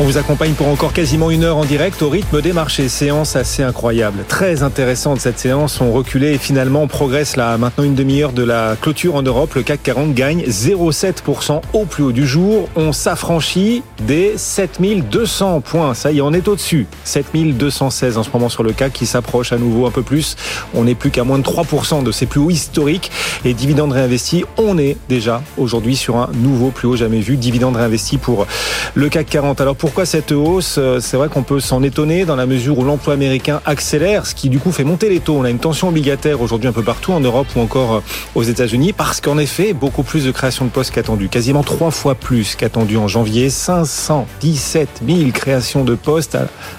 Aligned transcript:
On 0.00 0.04
vous 0.04 0.16
accompagne 0.16 0.54
pour 0.54 0.68
encore 0.68 0.94
quasiment 0.94 1.30
une 1.30 1.44
heure 1.44 1.58
en 1.58 1.66
direct 1.66 2.00
au 2.00 2.08
rythme 2.08 2.40
des 2.40 2.54
marchés. 2.54 2.88
Séance 2.88 3.36
assez 3.36 3.62
incroyable. 3.62 4.24
Très 4.26 4.62
intéressante 4.62 5.20
cette 5.20 5.38
séance. 5.38 5.78
On 5.82 5.92
reculait 5.92 6.36
et 6.36 6.38
finalement 6.38 6.82
on 6.84 6.88
progresse 6.88 7.36
là. 7.36 7.58
Maintenant 7.58 7.84
une 7.84 7.94
demi-heure 7.94 8.32
de 8.32 8.42
la 8.42 8.76
clôture 8.80 9.14
en 9.14 9.20
Europe. 9.20 9.52
Le 9.56 9.62
CAC 9.62 9.82
40 9.82 10.14
gagne 10.14 10.40
0,7% 10.44 11.60
au 11.74 11.84
plus 11.84 12.02
haut 12.02 12.12
du 12.12 12.26
jour. 12.26 12.70
On 12.76 12.94
s'affranchit 12.94 13.82
des 14.06 14.38
7200 14.38 15.60
points. 15.60 15.92
Ça 15.92 16.12
y 16.12 16.18
est, 16.18 16.22
on 16.22 16.32
est 16.32 16.48
au-dessus. 16.48 16.86
7216 17.04 18.16
en 18.16 18.22
ce 18.22 18.30
moment 18.32 18.48
sur 18.48 18.62
le 18.62 18.72
CAC 18.72 18.94
qui 18.94 19.04
s'approche 19.04 19.52
à 19.52 19.58
nouveau 19.58 19.84
un 19.84 19.90
peu 19.90 20.02
plus. 20.02 20.34
On 20.72 20.84
n'est 20.84 20.94
plus 20.94 21.10
qu'à 21.10 21.24
moins 21.24 21.38
de 21.38 21.44
3% 21.44 22.04
de 22.04 22.10
ses 22.10 22.24
plus 22.24 22.40
hauts 22.40 22.48
historiques. 22.48 23.10
Et 23.44 23.52
dividendes 23.52 23.92
réinvestis, 23.92 24.46
on 24.56 24.78
est 24.78 24.96
déjà 25.10 25.42
aujourd'hui 25.58 25.94
sur 25.94 26.16
un 26.16 26.30
nouveau 26.36 26.70
plus 26.70 26.88
haut 26.88 26.96
jamais 26.96 27.20
vu. 27.20 27.36
Dividendes 27.36 27.76
réinvestis 27.76 28.16
pour 28.16 28.46
le 28.94 29.08
CAC 29.10 29.26
40. 29.26 29.60
Alors 29.60 29.76
pour 29.76 29.89
pourquoi 29.90 30.06
cette 30.06 30.30
hausse 30.30 30.76
euh, 30.78 31.00
C'est 31.00 31.16
vrai 31.16 31.28
qu'on 31.28 31.42
peut 31.42 31.58
s'en 31.58 31.82
étonner 31.82 32.24
dans 32.24 32.36
la 32.36 32.46
mesure 32.46 32.78
où 32.78 32.84
l'emploi 32.84 33.14
américain 33.14 33.60
accélère, 33.64 34.24
ce 34.24 34.36
qui 34.36 34.48
du 34.48 34.60
coup 34.60 34.70
fait 34.70 34.84
monter 34.84 35.08
les 35.08 35.18
taux. 35.18 35.34
On 35.34 35.42
a 35.42 35.50
une 35.50 35.58
tension 35.58 35.88
obligataire 35.88 36.40
aujourd'hui 36.40 36.68
un 36.68 36.72
peu 36.72 36.84
partout 36.84 37.10
en 37.12 37.18
Europe 37.18 37.48
ou 37.56 37.60
encore 37.60 37.94
euh, 37.94 38.00
aux 38.36 38.44
États-Unis 38.44 38.92
parce 38.92 39.20
qu'en 39.20 39.36
effet, 39.36 39.72
beaucoup 39.72 40.04
plus 40.04 40.24
de 40.24 40.30
création 40.30 40.64
de 40.64 40.70
postes 40.70 40.92
qu'attendu, 40.92 41.28
quasiment 41.28 41.64
trois 41.64 41.90
fois 41.90 42.14
plus 42.14 42.54
qu'attendu 42.54 42.98
en 42.98 43.08
janvier, 43.08 43.50
517 43.50 45.02
000 45.04 45.30
créations 45.32 45.82
de 45.82 45.96
postes 45.96 46.38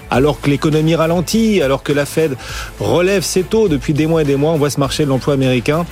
alors 0.10 0.40
que 0.40 0.50
l'économie 0.50 0.96
ralentit, 0.96 1.62
alors 1.62 1.84
que 1.84 1.92
la 1.92 2.06
Fed 2.06 2.38
relève 2.80 3.24
ses 3.24 3.44
taux 3.44 3.68
depuis 3.68 3.92
des 3.94 4.08
mois 4.08 4.22
et 4.22 4.26
des 4.26 4.38
mois. 4.38 4.54
On 4.54 4.58
voit 4.58 4.70
ce 4.70 4.80
marché 4.80 5.04
de 5.04 5.10
l'emploi 5.10 5.34
américain 5.34 5.86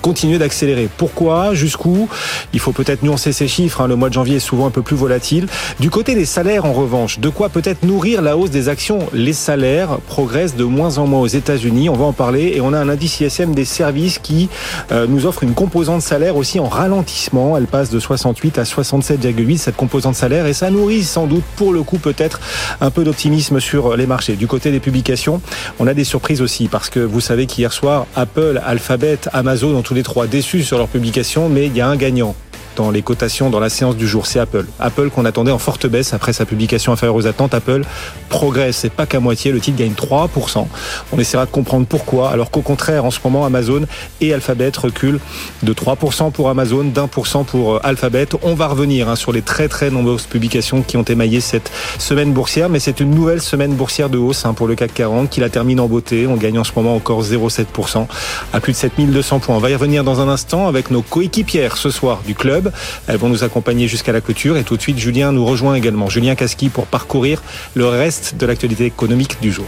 continuer 0.00 0.38
d'accélérer. 0.38 0.88
Pourquoi 0.96 1.54
Jusqu'où? 1.54 2.08
Il 2.52 2.60
faut 2.60 2.72
peut-être 2.72 3.02
nuancer 3.02 3.32
ces 3.32 3.48
chiffres. 3.48 3.80
Hein. 3.80 3.88
Le 3.88 3.96
mois 3.96 4.08
de 4.08 4.14
janvier 4.14 4.36
est 4.36 4.40
souvent 4.40 4.66
un 4.66 4.70
peu 4.70 4.82
plus 4.82 4.96
volatile. 4.96 5.46
Du 5.78 5.90
côté 5.90 6.14
des 6.14 6.24
salaires, 6.24 6.64
en 6.64 6.72
revanche, 6.72 7.18
de 7.18 7.28
quoi 7.28 7.48
peut-être 7.48 7.82
nourrir 7.82 8.22
la 8.22 8.36
hausse 8.36 8.50
des 8.50 8.68
actions? 8.68 9.00
Les 9.12 9.32
salaires 9.32 9.98
progressent 10.06 10.56
de 10.56 10.64
moins 10.64 10.98
en 10.98 11.06
moins 11.06 11.20
aux 11.20 11.26
États-Unis. 11.26 11.88
On 11.88 11.96
va 11.96 12.04
en 12.04 12.12
parler. 12.12 12.52
Et 12.54 12.60
on 12.60 12.72
a 12.72 12.78
un 12.78 12.88
indice 12.88 13.20
ISM 13.20 13.54
des 13.54 13.64
services 13.64 14.18
qui 14.18 14.48
euh, 14.92 15.06
nous 15.08 15.26
offre 15.26 15.42
une 15.42 15.54
composante 15.54 16.02
salaire 16.02 16.36
aussi 16.36 16.60
en 16.60 16.68
ralentissement. 16.68 17.56
Elle 17.56 17.66
passe 17.66 17.90
de 17.90 17.98
68 17.98 18.58
à 18.58 18.62
67,8 18.62 19.58
cette 19.58 19.76
composante 19.76 20.14
salaire 20.14 20.46
et 20.46 20.52
ça 20.52 20.70
nourrit 20.70 21.02
sans 21.02 21.26
doute 21.26 21.44
pour 21.56 21.72
le 21.72 21.82
coup 21.82 21.98
peut-être 21.98 22.40
un 22.80 22.90
peu 22.90 23.04
d'optimisme 23.04 23.60
sur 23.60 23.96
les 23.96 24.06
marchés. 24.06 24.36
Du 24.36 24.46
côté 24.46 24.70
des 24.70 24.80
publications, 24.80 25.40
on 25.78 25.86
a 25.86 25.94
des 25.94 26.04
surprises 26.04 26.42
aussi 26.42 26.68
parce 26.68 26.90
que 26.90 27.00
vous 27.00 27.20
savez 27.20 27.46
qu'hier 27.46 27.72
soir, 27.72 28.06
Apple, 28.16 28.60
Alphabet, 28.64 29.18
Amazon 29.32 29.74
ont 29.74 29.82
tous 29.90 29.94
les 29.94 30.04
trois 30.04 30.28
déçus 30.28 30.62
sur 30.62 30.78
leur 30.78 30.86
publication, 30.86 31.48
mais 31.48 31.66
il 31.66 31.76
y 31.76 31.80
a 31.80 31.88
un 31.88 31.96
gagnant 31.96 32.36
dans 32.80 32.90
les 32.90 33.02
cotations 33.02 33.50
dans 33.50 33.60
la 33.60 33.68
séance 33.68 33.94
du 33.94 34.08
jour, 34.08 34.26
c'est 34.26 34.38
Apple. 34.38 34.64
Apple 34.78 35.10
qu'on 35.10 35.26
attendait 35.26 35.52
en 35.52 35.58
forte 35.58 35.86
baisse 35.86 36.14
après 36.14 36.32
sa 36.32 36.46
publication 36.46 36.92
inférieure 36.92 37.14
aux 37.14 37.26
attentes. 37.26 37.52
Apple 37.52 37.82
progresse, 38.30 38.84
et 38.86 38.90
pas 38.90 39.04
qu'à 39.04 39.20
moitié, 39.20 39.52
le 39.52 39.60
titre 39.60 39.76
gagne 39.76 39.92
3%. 39.92 40.66
On 41.12 41.18
essaiera 41.18 41.44
de 41.44 41.50
comprendre 41.50 41.86
pourquoi, 41.86 42.30
alors 42.30 42.50
qu'au 42.50 42.62
contraire, 42.62 43.04
en 43.04 43.10
ce 43.10 43.18
moment, 43.22 43.44
Amazon 43.44 43.82
et 44.22 44.32
Alphabet 44.32 44.72
reculent 44.74 45.20
de 45.62 45.72
3% 45.74 46.32
pour 46.32 46.48
Amazon, 46.48 46.84
d'1% 46.84 47.44
pour 47.44 47.74
euh, 47.74 47.80
Alphabet. 47.82 48.28
On 48.42 48.54
va 48.54 48.68
revenir 48.68 49.10
hein, 49.10 49.16
sur 49.16 49.32
les 49.32 49.42
très 49.42 49.68
très 49.68 49.90
nombreuses 49.90 50.24
publications 50.24 50.80
qui 50.80 50.96
ont 50.96 51.02
émaillé 51.02 51.40
cette 51.40 51.70
semaine 51.98 52.32
boursière, 52.32 52.70
mais 52.70 52.80
c'est 52.80 53.00
une 53.00 53.10
nouvelle 53.10 53.42
semaine 53.42 53.74
boursière 53.74 54.08
de 54.08 54.16
hausse 54.16 54.46
hein, 54.46 54.54
pour 54.54 54.66
le 54.66 54.74
CAC 54.74 54.94
40 54.94 55.28
qui 55.28 55.40
la 55.40 55.50
termine 55.50 55.80
en 55.80 55.86
beauté. 55.86 56.26
On 56.26 56.36
gagne 56.36 56.58
en 56.58 56.64
ce 56.64 56.72
moment 56.74 56.94
encore 56.94 57.22
0,7% 57.22 58.06
à 58.54 58.60
plus 58.60 58.72
de 58.72 58.78
7200 58.78 59.40
points. 59.40 59.56
On 59.56 59.58
va 59.58 59.68
y 59.68 59.74
revenir 59.74 60.02
dans 60.02 60.20
un 60.22 60.28
instant 60.28 60.66
avec 60.66 60.90
nos 60.90 61.02
coéquipières 61.02 61.76
ce 61.76 61.90
soir 61.90 62.22
du 62.26 62.34
club. 62.34 62.69
Elles 63.06 63.16
vont 63.16 63.28
nous 63.28 63.44
accompagner 63.44 63.88
jusqu'à 63.88 64.12
la 64.12 64.20
clôture 64.20 64.56
et 64.56 64.64
tout 64.64 64.76
de 64.76 64.82
suite 64.82 64.98
Julien 64.98 65.32
nous 65.32 65.44
rejoint 65.44 65.74
également. 65.74 66.08
Julien 66.08 66.34
Casqui 66.34 66.68
pour 66.68 66.86
parcourir 66.86 67.42
le 67.74 67.86
reste 67.86 68.36
de 68.36 68.46
l'actualité 68.46 68.86
économique 68.86 69.40
du 69.40 69.52
jour. 69.52 69.66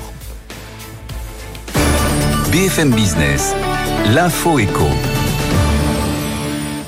BFM 2.50 2.90
Business, 2.90 3.54
l'info 4.14 4.58
éco. 4.58 4.86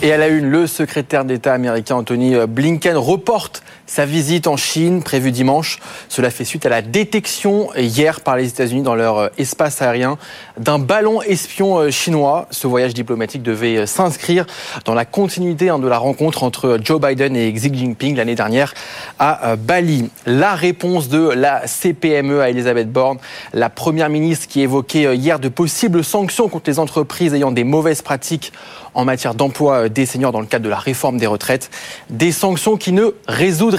Et 0.03 0.13
à 0.13 0.19
la 0.19 0.29
une, 0.29 0.51
le 0.51 0.67
secrétaire 0.67 1.25
d'État 1.25 1.55
américain 1.55 1.95
Anthony 1.97 2.35
Blinken 2.47 2.97
reporte 2.99 3.63
sa 3.87 4.07
visite 4.07 4.47
en 4.47 4.57
Chine, 4.57 5.03
prévue 5.03 5.31
dimanche, 5.31 5.79
cela 6.09 6.31
fait 6.31 6.45
suite 6.45 6.65
à 6.65 6.71
la 6.71 6.81
détection 6.81 7.69
hier 7.77 8.23
par 8.23 8.37
les 8.37 8.49
États-Unis 8.49 8.83
dans 8.83 8.95
leur 8.95 9.19
euh, 9.19 9.29
espace 9.37 9.83
aérien 9.83 10.17
d'un 10.59 10.79
ballon 10.79 11.21
espion 11.21 11.79
euh, 11.79 11.91
chinois. 11.91 12.49
Ce 12.51 12.67
voyage 12.67 12.95
diplomatique 12.95 13.43
devait 13.43 13.77
euh, 13.77 13.87
s'inscrire 13.87 14.47
dans 14.87 14.95
la 14.95 15.05
continuité 15.05 15.69
hein, 15.69 15.79
de 15.79 15.87
la 15.87 15.99
rencontre 15.99 16.45
entre 16.45 16.79
Joe 16.83 16.99
Biden 16.99 17.37
et 17.37 17.53
Xi 17.53 17.71
Jinping 17.75 18.17
l'année 18.17 18.35
dernière 18.35 18.73
à 19.19 19.57
Bali. 19.57 20.11
La 20.25 20.55
réponse 20.55 21.09
de 21.09 21.29
la 21.29 21.67
CPME 21.67 22.41
à 22.41 22.49
Elisabeth 22.49 22.91
Borne, 22.91 23.19
la 23.53 23.69
première 23.69 24.09
ministre 24.09 24.49
qui 24.49 24.63
évoquait 24.63 25.15
hier 25.17 25.39
de 25.39 25.49
possibles 25.49 26.03
sanctions 26.03 26.49
contre 26.49 26.71
les 26.71 26.79
entreprises 26.79 27.35
ayant 27.35 27.53
des 27.53 27.65
mauvaises 27.65 28.03
pratiques 28.03 28.53
en 28.95 29.05
matière 29.05 29.35
d'emploi 29.35 29.89
des 29.89 30.07
seniors 30.07 30.33
dans 30.33 30.41
le 30.41 30.47
cadre 30.47 30.65
de 30.65 30.71
la 30.71 30.79
réforme 30.79 31.19
des 31.19 31.27
retraites. 31.27 31.71
Des 32.11 32.33
sanctions 32.33 32.77
qui 32.77 32.93
ne 32.93 33.11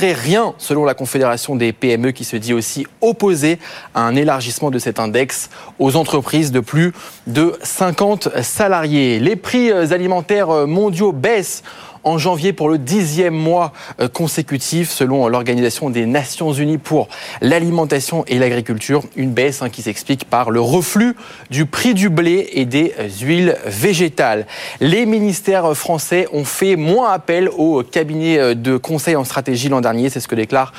rien, 0.03 0.53
selon 0.57 0.85
la 0.85 0.93
Confédération 0.93 1.55
des 1.55 1.73
PME, 1.73 2.11
qui 2.11 2.23
se 2.23 2.35
dit 2.35 2.53
aussi 2.53 2.85
opposée 3.01 3.59
à 3.93 4.01
un 4.01 4.15
élargissement 4.15 4.71
de 4.71 4.79
cet 4.79 4.99
index 4.99 5.49
aux 5.79 5.95
entreprises 5.95 6.51
de 6.51 6.59
plus 6.59 6.93
de 7.27 7.57
50 7.61 8.41
salariés. 8.41 9.19
Les 9.19 9.35
prix 9.35 9.71
alimentaires 9.71 10.67
mondiaux 10.67 11.11
baissent 11.11 11.63
en 12.05 12.19
janvier 12.19 12.53
pour 12.53 12.69
le 12.69 12.77
dixième 12.77 13.33
mois 13.33 13.73
euh, 13.99 14.07
consécutif, 14.07 14.89
selon 14.89 15.27
l'Organisation 15.27 15.89
des 15.89 16.05
Nations 16.05 16.53
Unies 16.53 16.77
pour 16.77 17.09
l'alimentation 17.41 18.23
et 18.27 18.37
l'agriculture. 18.37 19.03
Une 19.15 19.31
baisse 19.31 19.61
hein, 19.61 19.69
qui 19.69 19.81
s'explique 19.81 20.25
par 20.25 20.51
le 20.51 20.61
reflux 20.61 21.15
du 21.49 21.65
prix 21.65 21.93
du 21.93 22.09
blé 22.09 22.49
et 22.53 22.65
des 22.65 22.93
huiles 23.21 23.57
végétales. 23.65 24.45
Les 24.79 25.05
ministères 25.05 25.75
français 25.75 26.27
ont 26.31 26.45
fait 26.45 26.75
moins 26.75 27.11
appel 27.11 27.49
au 27.49 27.83
cabinet 27.83 28.37
euh, 28.37 28.53
de 28.53 28.77
conseil 28.77 29.15
en 29.15 29.23
stratégie 29.23 29.67
l'an 29.67 29.81
dernier. 29.81 30.09
C'est 30.09 30.19
ce 30.19 30.27
que 30.27 30.35
déclare 30.35 30.73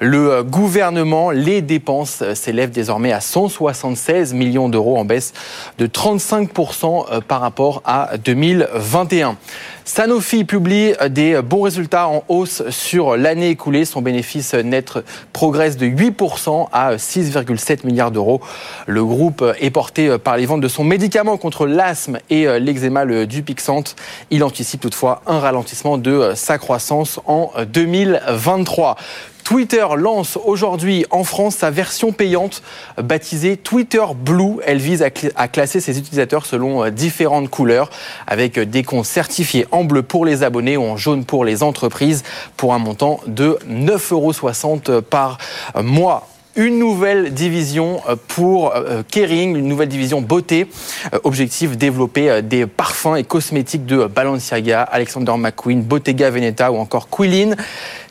le 0.00 0.32
euh, 0.32 0.42
gouvernement. 0.42 1.30
Les 1.30 1.60
dépenses 1.60 2.24
s'élèvent 2.34 2.70
désormais 2.70 3.12
à 3.12 3.20
176 3.20 4.32
millions 4.32 4.70
d'euros 4.70 4.96
en 4.96 5.04
baisse 5.04 5.34
de 5.76 5.86
35% 5.86 7.20
par 7.24 7.42
rapport 7.42 7.82
à 7.84 8.16
2021. 8.16 9.36
Sanofi 9.84 10.44
publie 10.44 10.94
des 11.08 11.40
bons 11.42 11.62
résultats 11.62 12.08
en 12.08 12.22
hausse 12.28 12.62
sur 12.70 13.16
l'année 13.16 13.50
écoulée. 13.50 13.84
Son 13.84 14.02
bénéfice 14.02 14.54
net 14.54 14.92
progresse 15.32 15.76
de 15.76 15.86
8% 15.86 16.68
à 16.72 16.96
6,7 16.96 17.86
milliards 17.86 18.10
d'euros. 18.10 18.40
Le 18.86 19.04
groupe 19.04 19.44
est 19.58 19.70
porté 19.70 20.18
par 20.18 20.36
les 20.36 20.46
ventes 20.46 20.60
de 20.60 20.68
son 20.68 20.84
médicament 20.84 21.36
contre 21.36 21.66
l'asthme 21.66 22.18
et 22.28 22.46
l'eczéma, 22.60 23.04
le 23.04 23.26
Dupixent. 23.26 23.96
Il 24.30 24.44
anticipe 24.44 24.80
toutefois 24.80 25.22
un 25.26 25.40
ralentissement 25.40 25.98
de 25.98 26.32
sa 26.34 26.58
croissance 26.58 27.20
en 27.26 27.50
2023. 27.66 28.96
Twitter 29.50 29.84
lance 29.96 30.38
aujourd'hui 30.44 31.06
en 31.10 31.24
France 31.24 31.56
sa 31.56 31.72
version 31.72 32.12
payante 32.12 32.62
baptisée 33.02 33.56
Twitter 33.56 34.04
Blue. 34.14 34.58
Elle 34.64 34.78
vise 34.78 35.02
à, 35.02 35.48
classer 35.48 35.80
ses 35.80 35.98
utilisateurs 35.98 36.46
selon 36.46 36.84
euh, 36.84 36.90
différentes 36.90 37.50
couleurs 37.50 37.90
avec 38.28 38.58
euh, 38.58 38.64
des 38.64 38.84
comptes 38.84 39.06
certifiés 39.06 39.66
en 39.72 39.82
bleu 39.82 40.04
pour 40.04 40.24
les 40.24 40.44
abonnés 40.44 40.76
ou 40.76 40.84
en 40.84 40.96
jaune 40.96 41.24
pour 41.24 41.44
les 41.44 41.64
entreprises 41.64 42.22
pour 42.56 42.74
un 42.74 42.78
montant 42.78 43.18
de 43.26 43.58
9,60 43.68 44.88
euros 44.92 45.02
par 45.02 45.38
mois 45.82 46.28
une 46.54 46.78
nouvelle 46.78 47.32
division 47.34 48.02
euh, 48.08 48.14
pour 48.28 48.72
Kering, 49.10 49.56
une 49.56 49.66
nouvelle 49.66 49.88
division 49.88 50.20
beauté. 50.20 50.68
Objectif 51.24 51.76
développer 51.76 52.40
des 52.42 52.66
parfums 52.66 53.16
et 53.16 53.24
cosmétiques 53.24 53.84
de 53.84 54.06
Balenciaga, 54.06 54.82
Alexander 54.82 55.32
McQueen, 55.36 55.82
Bottega 55.82 56.30
Veneta 56.30 56.70
ou 56.70 56.76
encore 56.76 57.08
Quilin. 57.08 57.56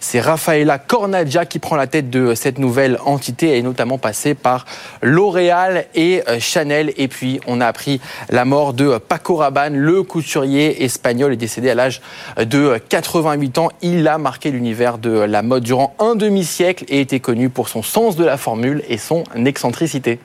C'est 0.02 0.22
Rafaela 0.22 0.78
Cornaggia 0.78 1.46
qui 1.46 1.60
prend 1.60 1.76
la 1.76 1.88
tête 1.88 2.10
de 2.10 2.34
cette 2.34 2.58
nouvelle 2.58 2.98
entité. 3.06 3.50
Elle 3.50 3.58
est 3.58 3.62
notamment 3.62 3.98
passée 3.98 4.34
par 4.34 4.66
L'Oréal 5.02 5.86
et 5.94 6.24
euh, 6.28 6.40
Chanel. 6.40 6.94
Et 6.98 7.08
puis, 7.08 7.40
on 7.48 7.60
a 7.60 7.68
appris 7.68 8.00
la 8.30 8.46
mort 8.46 8.74
de 8.74 8.98
Paco 8.98 9.36
Rabanne, 9.36 9.76
le 9.76 10.04
couturier 10.04 10.84
espagnol, 10.84 11.34
est 11.34 11.38
décédé 11.38 11.70
à 11.70 11.76
l'âge 11.76 12.02
de 12.38 12.80
88 12.90 13.58
ans. 13.58 13.70
Il 13.82 14.08
a 14.08 14.18
marqué 14.18 14.52
l'univers 14.52 14.98
de 14.98 15.12
la 15.12 15.42
mode 15.42 15.64
durant 15.64 15.94
un 16.00 16.16
demi-siècle 16.16 16.86
et 16.88 17.02
était 17.02 17.20
connu 17.20 17.50
pour 17.50 17.68
son 17.68 17.84
sens 17.84 18.16
de 18.16 18.24
la 18.24 18.38
formule 18.38 18.84
et 18.88 18.98
son 18.98 19.24
excentricité. 19.46 20.20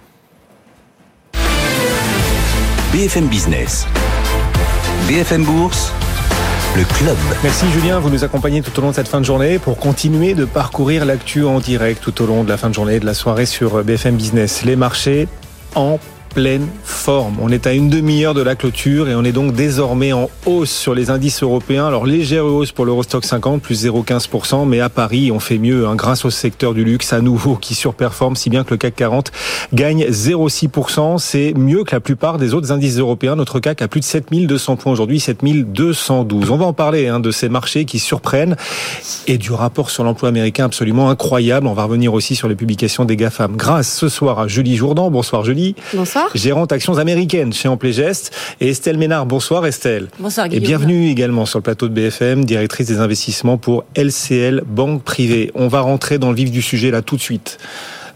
BFM 2.92 3.26
Business. 3.26 3.86
BFM 5.08 5.44
Bourse 5.44 5.92
le 6.76 6.84
club. 6.84 7.16
Merci 7.42 7.70
Julien, 7.70 8.00
vous 8.00 8.10
nous 8.10 8.24
accompagnez 8.24 8.60
tout 8.60 8.76
au 8.78 8.82
long 8.82 8.90
de 8.90 8.94
cette 8.94 9.08
fin 9.08 9.20
de 9.20 9.24
journée 9.24 9.58
pour 9.58 9.76
continuer 9.76 10.34
de 10.34 10.44
parcourir 10.44 11.04
l'actu 11.04 11.44
en 11.44 11.60
direct 11.60 12.02
tout 12.02 12.22
au 12.22 12.26
long 12.26 12.42
de 12.42 12.48
la 12.48 12.56
fin 12.56 12.68
de 12.68 12.74
journée 12.74 12.98
de 12.98 13.06
la 13.06 13.14
soirée 13.14 13.46
sur 13.46 13.84
BFM 13.84 14.16
Business. 14.16 14.64
Les 14.64 14.74
marchés 14.74 15.28
en 15.74 15.98
pleine 16.34 16.66
forme. 16.82 17.36
On 17.40 17.50
est 17.50 17.66
à 17.66 17.72
une 17.72 17.88
demi-heure 17.88 18.34
de 18.34 18.42
la 18.42 18.56
clôture 18.56 19.08
et 19.08 19.14
on 19.14 19.22
est 19.22 19.32
donc 19.32 19.54
désormais 19.54 20.12
en 20.12 20.28
hausse 20.46 20.70
sur 20.70 20.92
les 20.92 21.10
indices 21.10 21.44
européens. 21.44 21.86
Alors 21.86 22.06
légère 22.06 22.44
hausse 22.44 22.72
pour 22.72 22.84
l'Eurostock 22.84 23.24
50, 23.24 23.62
plus 23.62 23.86
0,15%, 23.86 24.66
mais 24.66 24.80
à 24.80 24.88
Paris, 24.88 25.30
on 25.30 25.38
fait 25.38 25.58
mieux 25.58 25.86
hein, 25.86 25.94
grâce 25.94 26.24
au 26.24 26.30
secteur 26.30 26.74
du 26.74 26.84
luxe 26.84 27.12
à 27.12 27.20
nouveau 27.20 27.54
qui 27.60 27.74
surperforme, 27.74 28.34
si 28.34 28.50
bien 28.50 28.64
que 28.64 28.72
le 28.72 28.78
CAC 28.78 28.96
40 28.96 29.30
gagne 29.72 30.06
0,6%. 30.06 31.18
C'est 31.18 31.54
mieux 31.54 31.84
que 31.84 31.94
la 31.94 32.00
plupart 32.00 32.38
des 32.38 32.52
autres 32.52 32.72
indices 32.72 32.98
européens. 32.98 33.36
Notre 33.36 33.60
CAC 33.60 33.82
a 33.82 33.88
plus 33.88 34.00
de 34.00 34.04
7200 34.04 34.76
points 34.76 34.92
aujourd'hui, 34.92 35.20
7212. 35.20 36.50
On 36.50 36.56
va 36.56 36.66
en 36.66 36.72
parler 36.72 37.06
hein, 37.06 37.20
de 37.20 37.30
ces 37.30 37.48
marchés 37.48 37.84
qui 37.84 38.00
surprennent 38.00 38.56
et 39.28 39.38
du 39.38 39.52
rapport 39.52 39.90
sur 39.90 40.02
l'emploi 40.02 40.30
américain 40.30 40.64
absolument 40.64 41.10
incroyable. 41.10 41.68
On 41.68 41.74
va 41.74 41.84
revenir 41.84 42.12
aussi 42.12 42.34
sur 42.34 42.48
les 42.48 42.56
publications 42.56 43.04
des 43.04 43.16
GAFAM. 43.16 43.56
Grâce 43.56 43.94
ce 43.94 44.08
soir 44.08 44.40
à 44.40 44.48
Julie 44.48 44.76
Jourdan. 44.76 45.12
Bonsoir 45.12 45.44
Julie. 45.44 45.76
Bonsoir. 45.92 46.23
Gérante 46.34 46.72
actions 46.72 46.98
américaines 46.98 47.52
chez 47.52 47.68
Amplégest. 47.68 48.30
Et 48.60 48.68
Estelle 48.68 48.98
Ménard. 48.98 49.26
Bonsoir 49.26 49.66
Estelle. 49.66 50.08
Bonsoir 50.18 50.48
Guillaume. 50.48 50.64
Et 50.64 50.66
bienvenue 50.66 51.08
également 51.10 51.46
sur 51.46 51.58
le 51.58 51.62
plateau 51.62 51.88
de 51.88 51.94
BFM, 51.94 52.44
directrice 52.44 52.86
des 52.86 52.98
investissements 52.98 53.58
pour 53.58 53.84
LCL 53.96 54.62
Banque 54.66 55.02
Privée. 55.02 55.50
On 55.54 55.68
va 55.68 55.80
rentrer 55.80 56.18
dans 56.18 56.30
le 56.30 56.36
vif 56.36 56.50
du 56.50 56.62
sujet 56.62 56.90
là 56.90 57.02
tout 57.02 57.16
de 57.16 57.20
suite. 57.20 57.58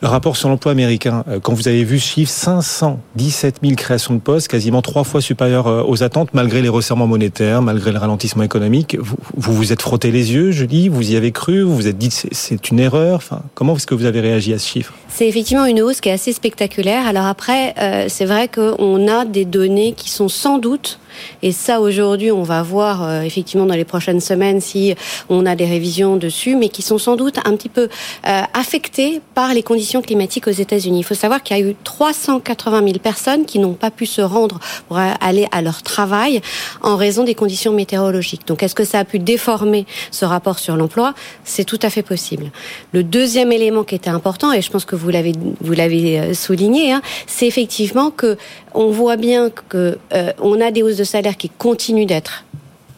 Le 0.01 0.07
rapport 0.07 0.37
sur 0.37 0.49
l'emploi 0.49 0.71
américain, 0.71 1.25
euh, 1.29 1.41
quand 1.41 1.55
vous 1.55 1.67
avez 1.67 1.83
vu 1.83 1.99
ce 1.99 2.07
chiffre, 2.07 2.31
517 2.31 3.57
000 3.65 3.75
créations 3.75 4.15
de 4.15 4.21
postes, 4.21 4.47
quasiment 4.47 4.81
trois 4.81 5.03
fois 5.03 5.21
supérieures 5.21 5.67
euh, 5.67 5.83
aux 5.85 6.05
attentes, 6.05 6.29
malgré 6.35 6.63
les 6.63 6.69
resserrements 6.69 7.09
monétaires, 7.09 7.63
malgré 7.63 7.91
le 7.91 7.99
ralentissement 7.99 8.45
économique. 8.45 8.97
Vous 9.01 9.17
vous, 9.35 9.73
êtes 9.73 9.83
frotté 9.83 10.13
les 10.13 10.33
yeux, 10.33 10.53
je 10.53 10.65
dis, 10.67 10.89
vous 10.89 11.11
y 11.11 11.17
avez 11.17 11.33
cru, 11.33 11.63
vous 11.63 11.75
vous 11.75 11.89
êtes 11.89 11.99
dit 11.99 12.11
c'est 12.13 12.71
une 12.71 12.79
erreur. 12.79 13.17
Enfin, 13.17 13.43
comment 13.55 13.75
est-ce 13.75 13.89
que 13.89 13.95
vous 13.97 14.05
avez 14.05 14.21
réagi 14.21 14.53
à 14.53 14.61
ce 14.61 14.69
chiffre? 14.69 14.95
C'est 15.09 15.27
effectivement 15.27 15.67
une 15.67 15.83
hausse 15.83 16.01
qui 16.01 16.11
est 16.11 16.13
assez 16.13 16.33
spectaculaire. 16.33 17.05
Alors 17.05 17.27
après, 17.27 17.75
euh, 17.81 18.05
c'est 18.09 18.25
vrai 18.25 18.47
qu'on 18.47 19.09
a 19.09 19.25
des 19.25 19.45
données 19.47 19.95
qui 19.95 20.11
sont 20.11 20.29
sans 20.29 20.59
doute 20.59 21.01
et 21.43 21.53
ça, 21.53 21.81
aujourd'hui, 21.81 22.31
on 22.31 22.43
va 22.43 22.63
voir 22.63 23.03
euh, 23.03 23.23
effectivement 23.23 23.67
dans 23.67 23.75
les 23.75 23.85
prochaines 23.85 24.21
semaines 24.21 24.61
si 24.61 24.95
on 25.29 25.47
a 25.47 25.57
des 25.57 25.67
révisions 25.67 26.17
dessus, 26.17 26.57
mais 26.57 26.69
qui 26.69 26.83
sont 26.83 26.99
sans 26.99 27.17
doute 27.17 27.39
un 27.45 27.57
petit 27.57 27.69
peu 27.69 27.89
euh, 28.27 28.43
affectées 28.55 29.21
par 29.35 29.55
les 29.55 29.63
conditions 29.63 30.03
climatiques 30.03 30.47
aux 30.47 30.53
États-Unis. 30.53 31.01
Il 31.01 31.05
faut 31.05 31.15
savoir 31.15 31.43
qu'il 31.43 31.57
y 31.57 31.61
a 31.61 31.63
eu 31.63 31.75
380 31.85 32.85
000 32.85 32.99
personnes 32.99 33.45
qui 33.45 33.59
n'ont 33.59 33.75
pas 33.75 33.91
pu 33.91 34.07
se 34.07 34.21
rendre 34.21 34.59
pour 34.89 34.99
aller 34.99 35.47
à 35.53 35.63
leur 35.63 35.83
travail 35.83 36.41
en 36.83 36.97
raison 36.97 37.25
des 37.25 37.35
conditions 37.35 37.73
météorologiques. 37.73 38.47
Donc, 38.47 38.63
est-ce 38.63 38.75
que 38.75 38.85
ça 38.85 39.01
a 39.01 39.05
pu 39.05 39.19
déformer 39.19 39.87
ce 40.11 40.25
rapport 40.25 40.59
sur 40.59 40.77
l'emploi? 40.77 41.15
C'est 41.45 41.65
tout 41.65 41.79
à 41.83 41.91
fait 41.91 42.03
possible. 42.03 42.51
Le 42.93 43.03
deuxième 43.03 43.53
élément 43.53 43.85
qui 43.85 43.95
était 43.95 44.11
important, 44.11 44.53
et 44.53 44.63
je 44.63 44.71
pense 44.71 44.85
que 44.85 44.97
vous 44.97 45.11
l'avez 45.11 45.33
vous 45.61 45.73
l'avez 45.73 46.19
euh, 46.19 46.35
souligné, 46.35 46.93
hein, 46.93 47.03
c'est 47.27 47.47
effectivement 47.47 48.11
que 48.11 48.37
on 48.75 48.91
voit 48.91 49.17
bien 49.17 49.51
que 49.51 49.99
euh, 50.13 50.33
on 50.41 50.61
a 50.61 50.71
des 50.71 50.83
hausses 50.83 50.97
de 50.97 51.05
salaire 51.09 51.37
qui 51.37 51.49
continuent 51.49 52.07
d'être 52.07 52.45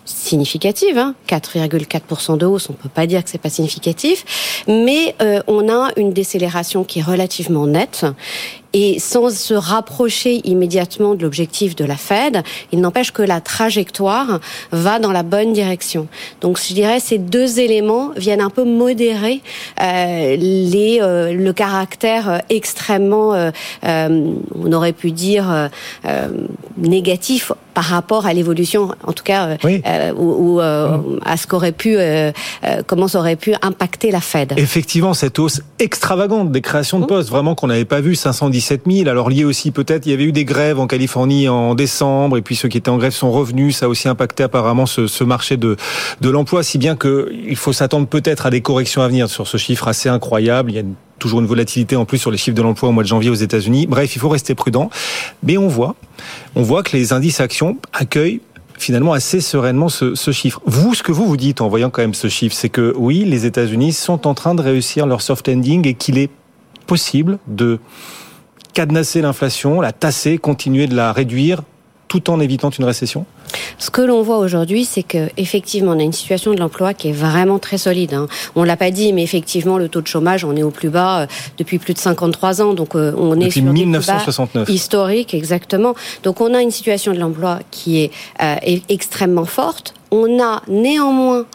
significatives, 0.05 0.99
hein, 0.99 1.15
4,4% 1.29 2.37
de 2.37 2.47
hausse, 2.47 2.69
on 2.69 2.73
peut 2.73 2.89
pas 2.89 3.07
dire 3.07 3.23
que 3.23 3.31
c'est 3.31 3.39
pas 3.39 3.51
significatif, 3.51 4.65
mais 4.67 5.15
euh, 5.23 5.41
on 5.47 5.69
a 5.69 5.91
une 5.97 6.13
décélération 6.13 6.85
qui 6.85 6.99
est 6.99 7.03
relativement 7.03 7.67
nette 7.67 8.07
et 8.73 8.99
sans 8.99 9.31
se 9.31 9.55
rapprocher 9.55 10.41
immédiatement 10.45 11.15
de 11.15 11.23
l'objectif 11.23 11.75
de 11.77 11.85
la 11.85 11.97
Fed, 11.97 12.43
il 12.73 12.81
n'empêche 12.81 13.13
que 13.13 13.23
la 13.23 13.41
trajectoire 13.41 14.41
va 14.71 14.99
dans 14.99 15.13
la 15.13 15.23
bonne 15.23 15.53
direction. 15.53 16.07
Donc 16.41 16.61
je 16.61 16.75
dirais 16.75 17.01
ces 17.01 17.19
deux 17.19 17.59
éléments 17.59 18.11
viennent 18.17 18.41
un 18.41 18.51
peu 18.51 18.65
modérer 18.65 19.41
euh, 19.81 20.37
les, 20.37 20.99
euh, 21.01 21.33
le 21.33 21.53
caractère 21.53 22.43
extrêmement, 22.49 23.35
euh, 23.35 23.51
euh 23.85 24.31
on 24.55 24.73
aurait 24.73 24.93
pu 24.93 25.11
dire, 25.11 25.69
euh, 26.05 26.29
négatif 26.77 27.53
par 27.75 27.85
rapport 27.85 28.27
à 28.27 28.35
l'évolution, 28.35 28.95
en 29.07 29.13
tout 29.13 29.23
cas, 29.23 29.57
oui. 29.65 29.83
ou, 30.17 30.57
ou 30.57 30.61
mmh. 30.61 31.21
à 31.25 31.37
ce 31.37 31.47
qu'aurait 31.47 31.73
pu, 31.73 31.97
comment 32.87 33.09
ça 33.09 33.21
aurait 33.21 33.37
pu 33.37 33.55
impacter 33.63 34.11
la 34.11 34.21
Fed. 34.21 34.55
Effectivement, 34.57 35.15
cette 35.15 35.39
hausse 35.39 35.63
extravagante 35.79 36.51
des 36.51 36.61
créations 36.61 36.99
de 36.99 37.05
mmh. 37.05 37.09
postes, 37.09 37.31
vraiment 37.31 37.55
qu'on 37.55 37.69
n'avait 37.69 37.85
pas 37.85 38.01
vu, 38.01 38.17
510 38.17 38.60
17 38.61 38.83
000. 38.87 39.09
Alors 39.09 39.31
lié 39.31 39.45
aussi 39.45 39.71
peut-être, 39.71 40.05
il 40.05 40.11
y 40.11 40.13
avait 40.13 40.25
eu 40.25 40.33
des 40.33 40.45
grèves 40.45 40.79
en 40.79 40.87
Californie 40.87 41.49
en 41.49 41.75
décembre, 41.75 42.37
et 42.37 42.43
puis 42.43 42.57
ceux 42.57 42.69
qui 42.69 42.77
étaient 42.77 42.91
en 42.91 42.99
grève 42.99 43.13
sont 43.13 43.33
revenus. 43.33 43.79
Ça 43.79 43.87
a 43.87 43.89
aussi 43.89 44.07
impacté 44.07 44.43
apparemment 44.43 44.85
ce, 44.85 45.25
marché 45.25 45.57
de, 45.57 45.77
l'emploi, 46.23 46.63
si 46.63 46.77
bien 46.77 46.95
qu'il 46.95 47.57
faut 47.57 47.73
s'attendre 47.73 48.07
peut-être 48.07 48.45
à 48.45 48.51
des 48.51 48.61
corrections 48.61 49.01
à 49.01 49.09
venir 49.09 49.31
sur 49.31 49.47
ce 49.47 49.57
chiffre 49.57 49.89
assez 49.89 50.11
incroyable. 50.11 50.71
Il 50.73 50.75
y 50.75 50.79
a 50.79 50.83
toujours 51.19 51.41
une 51.41 51.47
volatilité 51.47 51.97
en 51.97 52.05
plus 52.05 52.19
sur 52.19 52.31
les 52.31 52.37
chiffres 52.37 52.57
de 52.57 52.61
l'emploi 52.61 52.91
au 52.91 52.93
mois 52.93 53.03
de 53.03 53.09
janvier 53.09 53.31
aux 53.31 53.35
États-Unis. 53.35 53.87
Bref, 53.87 54.15
il 54.15 54.19
faut 54.19 54.29
rester 54.29 54.55
prudent. 54.55 54.91
Mais 55.43 55.57
on 55.57 55.69
voit, 55.69 55.97
on 56.55 56.63
voit 56.63 56.83
que 56.83 56.95
les 56.95 57.15
indices 57.15 57.41
actions 57.41 57.79
accueillent 57.95 58.43
finalement 58.79 59.15
assez 59.15 59.41
sereinement 59.41 59.89
ce, 59.89 60.15
ce, 60.15 60.33
chiffre. 60.33 60.61
Vous, 60.67 60.95
ce 60.95 61.03
que 61.03 61.13
vous 61.13 61.27
vous 61.27 61.39
dites 61.39 61.63
en 61.63 61.69
voyant 61.69 61.89
quand 61.89 62.03
même 62.03 62.15
ce 62.15 62.29
chiffre, 62.29 62.55
c'est 62.55 62.69
que 62.69 62.93
oui, 62.97 63.25
les 63.25 63.47
États-Unis 63.47 63.95
sont 63.95 64.27
en 64.27 64.35
train 64.35 64.55
de 64.55 64.61
réussir 64.61 65.07
leur 65.07 65.23
soft 65.23 65.49
landing 65.49 65.87
et 65.89 65.95
qu'il 65.95 66.19
est 66.19 66.31
possible 66.87 67.39
de 67.47 67.79
cadenasser 68.73 69.21
l'inflation, 69.21 69.81
la 69.81 69.93
tasser, 69.93 70.39
continuer 70.39 70.87
de 70.87 70.95
la 70.95 71.13
réduire 71.13 71.63
tout 72.09 72.29
en 72.29 72.41
évitant 72.41 72.71
une 72.71 72.85
récession? 72.85 73.25
Ce 73.79 73.91
que 73.91 74.03
l'on 74.03 74.23
voit 74.23 74.39
aujourd'hui, 74.39 74.85
c'est 74.85 75.03
que 75.03 75.29
effectivement, 75.37 75.93
on 75.93 75.99
a 76.01 76.03
une 76.03 76.13
situation 76.13 76.53
de 76.53 76.59
l'emploi 76.59 76.93
qui 76.93 77.09
est 77.09 77.13
vraiment 77.13 77.59
très 77.59 77.79
solide. 77.79 78.15
Hein. 78.15 78.27
On 78.57 78.65
l'a 78.65 78.77
pas 78.77 78.91
dit, 78.91 79.13
mais 79.13 79.23
effectivement, 79.23 79.79
le 79.79 79.89
taux 79.89 80.01
de 80.01 80.07
chômage, 80.07 80.45
on 80.45 80.57
est 80.57 80.63
au 80.63 80.71
plus 80.71 80.91
bas 80.91 81.21
euh, 81.21 81.27
depuis 81.57 81.79
plus 81.79 81.95
de 81.95 81.99
53 81.99 82.63
ans, 82.63 82.75
donc 82.75 82.95
euh, 82.95 83.13
on 83.17 83.37
depuis 83.37 83.47
est 83.47 83.51
sur 83.51 83.73
1969 83.73 84.69
historique, 84.69 85.35
exactement. 85.35 85.95
Donc 86.23 86.41
on 86.41 86.53
a 86.53 86.63
une 86.63 86.71
situation 86.73 87.13
de 87.13 87.19
l'emploi 87.19 87.61
qui 87.71 88.03
est, 88.03 88.11
euh, 88.43 88.57
est 88.63 88.83
extrêmement 88.91 89.47
forte. 89.47 89.95
On 90.11 90.43
a 90.43 90.63
néanmoins 90.69 91.47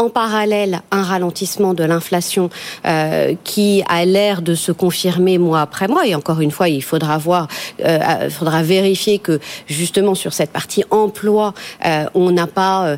en 0.00 0.08
parallèle 0.08 0.80
un 0.90 1.02
ralentissement 1.02 1.74
de 1.74 1.84
l'inflation 1.84 2.48
euh, 2.86 3.34
qui 3.44 3.82
a 3.86 4.06
l'air 4.06 4.40
de 4.40 4.54
se 4.54 4.72
confirmer 4.72 5.36
mois 5.36 5.60
après 5.60 5.88
mois. 5.88 6.06
Et 6.06 6.14
encore 6.14 6.40
une 6.40 6.50
fois, 6.50 6.70
il 6.70 6.82
faudra 6.82 7.18
voir, 7.18 7.48
euh, 7.84 8.30
faudra 8.30 8.62
vérifier 8.62 9.18
que 9.18 9.40
justement 9.66 10.14
sur 10.14 10.32
cette 10.32 10.52
partie 10.52 10.84
emploi, 10.90 11.52
euh, 11.84 12.06
on 12.14 12.30
n'a 12.30 12.46
pas 12.46 12.96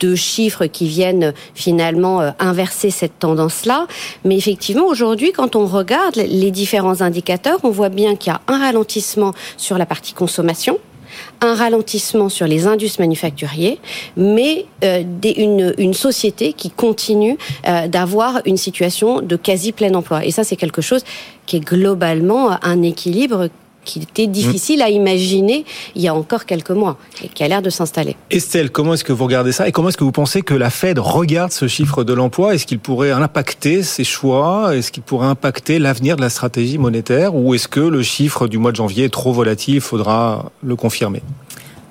de 0.00 0.14
chiffres 0.14 0.66
qui 0.66 0.86
viennent 0.86 1.32
finalement 1.54 2.20
inverser 2.38 2.90
cette 2.90 3.18
tendance-là. 3.18 3.86
Mais 4.24 4.36
effectivement, 4.36 4.84
aujourd'hui, 4.84 5.32
quand 5.32 5.56
on 5.56 5.64
regarde 5.66 6.16
les 6.16 6.50
différents 6.50 7.00
indicateurs, 7.00 7.58
on 7.62 7.70
voit 7.70 7.88
bien 7.88 8.16
qu'il 8.16 8.32
y 8.32 8.36
a 8.36 8.40
un 8.48 8.58
ralentissement 8.58 9.32
sur 9.56 9.78
la 9.78 9.86
partie 9.86 10.12
consommation 10.12 10.78
un 11.40 11.54
ralentissement 11.54 12.28
sur 12.28 12.46
les 12.46 12.66
indus 12.66 12.98
manufacturiers, 12.98 13.78
mais 14.16 14.66
euh, 14.82 15.02
une, 15.78 15.94
société 15.94 16.52
qui 16.52 16.70
continue 16.70 17.36
euh, 17.66 17.88
d'avoir 17.88 18.40
une 18.46 18.56
situation 18.56 19.20
de 19.20 19.36
quasi 19.36 19.72
plein 19.72 19.94
emploi. 19.94 20.24
Et 20.24 20.30
ça, 20.30 20.44
c'est 20.44 20.56
quelque 20.56 20.82
chose 20.82 21.04
qui 21.46 21.56
est 21.56 21.60
globalement 21.60 22.58
un 22.64 22.82
équilibre 22.82 23.48
qui 23.84 24.00
était 24.00 24.26
difficile 24.26 24.82
à 24.82 24.88
imaginer 24.88 25.64
il 25.94 26.02
y 26.02 26.08
a 26.08 26.14
encore 26.14 26.46
quelques 26.46 26.70
mois 26.70 26.96
et 27.22 27.28
qui 27.28 27.44
a 27.44 27.48
l'air 27.48 27.62
de 27.62 27.70
s'installer. 27.70 28.16
Estelle, 28.30 28.70
comment 28.70 28.94
est-ce 28.94 29.04
que 29.04 29.12
vous 29.12 29.24
regardez 29.24 29.52
ça 29.52 29.68
et 29.68 29.72
comment 29.72 29.88
est-ce 29.88 29.96
que 29.96 30.04
vous 30.04 30.12
pensez 30.12 30.42
que 30.42 30.54
la 30.54 30.70
Fed 30.70 30.98
regarde 30.98 31.52
ce 31.52 31.68
chiffre 31.68 32.04
de 32.04 32.12
l'emploi? 32.12 32.54
Est-ce 32.54 32.66
qu'il 32.66 32.78
pourrait 32.78 33.10
impacter 33.10 33.82
ses 33.82 34.04
choix? 34.04 34.76
Est-ce 34.76 34.90
qu'il 34.90 35.02
pourrait 35.02 35.28
impacter 35.28 35.78
l'avenir 35.78 36.16
de 36.16 36.22
la 36.22 36.30
stratégie 36.30 36.78
monétaire? 36.78 37.34
Ou 37.34 37.54
est-ce 37.54 37.68
que 37.68 37.80
le 37.80 38.02
chiffre 38.02 38.48
du 38.48 38.58
mois 38.58 38.70
de 38.70 38.76
janvier 38.76 39.04
est 39.04 39.12
trop 39.12 39.32
volatile? 39.32 39.76
Il 39.76 39.80
faudra 39.80 40.50
le 40.62 40.76
confirmer 40.76 41.22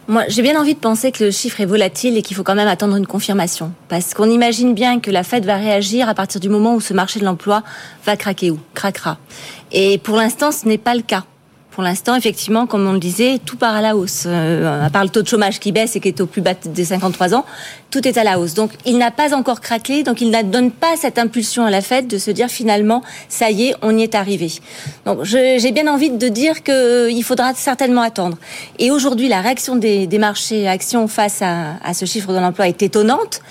moi, 0.07 0.23
j'ai 0.27 0.41
bien 0.41 0.59
envie 0.59 0.73
de 0.73 0.79
penser 0.79 1.13
que 1.13 1.23
le 1.23 1.31
chiffre 1.31 1.61
est 1.61 1.65
volatile 1.65 2.17
et 2.17 2.21
qu'il 2.21 2.35
faut 2.35 2.43
quand 2.43 2.55
même 2.55 2.67
attendre 2.67 2.97
une 2.97 3.07
confirmation. 3.07 3.71
Parce 3.87 4.13
qu'on 4.13 4.29
imagine 4.29 4.73
bien 4.73 4.99
que 4.99 5.09
la 5.09 5.23
Fed 5.23 5.45
va 5.45 5.55
réagir 5.55 6.09
à 6.09 6.13
partir 6.13 6.41
du 6.41 6.49
moment 6.49 6.75
où 6.75 6.81
ce 6.81 6.93
marché 6.93 7.21
de 7.21 7.25
l'emploi 7.25 7.63
va 8.05 8.17
craquer 8.17 8.51
ou 8.51 8.59
craquera. 8.73 9.17
Et 9.71 9.97
pour 9.99 10.17
l'instant, 10.17 10.51
ce 10.51 10.67
n'est 10.67 10.77
pas 10.77 10.93
le 10.93 11.03
cas. 11.03 11.23
Pour 11.73 11.81
l'instant, 11.81 12.15
effectivement, 12.15 12.67
comme 12.67 12.85
on 12.87 12.93
le 12.93 12.99
disait, 12.99 13.39
tout 13.43 13.57
part 13.57 13.73
à 13.73 13.81
la 13.81 13.95
hausse. 13.97 14.25
Euh, 14.27 14.85
à 14.85 14.91
part 14.91 15.03
le 15.03 15.09
taux 15.09 15.23
de 15.23 15.27
chômage 15.27 15.59
qui 15.59 15.71
baisse 15.71 15.95
et 15.95 15.99
qui 15.99 16.09
est 16.09 16.21
au 16.21 16.27
plus 16.27 16.41
bas 16.41 16.53
des 16.53 16.85
53 16.85 17.33
ans, 17.33 17.45
tout 17.89 18.07
est 18.07 18.19
à 18.19 18.23
la 18.23 18.39
hausse. 18.39 18.53
Donc, 18.53 18.69
il 18.85 18.99
n'a 18.99 19.09
pas 19.09 19.33
encore 19.33 19.59
craqué, 19.59 20.03
donc 20.03 20.21
il 20.21 20.29
ne 20.29 20.43
donne 20.43 20.69
pas 20.69 20.95
cette 20.97 21.17
impulsion 21.17 21.65
à 21.65 21.71
la 21.71 21.81
Fed 21.81 22.05
de 22.05 22.19
se 22.19 22.29
dire 22.29 22.49
finalement, 22.49 23.01
ça 23.27 23.49
y 23.49 23.69
est, 23.69 23.75
on 23.81 23.97
y 23.97 24.03
est 24.03 24.13
arrivé. 24.13 24.51
Donc, 25.07 25.23
j'ai 25.23 25.71
bien 25.71 25.91
envie 25.91 26.11
de 26.11 26.27
dire 26.29 26.61
qu'il 26.61 26.75
euh, 26.75 27.21
faudra 27.23 27.55
certainement 27.55 28.01
attendre. 28.01 28.37
Et 28.77 28.91
aujourd'hui, 28.91 29.27
la 29.27 29.41
réaction 29.41 29.75
des, 29.75 30.07
marchés 30.19 30.67
actions 30.67 31.07
face 31.07 31.41
à, 31.41 31.77
à 31.83 31.95
ce 31.95 32.05
chiffre 32.05 32.31
de 32.33 32.37
l'emploi 32.37 32.67
est 32.67 32.83
étonnante. 32.83 33.41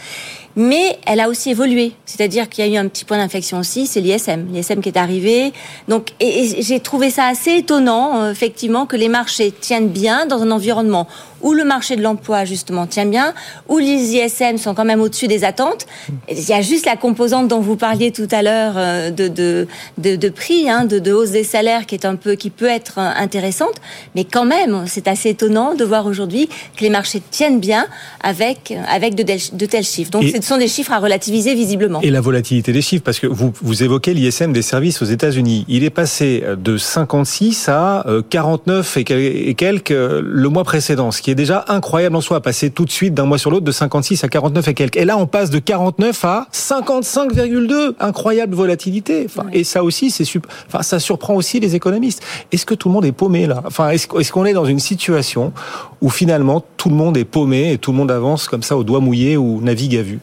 Mais 0.56 0.98
elle 1.06 1.20
a 1.20 1.28
aussi 1.28 1.50
évolué. 1.50 1.92
C'est-à-dire 2.04 2.48
qu'il 2.48 2.64
y 2.64 2.68
a 2.68 2.70
eu 2.72 2.76
un 2.76 2.88
petit 2.88 3.04
point 3.04 3.18
d'inflexion 3.18 3.58
aussi, 3.58 3.86
c'est 3.86 4.00
l'ISM, 4.00 4.46
l'ISM 4.52 4.80
qui 4.80 4.88
est 4.88 4.98
arrivé. 4.98 5.52
Donc, 5.88 6.10
et, 6.20 6.62
j'ai 6.62 6.80
trouvé 6.80 7.10
ça 7.10 7.26
assez 7.26 7.56
étonnant, 7.56 8.22
euh, 8.22 8.32
effectivement, 8.32 8.86
que 8.86 8.96
les 8.96 9.08
marchés 9.08 9.52
tiennent 9.52 9.88
bien 9.88 10.26
dans 10.26 10.42
un 10.42 10.50
environnement 10.50 11.06
où 11.42 11.52
le 11.52 11.64
marché 11.64 11.96
de 11.96 12.02
l'emploi 12.02 12.44
justement 12.44 12.86
tient 12.86 13.06
bien, 13.06 13.34
où 13.68 13.78
les 13.78 14.14
ISM 14.16 14.58
sont 14.58 14.74
quand 14.74 14.84
même 14.84 15.00
au-dessus 15.00 15.28
des 15.28 15.44
attentes. 15.44 15.86
Il 16.30 16.48
y 16.48 16.52
a 16.52 16.62
juste 16.62 16.86
la 16.86 16.96
composante 16.96 17.48
dont 17.48 17.60
vous 17.60 17.76
parliez 17.76 18.12
tout 18.12 18.28
à 18.30 18.42
l'heure 18.42 18.74
euh, 18.76 19.10
de, 19.10 19.28
de, 19.28 19.66
de, 19.98 20.16
de 20.16 20.28
prix, 20.28 20.68
hein, 20.68 20.84
de, 20.84 20.98
de, 20.98 21.12
hausse 21.12 21.30
des 21.30 21.44
salaires 21.44 21.86
qui 21.86 21.94
est 21.94 22.06
un 22.06 22.16
peu, 22.16 22.34
qui 22.34 22.50
peut 22.50 22.68
être 22.68 22.98
euh, 22.98 23.10
intéressante, 23.16 23.74
mais 24.14 24.24
quand 24.24 24.44
même, 24.44 24.84
c'est 24.86 25.08
assez 25.08 25.30
étonnant 25.30 25.74
de 25.74 25.84
voir 25.84 26.06
aujourd'hui 26.06 26.48
que 26.76 26.82
les 26.82 26.90
marchés 26.90 27.22
tiennent 27.30 27.60
bien 27.60 27.86
avec 28.22 28.74
avec 28.88 29.14
de, 29.14 29.22
de 29.22 29.66
tels 29.66 29.84
chiffres. 29.84 30.10
Donc, 30.10 30.24
ce 30.24 30.40
sont 30.42 30.58
des 30.58 30.68
chiffres 30.68 30.92
à 30.92 30.98
relativiser 30.98 31.54
visiblement. 31.54 32.00
Et 32.02 32.10
la 32.10 32.20
volatilité 32.20 32.72
des 32.72 32.82
chiffres, 32.82 33.04
parce 33.04 33.18
que 33.18 33.26
vous 33.26 33.52
vous 33.62 33.82
évoquez 33.82 34.14
l'ISM 34.14 34.52
des 34.52 34.62
services 34.62 35.02
aux 35.02 35.06
États-Unis, 35.06 35.64
il 35.68 35.84
est 35.84 35.90
passé 35.90 36.42
de 36.56 36.76
56 36.76 37.68
à 37.68 38.06
49 38.30 38.96
euh, 38.96 39.00
et 39.00 39.54
quelques 39.54 39.90
le 39.90 40.48
mois 40.48 40.64
précédent, 40.64 41.10
ce 41.10 41.22
qui 41.22 41.30
est 41.30 41.31
déjà 41.34 41.64
incroyable 41.68 42.16
en 42.16 42.20
soi, 42.20 42.40
passer 42.40 42.70
tout 42.70 42.84
de 42.84 42.90
suite 42.90 43.14
d'un 43.14 43.24
mois 43.24 43.38
sur 43.38 43.50
l'autre 43.50 43.64
de 43.64 43.72
56 43.72 44.24
à 44.24 44.28
49 44.28 44.68
et 44.68 44.74
quelques. 44.74 44.96
Et 44.96 45.04
là, 45.04 45.16
on 45.16 45.26
passe 45.26 45.50
de 45.50 45.58
49 45.58 46.24
à 46.24 46.46
55,2. 46.52 47.94
Incroyable 48.00 48.54
volatilité. 48.54 49.26
Enfin, 49.26 49.46
Et 49.52 49.64
ça 49.64 49.84
aussi, 49.84 50.10
c'est 50.10 50.24
enfin, 50.68 50.82
ça 50.82 50.98
surprend 50.98 51.34
aussi 51.34 51.60
les 51.60 51.74
économistes. 51.74 52.22
Est-ce 52.50 52.66
que 52.66 52.74
tout 52.74 52.88
le 52.88 52.94
monde 52.94 53.04
est 53.04 53.12
paumé 53.12 53.46
là? 53.46 53.62
Enfin, 53.66 53.90
est-ce 53.90 54.32
qu'on 54.32 54.44
est 54.44 54.52
dans 54.52 54.64
une 54.64 54.78
situation 54.78 55.52
où 56.00 56.10
finalement 56.10 56.64
tout 56.76 56.88
le 56.88 56.94
monde 56.94 57.16
est 57.16 57.24
paumé 57.24 57.72
et 57.72 57.78
tout 57.78 57.92
le 57.92 57.96
monde 57.96 58.10
avance 58.10 58.48
comme 58.48 58.62
ça 58.62 58.76
au 58.76 58.84
doigt 58.84 59.00
mouillé 59.00 59.36
ou 59.36 59.60
navigue 59.60 59.96
à 59.96 60.02
vue? 60.02 60.20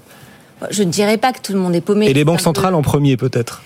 Je 0.71 0.83
ne 0.83 0.91
dirais 0.91 1.17
pas 1.17 1.31
que 1.31 1.39
tout 1.41 1.53
le 1.53 1.59
monde 1.59 1.75
est 1.75 1.81
paumé. 1.81 2.07
Et 2.07 2.13
les 2.13 2.25
banques 2.25 2.41
centrales 2.41 2.75
en 2.75 2.81
premier 2.81 3.15
peut-être? 3.17 3.61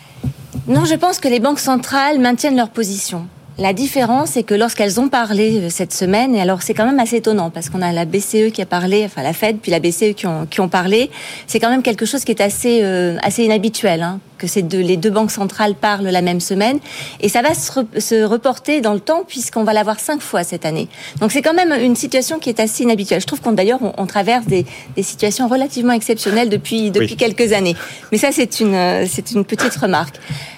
Non, 0.68 0.86
je 0.86 0.96
pense 0.96 1.20
que 1.20 1.28
les 1.28 1.40
banques 1.40 1.60
centrales 1.60 2.20
maintiennent 2.20 2.56
leur 2.56 2.70
position. 2.70 3.28
La 3.60 3.72
différence, 3.72 4.32
c'est 4.32 4.42
que 4.42 4.56
lorsqu'elles 4.56 5.00
ont 5.00 5.10
parlé 5.10 5.60
euh, 5.60 5.70
cette 5.70 5.94
semaine, 5.94 6.34
et 6.34 6.42
alors 6.42 6.64
c'est 6.64 6.74
quand 6.74 6.86
même 6.86 7.00
assez 7.00 7.18
étonnant 7.18 7.52
parce 7.52 7.70
qu'on 7.70 7.84
a 7.84 7.92
la 7.92 8.06
BCE 8.06 8.52
qui 8.52 8.64
a 8.64 8.66
parlé, 8.66 9.04
enfin 9.06 9.22
la 9.22 9.34
Fed 9.34 9.58
puis 9.62 9.72
la 9.72 9.80
BCE 9.80 10.16
qui 10.16 10.26
ont, 10.26 10.48
qui 10.48 10.60
ont 10.60 10.70
parlé, 10.70 11.12
c'est 11.46 11.60
quand 11.60 11.70
même 11.70 11.84
quelque 11.84 12.08
chose 12.08 12.24
qui 12.24 12.32
est 12.32 12.42
assez 12.42 12.80
euh, 12.82 13.16
assez 13.22 13.44
inhabituel, 13.44 14.02
hein, 14.02 14.20
que 14.40 14.48
ces 14.48 14.64
deux, 14.64 14.80
les 14.80 14.98
deux 14.98 15.12
banques 15.12 15.30
centrales 15.30 15.76
parlent 15.76 16.08
la 16.08 16.24
même 16.24 16.40
semaine, 16.40 16.80
et 17.22 17.30
ça 17.30 17.44
va 17.44 17.54
se, 17.54 17.72
se 18.00 18.24
reporter 18.24 18.82
dans 18.82 18.94
le 18.94 19.00
temps 19.00 19.24
puisqu'on 19.28 19.64
va 19.64 19.74
l'avoir 19.74 20.00
cinq 20.00 20.22
fois 20.22 20.44
cette 20.44 20.66
année. 20.66 20.88
Donc 21.20 21.32
c'est 21.32 21.44
quand 21.44 21.54
même 21.54 21.74
une 21.80 21.96
situation 21.96 22.40
qui 22.40 22.50
est 22.50 22.60
assez 22.60 22.82
inhabituelle. 22.84 23.22
Je 23.22 23.28
trouve 23.28 23.42
qu'on 23.42 23.52
d'ailleurs 23.52 23.80
on, 23.84 24.06
traverse 24.08 24.48
des, 24.48 24.66
des, 24.96 25.04
situations 25.04 25.48
relativement 25.48 25.94
exceptionnelles 25.94 26.50
depuis 26.50 26.90
depuis 26.90 27.18
quelques 27.18 27.54
années. 27.54 27.76
Mais 28.12 28.18
ça 28.18 28.30
c'est 28.32 28.60
une 28.60 28.74
euh, 28.74 29.06
c'est 29.08 29.32
une 29.32 29.46
petite 29.46 29.76
remarque. 29.76 30.16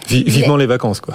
vivement 0.07 0.55
les 0.55 0.65
vacances 0.65 1.01
quoi 1.01 1.13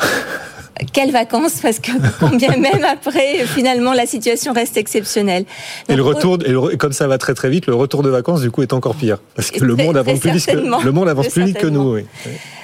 quelles 0.93 1.11
vacances 1.11 1.61
Parce 1.63 1.79
que 1.79 1.93
combien 2.21 2.57
même 2.57 2.85
après, 2.85 3.45
finalement, 3.47 3.93
la 3.93 4.07
situation 4.07 4.53
reste 4.53 4.77
exceptionnelle. 4.77 5.45
et 5.89 5.97
le 5.97 6.03
retour, 6.03 6.39
et 6.73 6.77
comme 6.77 6.93
ça 6.93 7.07
va 7.07 7.19
très 7.19 7.35
très 7.35 7.51
vite, 7.51 7.67
le 7.67 7.75
retour 7.75 8.03
de 8.03 8.11
vacances, 8.11 8.41
du 8.41 8.51
coup, 8.51 8.63
est 8.63 8.73
encore 8.73 8.95
pire. 8.95 9.19
Parce 9.35 9.51
que 9.51 9.65
le 9.65 9.77
monde 9.77 9.97
avance 9.97 10.21
plus 10.21 10.31
vite 10.31 10.47
que, 10.47 10.85
le 10.85 10.93
monde 10.93 11.09
avance 11.09 11.29
plus 11.29 11.45
vite 11.45 11.59
que 11.59 11.67
nous. 11.67 11.95
Oui. 11.95 12.05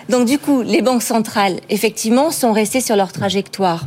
Donc, 0.08 0.26
du 0.26 0.38
coup, 0.38 0.62
les 0.62 0.82
banques 0.82 1.02
centrales, 1.02 1.56
effectivement, 1.68 2.30
sont 2.30 2.52
restées 2.52 2.80
sur 2.80 2.96
leur 2.96 3.12
trajectoire 3.12 3.84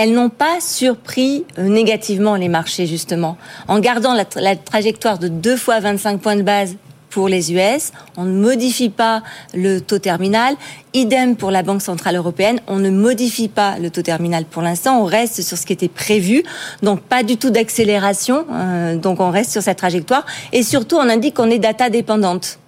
elles 0.00 0.12
n'ont 0.12 0.28
pas 0.28 0.60
surpris 0.60 1.44
euh, 1.58 1.64
négativement 1.64 2.36
les 2.36 2.46
marchés, 2.46 2.86
justement. 2.86 3.36
En 3.66 3.80
gardant 3.80 4.14
la, 4.14 4.24
la, 4.36 4.54
trajectoire 4.54 5.18
de 5.18 5.26
2 5.26 5.56
fois 5.56 5.80
25 5.80 6.20
points 6.20 6.36
de 6.36 6.42
base 6.42 6.76
pour 7.18 7.28
les 7.28 7.52
US. 7.52 7.90
On 8.16 8.22
ne 8.22 8.38
modifie 8.38 8.90
pas 8.90 9.24
le 9.52 9.80
taux 9.80 9.98
terminal. 9.98 10.54
Idem 10.94 11.34
pour 11.34 11.50
la 11.50 11.64
Banque 11.64 11.82
Centrale 11.82 12.14
Européenne. 12.14 12.60
On 12.68 12.78
ne 12.78 12.90
modifie 12.90 13.48
pas 13.48 13.76
le 13.80 13.90
taux 13.90 14.02
terminal 14.02 14.44
pour 14.44 14.62
l'instant. 14.62 15.02
On 15.02 15.04
reste 15.04 15.42
sur 15.42 15.58
ce 15.58 15.66
qui 15.66 15.72
était 15.72 15.88
prévu. 15.88 16.44
Donc, 16.80 17.00
pas 17.00 17.24
du 17.24 17.36
tout 17.36 17.50
d'accélération. 17.50 18.46
Euh, 18.52 18.94
donc, 18.94 19.18
on 19.18 19.32
reste 19.32 19.50
sur 19.50 19.62
cette 19.62 19.78
trajectoire. 19.78 20.24
Et 20.52 20.62
surtout, 20.62 20.94
on 20.94 21.08
indique 21.08 21.34
qu'on 21.34 21.50
est 21.50 21.58
data 21.58 21.90
dépendante. 21.90 22.60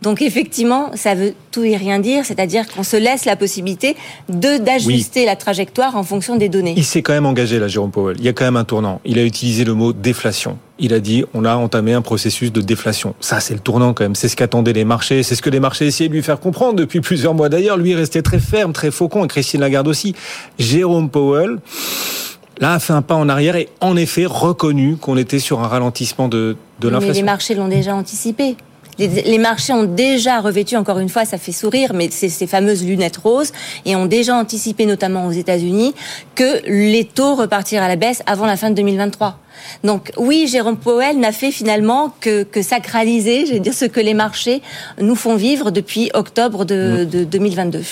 Donc 0.00 0.22
effectivement, 0.22 0.92
ça 0.94 1.14
veut 1.14 1.34
tout 1.50 1.64
et 1.64 1.76
rien 1.76 1.98
dire, 1.98 2.24
c'est-à-dire 2.24 2.68
qu'on 2.68 2.84
se 2.84 2.96
laisse 2.96 3.24
la 3.24 3.34
possibilité 3.34 3.96
de 4.28 4.58
d'ajuster 4.58 5.24
la 5.24 5.34
trajectoire 5.34 5.96
en 5.96 6.04
fonction 6.04 6.36
des 6.36 6.48
données. 6.48 6.74
Il 6.76 6.84
s'est 6.84 7.02
quand 7.02 7.12
même 7.12 7.26
engagé 7.26 7.58
là, 7.58 7.66
Jérôme 7.66 7.90
Powell. 7.90 8.16
Il 8.18 8.24
y 8.24 8.28
a 8.28 8.32
quand 8.32 8.44
même 8.44 8.56
un 8.56 8.64
tournant. 8.64 9.00
Il 9.04 9.18
a 9.18 9.24
utilisé 9.24 9.64
le 9.64 9.74
mot 9.74 9.92
déflation. 9.92 10.58
Il 10.78 10.94
a 10.94 11.00
dit 11.00 11.24
on 11.34 11.44
a 11.44 11.56
entamé 11.56 11.94
un 11.94 12.02
processus 12.02 12.52
de 12.52 12.60
déflation. 12.60 13.14
Ça, 13.18 13.40
c'est 13.40 13.54
le 13.54 13.60
tournant 13.60 13.92
quand 13.92 14.04
même. 14.04 14.14
C'est 14.14 14.28
ce 14.28 14.36
qu'attendaient 14.36 14.72
les 14.72 14.84
marchés. 14.84 15.24
C'est 15.24 15.34
ce 15.34 15.42
que 15.42 15.50
les 15.50 15.60
marchés 15.60 15.86
essayaient 15.86 16.08
de 16.08 16.14
lui 16.14 16.22
faire 16.22 16.38
comprendre 16.38 16.74
depuis 16.74 17.00
plusieurs 17.08 17.34
mois. 17.34 17.48
D'ailleurs, 17.48 17.76
lui 17.76 17.96
restait 17.96 18.22
très 18.22 18.38
ferme, 18.38 18.72
très 18.72 18.92
faucon, 18.92 19.24
et 19.24 19.28
Christine 19.28 19.60
Lagarde 19.60 19.88
aussi. 19.88 20.14
Jérôme 20.60 21.10
Powell 21.10 21.58
là 22.60 22.74
a 22.74 22.78
fait 22.78 22.92
un 22.92 23.02
pas 23.02 23.14
en 23.14 23.28
arrière 23.28 23.56
et 23.56 23.68
en 23.80 23.96
effet 23.96 24.26
reconnu 24.26 24.96
qu'on 24.96 25.16
était 25.16 25.38
sur 25.38 25.60
un 25.60 25.68
ralentissement 25.68 26.28
de, 26.28 26.56
de 26.80 26.88
l'inflation. 26.88 27.12
Mais 27.12 27.18
les 27.18 27.22
marchés 27.24 27.54
l'ont 27.54 27.68
déjà 27.68 27.94
anticipé 27.94 28.56
les, 28.98 29.38
marchés 29.38 29.72
ont 29.72 29.84
déjà 29.84 30.40
revêtu, 30.40 30.76
encore 30.76 30.98
une 30.98 31.08
fois, 31.08 31.24
ça 31.24 31.38
fait 31.38 31.52
sourire, 31.52 31.92
mais 31.94 32.08
c'est 32.10 32.28
ces 32.28 32.46
fameuses 32.46 32.84
lunettes 32.84 33.18
roses, 33.18 33.52
et 33.84 33.96
ont 33.96 34.06
déjà 34.06 34.34
anticipé, 34.34 34.86
notamment 34.86 35.26
aux 35.26 35.32
États-Unis, 35.32 35.94
que 36.34 36.62
les 36.66 37.04
taux 37.04 37.34
repartiront 37.34 37.84
à 37.84 37.88
la 37.88 37.96
baisse 37.96 38.22
avant 38.26 38.46
la 38.46 38.56
fin 38.56 38.70
de 38.70 38.74
2023. 38.74 39.38
Donc 39.84 40.12
oui, 40.16 40.46
Jérôme 40.48 40.76
Powell 40.76 41.18
n'a 41.18 41.32
fait 41.32 41.50
finalement 41.50 42.14
que, 42.20 42.42
que 42.42 42.62
sacraliser, 42.62 43.46
je 43.46 43.52
vais 43.54 43.60
dire, 43.60 43.74
ce 43.74 43.84
que 43.84 44.00
les 44.00 44.14
marchés 44.14 44.62
nous 45.00 45.14
font 45.16 45.36
vivre 45.36 45.70
depuis 45.70 46.10
octobre 46.14 46.64
de, 46.64 47.04
mmh. 47.04 47.10
de 47.10 47.24
2022. 47.24 47.82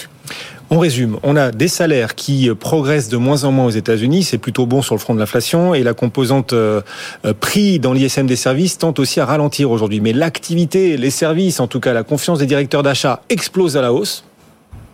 On 0.69 0.81
résume, 0.81 1.19
on 1.23 1.37
a 1.37 1.53
des 1.53 1.69
salaires 1.69 2.17
qui 2.17 2.51
progressent 2.59 3.09
de 3.09 3.17
moins 3.17 3.45
en 3.45 3.53
moins 3.53 3.67
aux 3.67 3.71
États-Unis, 3.71 4.25
c'est 4.25 4.39
plutôt 4.39 4.67
bon 4.67 4.83
sur 4.83 4.97
le 4.97 5.01
front 5.01 5.15
de 5.15 5.21
l'inflation, 5.21 5.75
et 5.75 5.85
la 5.85 5.95
composante 5.95 6.55
euh, 6.55 6.81
euh, 7.25 7.33
prix 7.39 7.79
dans 7.79 7.93
l'ISM 7.93 8.27
des 8.27 8.35
services 8.35 8.77
tente 8.77 8.99
aussi 8.99 9.21
à 9.21 9.27
ralentir 9.27 9.71
aujourd'hui. 9.71 10.01
Mais 10.01 10.13
l'activité, 10.13 10.97
les 10.97 11.11
services, 11.11 11.61
en 11.61 11.69
tout 11.69 11.79
cas 11.79 11.93
la 11.93 12.03
confiance 12.03 12.41
des 12.41 12.47
directeurs 12.47 12.83
d'achat 12.83 13.23
explose 13.29 13.77
à 13.77 13.81
la 13.81 13.93
hausse. 13.93 14.25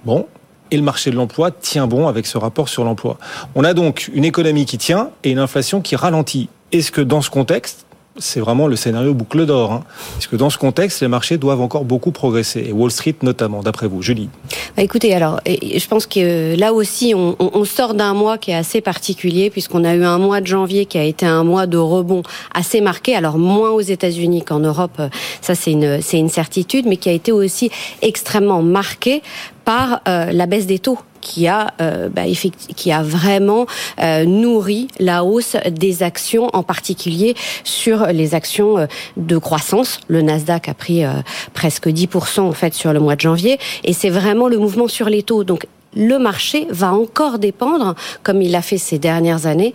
Bon, 0.05 0.27
et 0.71 0.77
le 0.77 0.83
marché 0.83 1.11
de 1.11 1.17
l'emploi 1.17 1.51
tient 1.51 1.87
bon 1.87 2.07
avec 2.07 2.27
ce 2.27 2.37
rapport 2.37 2.69
sur 2.69 2.85
l'emploi. 2.85 3.17
On 3.55 3.65
a 3.65 3.73
donc 3.73 4.11
une 4.13 4.27
économie 4.27 4.67
qui 4.67 4.77
tient 4.77 5.09
et 5.25 5.31
une 5.31 5.39
inflation 5.39 5.81
qui 5.81 5.97
ralentit. 5.97 6.51
Est-ce 6.73 6.91
que 6.91 7.01
dans 7.01 7.23
ce 7.23 7.31
contexte, 7.31 7.87
c'est 8.17 8.41
vraiment 8.41 8.67
le 8.67 8.77
scénario 8.77 9.15
boucle 9.15 9.47
d'or. 9.47 9.73
Hein. 9.73 9.85
Parce 10.15 10.27
que 10.27 10.37
dans 10.37 10.51
ce 10.51 10.59
contexte, 10.59 11.01
les 11.01 11.09
marchés 11.09 11.39
doivent 11.39 11.61
encore 11.61 11.85
beaucoup 11.85 12.13
progresser, 12.13 12.65
et 12.69 12.73
Wall 12.73 12.91
Street 12.91 13.15
notamment, 13.23 13.63
d'après 13.63 13.87
vous? 13.87 14.03
Julie 14.03 14.29
bah 14.77 14.83
Écoutez, 14.83 15.15
alors, 15.15 15.41
je 15.47 15.87
pense 15.87 16.07
que 16.07 16.55
là 16.57 16.73
aussi, 16.73 17.15
on, 17.15 17.65
sort 17.65 17.95
d'un 17.95 18.13
mois 18.13 18.39
qui 18.39 18.51
est 18.51 18.55
assez 18.55 18.81
particulier, 18.81 19.51
puisqu'on 19.51 19.85
a 19.85 19.95
eu 19.95 20.05
un 20.05 20.19
mois 20.19 20.41
de 20.41 20.47
janvier 20.47 20.85
qui 20.85 20.99
a 20.99 21.05
été 21.05 21.25
un 21.25 21.45
mois 21.45 21.67
de 21.67 21.79
rebond 21.79 22.23
assez 22.55 22.81
marqué, 22.81 23.15
alors 23.15 23.39
moins 23.39 23.71
aux 23.71 23.81
États-Unis 23.81 24.43
qu'en 24.43 24.61
Europe, 24.61 25.01
ça 25.41 25.55
c'est 25.55 25.73
une, 25.73 26.03
c'est 26.03 26.19
une 26.19 26.29
certitude, 26.29 26.87
mais 26.87 26.97
qui 26.97 27.09
a 27.09 27.13
été 27.13 27.33
aussi 27.33 27.71
extrêmement 28.03 28.63
marqué 28.63 29.23
par 29.65 30.01
euh, 30.09 30.33
la 30.33 30.47
baisse 30.47 30.67
des 30.67 30.79
taux 30.79 30.99
qui 31.23 31.49
a, 31.49 31.73
euh, 31.81 32.11
bah, 32.11 32.25
qui 32.77 32.93
a 32.93 33.03
vraiment 33.03 33.67
euh, 34.03 34.27
nourri 34.27 34.89
la 34.99 35.25
hausse 35.25 35.57
des 35.71 36.03
actions, 36.03 36.51
en 36.53 36.63
particulier 36.63 37.35
sur 37.65 38.07
les 38.09 38.35
actions 38.35 38.77
euh, 38.77 38.87
de 39.17 39.39
croissance. 39.39 40.01
Le 40.09 40.21
Nasdaq 40.21 40.69
a 40.69 40.75
pris 40.75 41.05
presque 41.55 41.87
10% 41.87 42.41
en 42.41 42.53
fait 42.53 42.75
sur 42.75 42.93
le 42.93 43.01
mois 43.01 43.17
de 43.17 43.21
janvier, 43.21 43.59
et 43.85 43.95
c'est 43.95 44.11
vraiment 44.11 44.49
le 44.49 44.59
mouvement 44.59 44.89
sur 44.89 45.09
les 45.09 45.23
taux. 45.23 45.45
Donc 45.45 45.67
le 45.95 46.19
marché 46.19 46.67
va 46.71 46.93
encore 46.93 47.39
dépendre, 47.39 47.95
comme 48.23 48.43
il 48.43 48.51
l'a 48.51 48.63
fait 48.63 48.79
ces 48.79 48.99
dernières 48.99 49.47
années, 49.47 49.73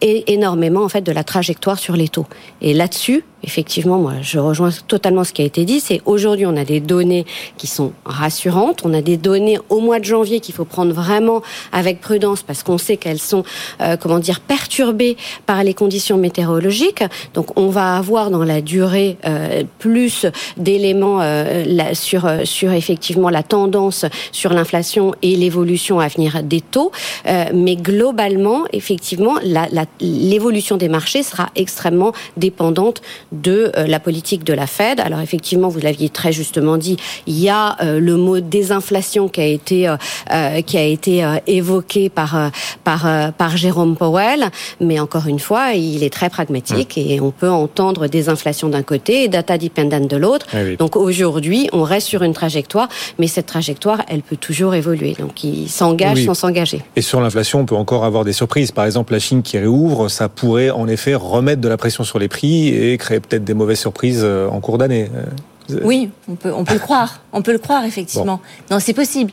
et 0.00 0.32
énormément 0.32 0.82
en 0.82 0.88
fait 0.88 1.02
de 1.02 1.12
la 1.12 1.24
trajectoire 1.24 1.78
sur 1.78 1.96
les 1.96 2.08
taux. 2.08 2.26
Et 2.60 2.74
là-dessus, 2.74 3.24
effectivement, 3.42 3.98
moi, 3.98 4.14
je 4.22 4.38
rejoins 4.38 4.70
totalement 4.86 5.24
ce 5.24 5.32
qui 5.32 5.42
a 5.42 5.44
été 5.44 5.64
dit. 5.64 5.80
C'est 5.80 6.00
aujourd'hui, 6.04 6.46
on 6.46 6.56
a 6.56 6.64
des 6.64 6.80
données 6.80 7.26
qui 7.56 7.66
sont 7.66 7.92
rassurantes. 8.04 8.82
On 8.84 8.92
a 8.94 9.00
des 9.00 9.16
données 9.16 9.58
au 9.68 9.80
mois 9.80 9.98
de 9.98 10.04
janvier 10.04 10.40
qu'il 10.40 10.54
faut 10.54 10.64
prendre 10.64 10.92
vraiment 10.92 11.42
avec 11.72 12.00
prudence 12.00 12.42
parce 12.42 12.62
qu'on 12.62 12.78
sait 12.78 12.96
qu'elles 12.96 13.18
sont, 13.18 13.44
euh, 13.80 13.96
comment 13.96 14.18
dire, 14.18 14.40
perturbées 14.40 15.16
par 15.46 15.64
les 15.64 15.74
conditions 15.74 16.16
météorologiques. 16.16 17.04
Donc, 17.34 17.58
on 17.58 17.68
va 17.68 17.96
avoir 17.96 18.30
dans 18.30 18.44
la 18.44 18.60
durée 18.60 19.16
euh, 19.26 19.64
plus 19.78 20.26
d'éléments 20.56 21.20
euh, 21.20 21.64
sur 21.94 22.28
sur 22.44 22.72
effectivement 22.72 23.30
la 23.30 23.42
tendance 23.42 24.04
sur 24.32 24.52
l'inflation 24.52 25.14
et 25.22 25.36
l'évolution 25.36 26.00
à 26.00 26.08
venir 26.08 26.42
des 26.42 26.60
taux. 26.60 26.92
mais 27.26 27.76
globalement, 27.76 28.64
effectivement, 28.72 29.34
la, 29.42 29.68
la 29.70 29.86
l'évolution 30.00 30.76
des 30.76 30.88
marchés 30.88 31.22
sera 31.22 31.50
extrêmement 31.56 32.12
dépendante 32.36 33.02
de 33.32 33.72
euh, 33.76 33.86
la 33.86 34.00
politique 34.00 34.44
de 34.44 34.52
la 34.52 34.66
Fed. 34.66 35.00
Alors 35.00 35.20
effectivement, 35.20 35.68
vous 35.68 35.80
l'aviez 35.80 36.08
très 36.08 36.32
justement 36.32 36.76
dit, 36.76 36.96
il 37.26 37.38
y 37.38 37.48
a 37.48 37.76
euh, 37.82 38.00
le 38.00 38.16
mot 38.16 38.40
désinflation 38.40 39.28
qui 39.28 39.40
a 39.40 39.46
été 39.46 39.88
euh, 39.88 40.62
qui 40.62 40.76
a 40.76 40.84
été 40.84 41.24
évoqué 41.46 42.08
par 42.08 42.50
par 42.84 43.32
par 43.32 43.56
Jérôme 43.56 43.96
Powell, 43.96 44.50
mais 44.80 45.00
encore 45.00 45.26
une 45.26 45.38
fois, 45.38 45.72
il 45.72 46.02
est 46.02 46.12
très 46.12 46.30
pragmatique 46.30 46.96
et 46.98 47.20
on 47.20 47.30
peut 47.30 47.50
entendre 47.50 48.06
désinflation 48.06 48.68
d'un 48.68 48.82
côté 48.82 49.24
et 49.24 49.28
data 49.28 49.58
dependent 49.58 50.06
de 50.06 50.16
l'autre. 50.16 50.46
Donc 50.78 50.96
aujourd'hui, 50.96 51.68
on 51.72 51.82
reste 51.82 52.08
sur 52.08 52.22
une 52.22 52.32
trajectoire, 52.32 52.88
mais 53.18 53.26
cette 53.26 53.46
trajectoire, 53.46 54.02
elle 54.08 54.22
peut 54.22 54.36
toujours 54.36 54.74
évoluer. 54.74 55.14
Donc 55.18 55.44
il 55.44 55.68
s'engage 55.68 56.24
sans 56.24 56.34
s'engager. 56.34 56.82
Et 56.96 57.02
sur 57.02 57.20
l'inflation, 57.20 57.60
on 57.60 57.66
peut 57.66 57.74
encore 57.74 58.04
avoir 58.04 58.24
des 58.24 58.32
surprises. 58.32 58.72
Par 58.72 58.84
exemple, 58.84 59.12
la 59.12 59.18
Chine 59.18 59.42
qui 59.42 59.58
réouvre, 59.58 59.79
ça 60.08 60.28
pourrait 60.28 60.70
en 60.70 60.88
effet 60.88 61.14
remettre 61.14 61.60
de 61.60 61.68
la 61.68 61.76
pression 61.76 62.04
sur 62.04 62.18
les 62.18 62.28
prix 62.28 62.68
et 62.68 62.96
créer 62.98 63.20
peut-être 63.20 63.44
des 63.44 63.54
mauvaises 63.54 63.80
surprises 63.80 64.22
euh, 64.22 64.48
en 64.48 64.60
cours 64.60 64.78
d'année. 64.78 65.10
Euh, 65.14 65.80
oui, 65.84 66.10
on 66.28 66.34
peut, 66.34 66.52
on 66.52 66.64
peut 66.64 66.74
le 66.74 66.80
croire. 66.80 67.20
On 67.32 67.42
peut 67.42 67.52
le 67.52 67.58
croire, 67.58 67.84
effectivement. 67.84 68.40
Non, 68.70 68.80
c'est 68.80 68.94
possible. 68.94 69.32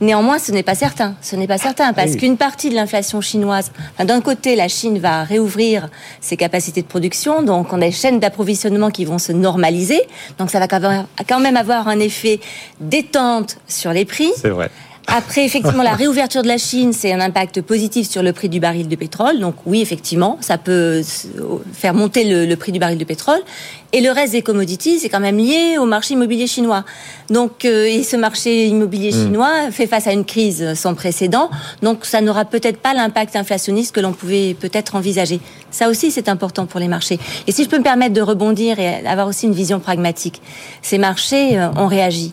Néanmoins, 0.00 0.38
ce 0.38 0.50
n'est 0.52 0.62
pas 0.62 0.74
certain. 0.74 1.14
Ce 1.22 1.36
n'est 1.36 1.46
pas 1.46 1.58
certain 1.58 1.92
parce 1.92 2.16
qu'une 2.16 2.36
partie 2.36 2.68
de 2.68 2.74
l'inflation 2.74 3.20
chinoise, 3.20 3.70
d'un 3.98 4.20
côté, 4.20 4.56
la 4.56 4.68
Chine 4.68 4.98
va 4.98 5.24
réouvrir 5.24 5.88
ses 6.20 6.36
capacités 6.36 6.82
de 6.82 6.86
production, 6.86 7.42
donc 7.42 7.72
on 7.72 7.76
a 7.76 7.86
des 7.86 7.92
chaînes 7.92 8.18
d'approvisionnement 8.18 8.90
qui 8.90 9.04
vont 9.04 9.18
se 9.18 9.32
normaliser, 9.32 10.00
donc 10.38 10.50
ça 10.50 10.58
va 10.58 10.66
quand 10.68 11.40
même 11.40 11.56
avoir 11.56 11.88
un 11.88 12.00
effet 12.00 12.40
détente 12.80 13.58
sur 13.68 13.92
les 13.92 14.04
prix. 14.04 14.32
C'est 14.36 14.50
vrai. 14.50 14.70
Après, 15.06 15.44
effectivement, 15.44 15.82
la 15.82 15.94
réouverture 15.94 16.42
de 16.42 16.48
la 16.48 16.58
Chine, 16.58 16.92
c'est 16.92 17.12
un 17.12 17.20
impact 17.20 17.60
positif 17.62 18.08
sur 18.08 18.22
le 18.22 18.32
prix 18.32 18.48
du 18.48 18.60
baril 18.60 18.88
de 18.88 18.96
pétrole. 18.96 19.38
Donc 19.38 19.54
oui, 19.66 19.80
effectivement, 19.80 20.38
ça 20.40 20.58
peut 20.58 21.02
faire 21.72 21.94
monter 21.94 22.46
le, 22.46 22.54
prix 22.56 22.72
du 22.72 22.78
baril 22.78 22.98
de 22.98 23.04
pétrole. 23.04 23.40
Et 23.92 24.00
le 24.00 24.10
reste 24.10 24.32
des 24.32 24.42
commodities, 24.42 24.98
c'est 24.98 25.08
quand 25.08 25.20
même 25.20 25.38
lié 25.38 25.76
au 25.78 25.84
marché 25.84 26.14
immobilier 26.14 26.48
chinois. 26.48 26.84
Donc, 27.30 27.64
euh, 27.64 27.84
et 27.86 28.02
ce 28.02 28.16
marché 28.16 28.66
immobilier 28.66 29.10
hmm. 29.10 29.26
chinois 29.26 29.70
fait 29.70 29.86
face 29.86 30.08
à 30.08 30.12
une 30.12 30.24
crise 30.24 30.74
sans 30.74 30.94
précédent. 30.94 31.48
Donc, 31.80 32.04
ça 32.04 32.20
n'aura 32.20 32.44
peut-être 32.44 32.78
pas 32.78 32.92
l'impact 32.92 33.36
inflationniste 33.36 33.94
que 33.94 34.00
l'on 34.00 34.12
pouvait 34.12 34.54
peut-être 34.58 34.96
envisager. 34.96 35.38
Ça 35.70 35.88
aussi, 35.88 36.10
c'est 36.10 36.28
important 36.28 36.66
pour 36.66 36.80
les 36.80 36.88
marchés. 36.88 37.20
Et 37.46 37.52
si 37.52 37.62
je 37.62 37.68
peux 37.68 37.78
me 37.78 37.84
permettre 37.84 38.14
de 38.14 38.20
rebondir 38.20 38.80
et 38.80 39.06
avoir 39.06 39.28
aussi 39.28 39.46
une 39.46 39.54
vision 39.54 39.78
pragmatique, 39.78 40.42
ces 40.82 40.98
marchés 40.98 41.56
euh, 41.56 41.70
ont 41.76 41.86
réagi. 41.86 42.32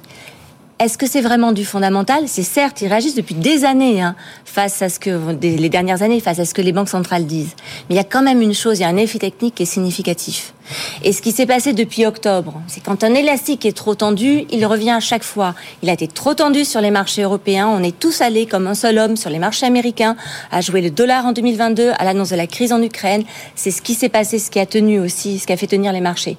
Est-ce 0.81 0.97
que 0.97 1.05
c'est 1.05 1.21
vraiment 1.21 1.51
du 1.51 1.63
fondamental? 1.63 2.23
C'est 2.25 2.41
certes, 2.41 2.81
ils 2.81 2.87
réagissent 2.87 3.13
depuis 3.13 3.35
des 3.35 3.65
années 3.65 4.01
hein, 4.01 4.15
face 4.45 4.81
à 4.81 4.89
ce 4.89 4.99
que 4.99 5.11
les 5.39 5.69
dernières 5.69 6.01
années, 6.01 6.19
face 6.19 6.39
à 6.39 6.45
ce 6.45 6.55
que 6.55 6.61
les 6.63 6.71
banques 6.71 6.89
centrales 6.89 7.27
disent. 7.27 7.55
Mais 7.87 7.93
il 7.93 7.97
y 7.97 8.01
a 8.01 8.03
quand 8.03 8.23
même 8.23 8.41
une 8.41 8.55
chose, 8.55 8.79
il 8.79 8.81
y 8.81 8.85
a 8.85 8.87
un 8.87 8.97
effet 8.97 9.19
technique 9.19 9.53
qui 9.53 9.61
est 9.61 9.67
significatif. 9.67 10.55
Et 11.03 11.13
ce 11.13 11.21
qui 11.21 11.33
s'est 11.33 11.45
passé 11.45 11.73
depuis 11.73 12.07
octobre, 12.07 12.59
c'est 12.65 12.81
quand 12.83 13.03
un 13.03 13.13
élastique 13.13 13.63
est 13.67 13.77
trop 13.77 13.93
tendu, 13.93 14.45
il 14.49 14.65
revient 14.65 14.89
à 14.89 14.99
chaque 14.99 15.23
fois. 15.23 15.53
Il 15.83 15.89
a 15.91 15.93
été 15.93 16.07
trop 16.07 16.33
tendu 16.33 16.65
sur 16.65 16.81
les 16.81 16.89
marchés 16.89 17.21
européens. 17.21 17.67
On 17.67 17.83
est 17.83 17.99
tous 17.99 18.19
allés 18.21 18.47
comme 18.47 18.65
un 18.65 18.73
seul 18.73 18.97
homme 18.97 19.17
sur 19.17 19.29
les 19.29 19.37
marchés 19.37 19.67
américains 19.67 20.15
à 20.49 20.61
jouer 20.61 20.81
le 20.81 20.89
dollar 20.89 21.27
en 21.27 21.31
2022 21.31 21.91
à 21.95 22.03
l'annonce 22.05 22.31
de 22.31 22.37
la 22.37 22.47
crise 22.47 22.73
en 22.73 22.81
Ukraine. 22.81 23.23
C'est 23.53 23.69
ce 23.69 23.83
qui 23.83 23.93
s'est 23.93 24.09
passé, 24.09 24.39
ce 24.39 24.49
qui 24.49 24.59
a 24.59 24.65
tenu 24.65 24.99
aussi, 24.99 25.37
ce 25.37 25.45
qui 25.45 25.53
a 25.53 25.57
fait 25.57 25.67
tenir 25.67 25.93
les 25.93 26.01
marchés 26.01 26.37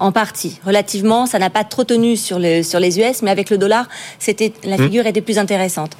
en 0.00 0.12
partie, 0.12 0.58
relativement. 0.64 1.26
Ça 1.26 1.38
n'a 1.38 1.50
pas 1.50 1.64
trop 1.64 1.84
tenu 1.84 2.16
sur, 2.16 2.38
sur 2.64 2.80
les 2.80 2.98
US, 2.98 3.22
mais 3.22 3.30
avec 3.30 3.50
le 3.50 3.58
dollar, 3.58 3.88
c'était 4.18 4.52
la 4.64 4.76
mmh. 4.76 4.82
figure 4.82 5.06
était 5.06 5.20
plus 5.20 5.38
intéressante. 5.38 5.92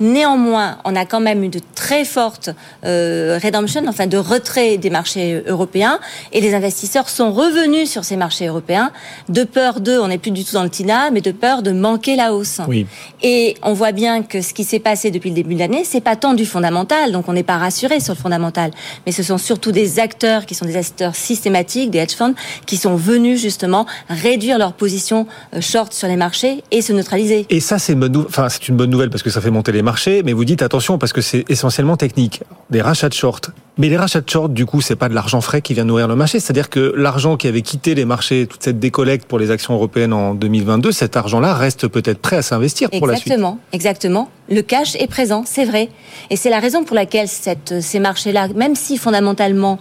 Néanmoins, 0.00 0.78
on 0.84 0.96
a 0.96 1.04
quand 1.04 1.20
même 1.20 1.44
eu 1.44 1.48
de 1.48 1.60
très 1.74 2.04
fortes 2.04 2.50
euh, 2.84 3.38
redemption, 3.42 3.82
enfin 3.86 4.06
de 4.06 4.16
retrait 4.16 4.78
des 4.78 4.90
marchés 4.90 5.42
européens, 5.46 6.00
et 6.32 6.40
les 6.40 6.54
investisseurs 6.54 7.08
sont 7.08 7.32
revenus 7.32 7.90
sur 7.90 8.04
ces 8.04 8.16
marchés 8.16 8.46
européens 8.46 8.90
de 9.28 9.44
peur 9.44 9.80
de, 9.80 9.98
on 9.98 10.08
n'est 10.08 10.18
plus 10.18 10.30
du 10.30 10.44
tout 10.44 10.54
dans 10.54 10.62
le 10.62 10.70
TINA, 10.70 11.10
mais 11.10 11.20
de 11.20 11.32
peur 11.32 11.62
de 11.62 11.72
manquer 11.72 12.16
la 12.16 12.34
hausse. 12.34 12.60
Oui. 12.68 12.86
Et 13.22 13.56
on 13.62 13.72
voit 13.72 13.92
bien 13.92 14.22
que 14.22 14.40
ce 14.40 14.54
qui 14.54 14.64
s'est 14.64 14.78
passé 14.78 15.10
depuis 15.10 15.30
le 15.30 15.36
début 15.36 15.54
de 15.54 15.60
l'année, 15.60 15.84
c'est 15.84 16.00
pas 16.00 16.16
tant 16.16 16.34
du 16.34 16.46
fondamental, 16.46 17.12
donc 17.12 17.28
on 17.28 17.32
n'est 17.32 17.42
pas 17.42 17.58
rassuré 17.58 18.00
sur 18.00 18.14
le 18.14 18.18
fondamental, 18.18 18.70
mais 19.06 19.12
ce 19.12 19.22
sont 19.22 19.38
surtout 19.38 19.72
des 19.72 20.00
acteurs 20.00 20.46
qui 20.46 20.54
sont 20.54 20.66
des 20.66 20.76
acteurs 20.76 21.14
systématiques, 21.14 21.90
des 21.90 21.98
hedge 21.98 22.14
funds, 22.14 22.34
qui 22.66 22.76
sont 22.76 22.96
venus 22.96 23.41
justement 23.42 23.86
réduire 24.08 24.58
leur 24.58 24.72
position 24.72 25.26
euh, 25.54 25.60
short 25.60 25.92
sur 25.92 26.08
les 26.08 26.16
marchés 26.16 26.64
et 26.70 26.80
se 26.82 26.92
neutraliser. 26.92 27.46
Et 27.50 27.60
ça, 27.60 27.78
c'est 27.78 27.92
une 27.92 28.00
bonne, 28.00 28.24
enfin, 28.26 28.48
c'est 28.48 28.68
une 28.68 28.76
bonne 28.76 28.90
nouvelle 28.90 29.10
parce 29.10 29.22
que 29.22 29.30
ça 29.30 29.40
fait 29.40 29.50
monter 29.50 29.72
les 29.72 29.82
marchés, 29.82 30.22
mais 30.24 30.32
vous 30.32 30.44
dites 30.44 30.62
attention 30.62 30.98
parce 30.98 31.12
que 31.12 31.20
c'est 31.20 31.44
essentiellement 31.50 31.96
technique. 31.96 32.42
Des 32.70 32.80
rachats 32.80 33.08
de 33.08 33.14
short. 33.14 33.50
Mais 33.78 33.88
les 33.88 33.96
rachats 33.96 34.20
de 34.20 34.28
short, 34.28 34.52
du 34.52 34.66
coup, 34.66 34.82
c'est 34.82 34.96
pas 34.96 35.08
de 35.08 35.14
l'argent 35.14 35.40
frais 35.40 35.62
qui 35.62 35.72
vient 35.72 35.84
nourrir 35.84 36.06
le 36.06 36.14
marché. 36.14 36.40
C'est-à-dire 36.40 36.68
que 36.68 36.92
l'argent 36.94 37.38
qui 37.38 37.48
avait 37.48 37.62
quitté 37.62 37.94
les 37.94 38.04
marchés, 38.04 38.46
toute 38.46 38.62
cette 38.62 38.78
décollecte 38.78 39.26
pour 39.26 39.38
les 39.38 39.50
actions 39.50 39.72
européennes 39.72 40.12
en 40.12 40.34
2022, 40.34 40.92
cet 40.92 41.16
argent-là 41.16 41.54
reste 41.54 41.88
peut-être 41.88 42.18
prêt 42.18 42.36
à 42.36 42.42
s'investir 42.42 42.90
pour 42.90 43.06
la 43.06 43.16
suite. 43.16 43.28
Exactement, 43.28 43.58
exactement. 43.72 44.28
Le 44.50 44.60
cash 44.60 44.96
est 44.96 45.06
présent, 45.06 45.44
c'est 45.46 45.64
vrai. 45.64 45.88
Et 46.28 46.36
c'est 46.36 46.50
la 46.50 46.58
raison 46.58 46.84
pour 46.84 46.94
laquelle 46.94 47.28
cette, 47.28 47.80
ces 47.80 47.98
marchés-là, 47.98 48.48
même 48.54 48.74
si 48.74 48.98
fondamentalement 48.98 49.78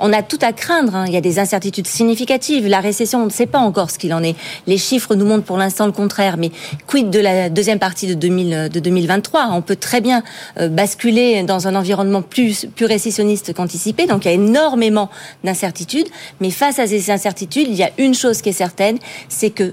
on 0.00 0.12
a 0.12 0.22
tout 0.22 0.38
à 0.42 0.52
craindre. 0.52 0.94
Hein. 0.94 1.04
Il 1.06 1.14
y 1.14 1.16
a 1.16 1.22
des 1.22 1.38
incertitudes 1.38 1.86
significatives. 1.86 2.66
La 2.66 2.80
récession, 2.80 3.22
on 3.22 3.26
ne 3.26 3.30
sait 3.30 3.46
pas 3.46 3.58
encore 3.58 3.90
ce 3.90 3.98
qu'il 3.98 4.12
en 4.12 4.22
est. 4.22 4.36
Les 4.66 4.76
chiffres 4.76 5.14
nous 5.14 5.24
montrent 5.24 5.44
pour 5.44 5.56
l'instant 5.56 5.86
le 5.86 5.92
contraire. 5.92 6.36
Mais 6.36 6.50
quid 6.86 7.08
de 7.08 7.20
la 7.20 7.48
deuxième 7.48 7.78
partie 7.78 8.08
de, 8.08 8.14
2000, 8.14 8.68
de 8.70 8.80
2023 8.80 9.48
On 9.52 9.62
peut 9.62 9.76
très 9.76 10.02
bien 10.02 10.22
euh, 10.58 10.68
basculer 10.68 11.42
dans 11.42 11.68
un 11.68 11.74
environnement 11.74 12.20
plus, 12.20 12.66
plus 12.74 12.86
récessionniste 12.86 13.29
qu'anticipé. 13.36 14.06
Donc 14.06 14.24
il 14.24 14.28
y 14.28 14.30
a 14.30 14.34
énormément 14.34 15.10
d'incertitudes. 15.44 16.08
Mais 16.40 16.50
face 16.50 16.78
à 16.78 16.86
ces 16.86 17.10
incertitudes, 17.10 17.68
il 17.68 17.74
y 17.74 17.82
a 17.82 17.90
une 17.98 18.14
chose 18.14 18.42
qui 18.42 18.50
est 18.50 18.52
certaine, 18.52 18.98
c'est 19.28 19.50
que 19.50 19.72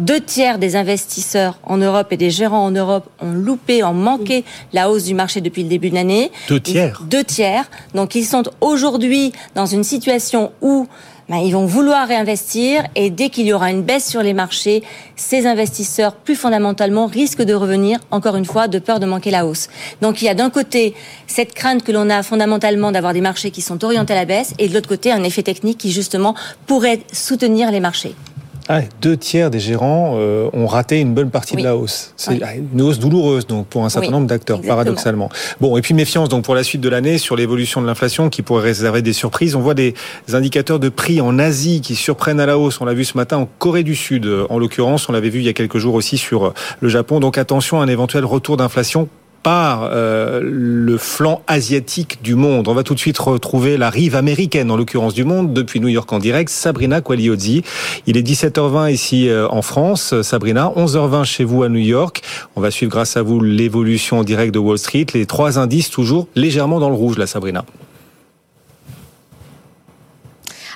deux 0.00 0.20
tiers 0.20 0.58
des 0.58 0.76
investisseurs 0.76 1.58
en 1.62 1.76
Europe 1.76 2.08
et 2.10 2.16
des 2.16 2.30
gérants 2.30 2.64
en 2.64 2.70
Europe 2.70 3.08
ont 3.20 3.32
loupé, 3.32 3.84
ont 3.84 3.92
manqué 3.92 4.44
la 4.72 4.90
hausse 4.90 5.04
du 5.04 5.14
marché 5.14 5.40
depuis 5.40 5.62
le 5.62 5.68
début 5.68 5.90
de 5.90 5.94
l'année. 5.94 6.32
Deux 6.48 6.60
tiers. 6.60 7.02
deux 7.04 7.22
tiers. 7.22 7.70
Donc 7.94 8.14
ils 8.14 8.24
sont 8.24 8.44
aujourd'hui 8.60 9.32
dans 9.54 9.66
une 9.66 9.84
situation 9.84 10.52
où 10.62 10.88
ben, 11.30 11.36
ils 11.36 11.52
vont 11.52 11.64
vouloir 11.64 12.08
réinvestir 12.08 12.82
et 12.96 13.08
dès 13.08 13.28
qu'il 13.28 13.46
y 13.46 13.52
aura 13.52 13.70
une 13.70 13.82
baisse 13.82 14.04
sur 14.04 14.20
les 14.20 14.34
marchés, 14.34 14.82
ces 15.14 15.46
investisseurs, 15.46 16.16
plus 16.16 16.34
fondamentalement, 16.34 17.06
risquent 17.06 17.42
de 17.44 17.54
revenir, 17.54 18.00
encore 18.10 18.34
une 18.34 18.44
fois, 18.44 18.66
de 18.66 18.80
peur 18.80 18.98
de 18.98 19.06
manquer 19.06 19.30
la 19.30 19.46
hausse. 19.46 19.68
Donc 20.02 20.22
il 20.22 20.24
y 20.24 20.28
a 20.28 20.34
d'un 20.34 20.50
côté 20.50 20.92
cette 21.28 21.54
crainte 21.54 21.84
que 21.84 21.92
l'on 21.92 22.10
a 22.10 22.24
fondamentalement 22.24 22.90
d'avoir 22.90 23.12
des 23.12 23.20
marchés 23.20 23.52
qui 23.52 23.62
sont 23.62 23.84
orientés 23.84 24.12
à 24.12 24.16
la 24.16 24.24
baisse 24.24 24.54
et 24.58 24.68
de 24.68 24.74
l'autre 24.74 24.88
côté 24.88 25.12
un 25.12 25.22
effet 25.22 25.44
technique 25.44 25.78
qui 25.78 25.92
justement 25.92 26.34
pourrait 26.66 27.00
soutenir 27.12 27.70
les 27.70 27.80
marchés. 27.80 28.16
Ah, 28.72 28.82
deux 29.02 29.16
tiers 29.16 29.50
des 29.50 29.58
gérants 29.58 30.14
euh, 30.14 30.48
ont 30.52 30.68
raté 30.68 31.00
une 31.00 31.12
bonne 31.12 31.30
partie 31.30 31.56
de 31.56 31.62
la 31.64 31.76
hausse. 31.76 32.12
C'est 32.16 32.40
une 32.72 32.80
hausse 32.80 33.00
douloureuse 33.00 33.44
donc 33.44 33.66
pour 33.66 33.84
un 33.84 33.88
certain 33.88 34.12
nombre 34.12 34.28
d'acteurs, 34.28 34.60
paradoxalement. 34.60 35.28
Bon, 35.60 35.76
et 35.76 35.82
puis 35.82 35.92
méfiance 35.92 36.28
donc 36.28 36.44
pour 36.44 36.54
la 36.54 36.62
suite 36.62 36.80
de 36.80 36.88
l'année 36.88 37.18
sur 37.18 37.34
l'évolution 37.34 37.82
de 37.82 37.86
l'inflation 37.88 38.28
qui 38.28 38.42
pourrait 38.42 38.62
réserver 38.62 39.02
des 39.02 39.12
surprises. 39.12 39.56
On 39.56 39.60
voit 39.60 39.74
des 39.74 39.94
indicateurs 40.32 40.78
de 40.78 40.88
prix 40.88 41.20
en 41.20 41.40
Asie 41.40 41.80
qui 41.80 41.96
surprennent 41.96 42.38
à 42.38 42.46
la 42.46 42.58
hausse. 42.58 42.80
On 42.80 42.84
l'a 42.84 42.94
vu 42.94 43.04
ce 43.04 43.16
matin 43.16 43.38
en 43.38 43.48
Corée 43.58 43.82
du 43.82 43.96
Sud, 43.96 44.28
en 44.48 44.58
l'occurrence. 44.60 45.08
On 45.08 45.12
l'avait 45.12 45.30
vu 45.30 45.40
il 45.40 45.46
y 45.46 45.48
a 45.48 45.52
quelques 45.52 45.78
jours 45.78 45.94
aussi 45.94 46.16
sur 46.16 46.54
le 46.78 46.88
Japon. 46.88 47.18
Donc 47.18 47.38
attention 47.38 47.80
à 47.80 47.84
un 47.84 47.88
éventuel 47.88 48.24
retour 48.24 48.56
d'inflation 48.56 49.08
par 49.42 49.88
euh, 49.90 50.40
le 50.42 50.98
flanc 50.98 51.42
asiatique 51.46 52.22
du 52.22 52.34
monde. 52.34 52.68
On 52.68 52.74
va 52.74 52.82
tout 52.82 52.94
de 52.94 52.98
suite 52.98 53.18
retrouver 53.18 53.76
la 53.76 53.90
rive 53.90 54.16
américaine, 54.16 54.70
en 54.70 54.76
l'occurrence 54.76 55.14
du 55.14 55.24
monde, 55.24 55.52
depuis 55.52 55.80
New 55.80 55.88
York 55.88 56.12
en 56.12 56.18
direct, 56.18 56.50
Sabrina 56.50 57.00
Quagliozzi. 57.00 57.62
Il 58.06 58.16
est 58.16 58.26
17h20 58.26 58.92
ici 58.92 59.28
euh, 59.28 59.48
en 59.48 59.62
France, 59.62 60.20
Sabrina, 60.22 60.72
11h20 60.76 61.24
chez 61.24 61.44
vous 61.44 61.62
à 61.62 61.68
New 61.68 61.78
York. 61.78 62.22
On 62.56 62.60
va 62.60 62.70
suivre 62.70 62.92
grâce 62.92 63.16
à 63.16 63.22
vous 63.22 63.40
l'évolution 63.40 64.18
en 64.18 64.24
direct 64.24 64.54
de 64.54 64.58
Wall 64.58 64.78
Street. 64.78 65.06
Les 65.14 65.26
trois 65.26 65.58
indices 65.58 65.90
toujours 65.90 66.28
légèrement 66.34 66.80
dans 66.80 66.90
le 66.90 66.96
rouge, 66.96 67.18
là, 67.18 67.26
Sabrina. 67.26 67.64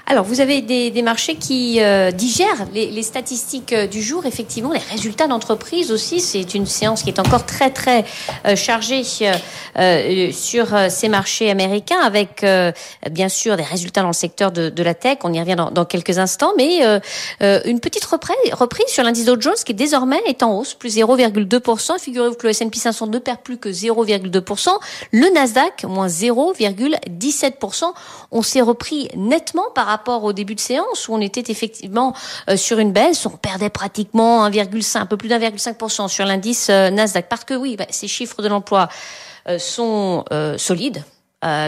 Alors, 0.06 0.24
vous 0.24 0.42
avez 0.42 0.60
des, 0.60 0.90
des 0.90 1.00
marchés 1.00 1.36
qui 1.36 1.80
euh, 1.80 2.10
digèrent 2.10 2.66
les, 2.74 2.90
les, 2.90 3.02
statistiques 3.02 3.72
euh, 3.72 3.86
du 3.86 4.02
jour, 4.02 4.26
effectivement, 4.26 4.70
les 4.72 4.78
résultats 4.78 5.26
d'entreprise 5.26 5.90
aussi. 5.90 6.20
C'est 6.20 6.54
une 6.54 6.66
séance 6.66 7.02
qui 7.02 7.08
est 7.08 7.18
encore 7.18 7.46
très, 7.46 7.70
très 7.70 8.04
euh, 8.44 8.54
chargée 8.54 9.02
euh, 9.78 10.30
sur 10.30 10.66
ces 10.90 11.08
marchés 11.08 11.50
américains, 11.50 12.00
avec 12.02 12.44
bien 13.10 13.28
sûr 13.28 13.56
des 13.56 13.62
résultats 13.62 14.02
dans 14.02 14.08
le 14.08 14.12
secteur 14.12 14.52
de, 14.52 14.68
de 14.68 14.82
la 14.82 14.92
tech. 14.94 15.18
On 15.24 15.32
y 15.32 15.40
revient 15.40 15.56
dans, 15.56 15.70
dans 15.70 15.86
quelques 15.86 16.18
instants, 16.18 16.52
mais 16.56 16.80
une 17.40 17.80
petite 17.80 18.04
reprise, 18.04 18.36
reprise 18.52 18.88
sur 18.88 19.02
l'indice 19.02 19.24
Dow 19.24 19.40
Jones 19.40 19.54
qui 19.64 19.74
désormais 19.74 20.20
est 20.26 20.42
en 20.42 20.58
hausse, 20.58 20.74
plus 20.74 20.96
0,2%. 20.96 21.98
Figurez-vous 21.98 22.34
que 22.34 22.46
le 22.46 22.50
S&P 22.50 22.78
500 22.78 23.06
ne 23.08 23.18
perd 23.18 23.38
plus 23.40 23.56
que 23.58 23.68
0,2%. 23.68 24.68
Le 25.12 25.32
Nasdaq, 25.34 25.84
moins 25.84 26.08
0,17%. 26.08 27.84
On 28.30 28.42
s'est 28.42 28.60
repris 28.60 29.08
nettement 29.16 29.64
par 29.74 29.86
rapport 29.86 29.93
au 30.08 30.32
début 30.32 30.54
de 30.54 30.60
séance 30.60 31.08
où 31.08 31.14
on 31.14 31.20
était 31.20 31.50
effectivement 31.50 32.14
euh, 32.48 32.56
sur 32.56 32.78
une 32.78 32.92
baisse, 32.92 33.26
on 33.26 33.30
perdait 33.30 33.70
pratiquement 33.70 34.48
1,5, 34.48 34.98
un 34.98 35.06
peu 35.06 35.16
plus 35.16 35.28
d'1,5% 35.28 36.06
sur 36.08 36.24
l'indice 36.24 36.68
euh, 36.70 36.90
Nasdaq. 36.90 37.28
Parce 37.28 37.44
que 37.44 37.54
oui, 37.54 37.76
bah, 37.76 37.86
ces 37.90 38.08
chiffres 38.08 38.42
de 38.42 38.48
l'emploi 38.48 38.88
euh, 39.48 39.58
sont 39.58 40.24
solides, 40.56 41.04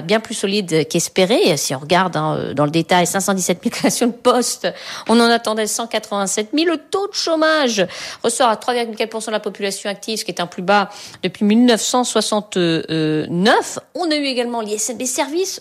bien 0.04 0.20
plus 0.20 0.34
solide 0.34 0.88
qu'espéré. 0.88 1.58
Si 1.58 1.74
on 1.74 1.78
regarde 1.78 2.16
hein, 2.16 2.54
dans 2.54 2.64
le 2.64 2.70
détail, 2.70 3.06
517 3.06 3.58
000 3.62 3.70
créations 3.74 4.06
de 4.06 4.12
postes, 4.12 4.66
on 5.08 5.20
en 5.20 5.30
attendait 5.30 5.66
187 5.66 6.52
000. 6.54 6.66
Le 6.66 6.78
taux 6.78 7.06
de 7.08 7.12
chômage 7.12 7.86
ressort 8.22 8.48
à 8.48 8.54
3,4% 8.54 9.26
de 9.26 9.32
la 9.32 9.40
population 9.40 9.90
active, 9.90 10.18
ce 10.18 10.24
qui 10.24 10.30
est 10.30 10.40
un 10.40 10.46
plus 10.46 10.62
bas 10.62 10.88
depuis 11.22 11.44
1969. 11.44 13.78
On 13.94 14.10
a 14.10 14.16
eu 14.16 14.24
également 14.24 14.62
l'ISN 14.62 14.96
des 14.96 15.04
services 15.04 15.60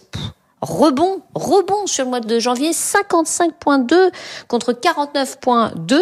rebond, 0.66 1.22
rebond 1.34 1.88
sur 1.88 2.04
le 2.04 2.10
mois 2.10 2.20
de 2.20 2.40
janvier, 2.40 2.72
55.2 2.72 4.12
contre 4.48 4.74
49.2. 4.74 6.00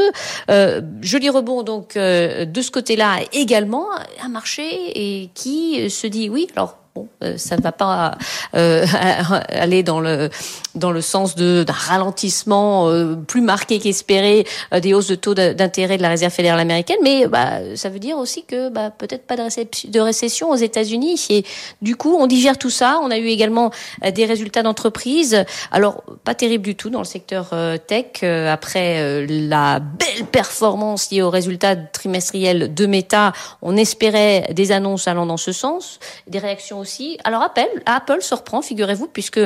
Euh, 0.50 0.82
joli 1.02 1.30
rebond 1.30 1.64
donc 1.64 1.96
euh, 1.98 2.46
de 2.46 2.62
ce 2.62 2.72
côté-là 2.72 3.20
également, 3.32 3.88
un 4.24 4.30
marché 4.30 4.64
et 4.64 5.30
qui 5.34 5.90
se 5.90 6.08
dit 6.08 6.30
oui, 6.30 6.48
alors 6.56 6.83
Bon, 6.96 7.08
euh, 7.24 7.38
ça 7.38 7.58
ne 7.58 7.62
va 7.64 7.72
pas 7.72 8.20
euh, 8.56 8.86
aller 9.50 9.82
dans 9.82 10.00
le 10.00 10.30
dans 10.76 10.92
le 10.92 11.02
sens 11.02 11.34
de 11.34 11.64
d'un 11.64 11.74
ralentissement 11.74 12.88
euh, 12.88 13.16
plus 13.16 13.42
marqué 13.42 13.80
qu'espéré 13.80 14.46
des 14.80 14.94
hausses 14.94 15.08
de 15.08 15.16
taux 15.16 15.34
d'intérêt 15.34 15.98
de 15.98 16.04
la 16.04 16.10
Réserve 16.10 16.32
fédérale 16.32 16.60
américaine, 16.60 16.98
mais 17.02 17.26
bah, 17.26 17.76
ça 17.76 17.90
veut 17.90 17.98
dire 17.98 18.18
aussi 18.18 18.44
que 18.44 18.70
bah, 18.70 18.92
peut-être 18.92 19.26
pas 19.26 19.36
de, 19.36 19.90
de 19.90 20.00
récession 20.00 20.52
aux 20.52 20.56
États-Unis. 20.56 21.26
Et 21.32 21.46
du 21.82 21.96
coup, 21.96 22.16
on 22.20 22.28
digère 22.28 22.60
tout 22.60 22.70
ça. 22.70 23.00
On 23.02 23.10
a 23.10 23.18
eu 23.18 23.28
également 23.28 23.72
des 24.14 24.26
résultats 24.26 24.62
d'entreprise. 24.62 25.46
Alors 25.72 26.04
pas 26.24 26.36
terrible 26.36 26.64
du 26.64 26.76
tout 26.76 26.92
dans 26.92 27.00
le 27.00 27.06
secteur 27.06 27.56
tech 27.88 28.24
après 28.24 29.26
la 29.28 29.80
belle 29.80 30.26
performance 30.32 31.10
liée 31.10 31.24
aux 31.24 31.32
résultats 31.32 31.76
trimestriels 31.76 32.74
de 32.74 32.86
Meta. 32.86 33.34
On 33.64 33.78
espérait 33.78 34.50
des 34.54 34.72
annonces 34.72 35.08
allant 35.08 35.26
dans 35.26 35.38
ce 35.38 35.52
sens, 35.52 36.00
des 36.28 36.40
réactions 36.40 36.83
Alors 37.24 37.42
Apple, 37.42 37.82
Apple 37.86 38.22
surprend, 38.22 38.62
figurez-vous, 38.62 39.08
puisque 39.08 39.40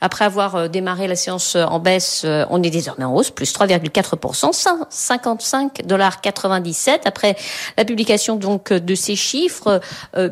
après 0.00 0.24
avoir 0.24 0.54
euh, 0.54 0.68
démarré 0.68 1.06
la 1.06 1.16
séance 1.16 1.56
euh, 1.56 1.64
en 1.64 1.78
baisse, 1.78 2.22
euh, 2.24 2.44
on 2.50 2.62
est 2.62 2.70
désormais 2.70 3.04
en 3.04 3.14
hausse, 3.14 3.30
plus 3.30 3.52
3,4%, 3.52 4.52
55 4.88 5.86
dollars 5.86 6.20
97 6.20 7.02
après 7.06 7.36
la 7.76 7.84
publication 7.84 8.36
donc 8.36 8.72
de 8.72 8.94
ces 8.94 9.16
chiffres 9.16 9.80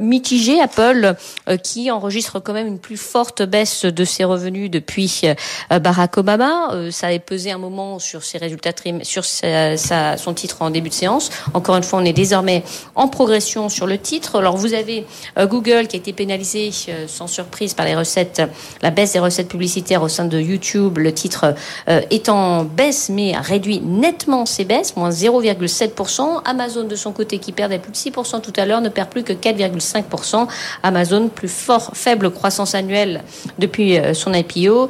mitigés. 0.00 0.60
Apple 0.60 1.14
qui 1.62 1.90
enregistre 1.90 2.38
quand 2.38 2.52
même 2.52 2.66
une 2.66 2.78
plus 2.78 2.96
forte 2.96 3.42
baisse 3.42 3.84
de 3.84 4.04
ses 4.04 4.24
revenus 4.24 4.70
depuis 4.70 5.22
Barack 5.70 6.18
Obama. 6.18 6.70
ça 6.90 7.08
a 7.08 7.18
pesé 7.18 7.50
un 7.50 7.58
moment 7.58 7.98
sur 7.98 8.22
ses 8.22 8.38
résultats 8.38 8.72
sur 9.02 9.24
son 9.24 10.34
titre 10.34 10.62
en 10.62 10.70
début 10.70 10.88
de 10.88 10.94
séance. 10.94 11.30
Encore 11.54 11.76
une 11.76 11.82
fois, 11.82 11.98
on 11.98 12.04
est 12.04 12.12
désormais 12.12 12.62
en 12.94 13.08
progression 13.08 13.68
sur 13.68 13.86
le 13.86 13.98
titre. 13.98 14.36
Alors 14.36 14.56
vous 14.56 14.74
avez 14.74 15.06
Google 15.38 15.86
qui 15.88 15.96
a 15.96 15.98
été 15.98 16.12
pénalisé 16.12 16.51
euh, 16.54 17.06
sans 17.06 17.26
surprise 17.26 17.74
par 17.74 17.86
les 17.86 17.94
recettes, 17.94 18.42
la 18.82 18.90
baisse 18.90 19.12
des 19.12 19.18
recettes 19.18 19.48
publicitaires 19.48 20.02
au 20.02 20.08
sein 20.08 20.24
de 20.24 20.38
YouTube. 20.38 20.98
Le 20.98 21.12
titre 21.12 21.54
euh, 21.88 22.00
est 22.10 22.28
en 22.28 22.64
baisse, 22.64 23.08
mais 23.08 23.34
a 23.34 23.40
réduit 23.40 23.80
nettement 23.80 24.46
ses 24.46 24.64
baisses, 24.64 24.96
moins 24.96 25.10
0,7%. 25.10 26.42
Amazon, 26.44 26.84
de 26.84 26.94
son 26.94 27.12
côté, 27.12 27.38
qui 27.38 27.52
perdait 27.52 27.78
plus 27.78 27.92
de 27.92 27.96
6% 27.96 28.40
tout 28.40 28.52
à 28.56 28.66
l'heure, 28.66 28.80
ne 28.80 28.88
perd 28.88 29.08
plus 29.08 29.22
que 29.22 29.32
4,5%. 29.32 30.46
Amazon, 30.82 31.28
plus 31.28 31.48
fort, 31.48 31.90
faible 31.94 32.30
croissance 32.30 32.74
annuelle 32.74 33.22
depuis 33.58 33.98
euh, 33.98 34.14
son 34.14 34.32
IPO, 34.32 34.88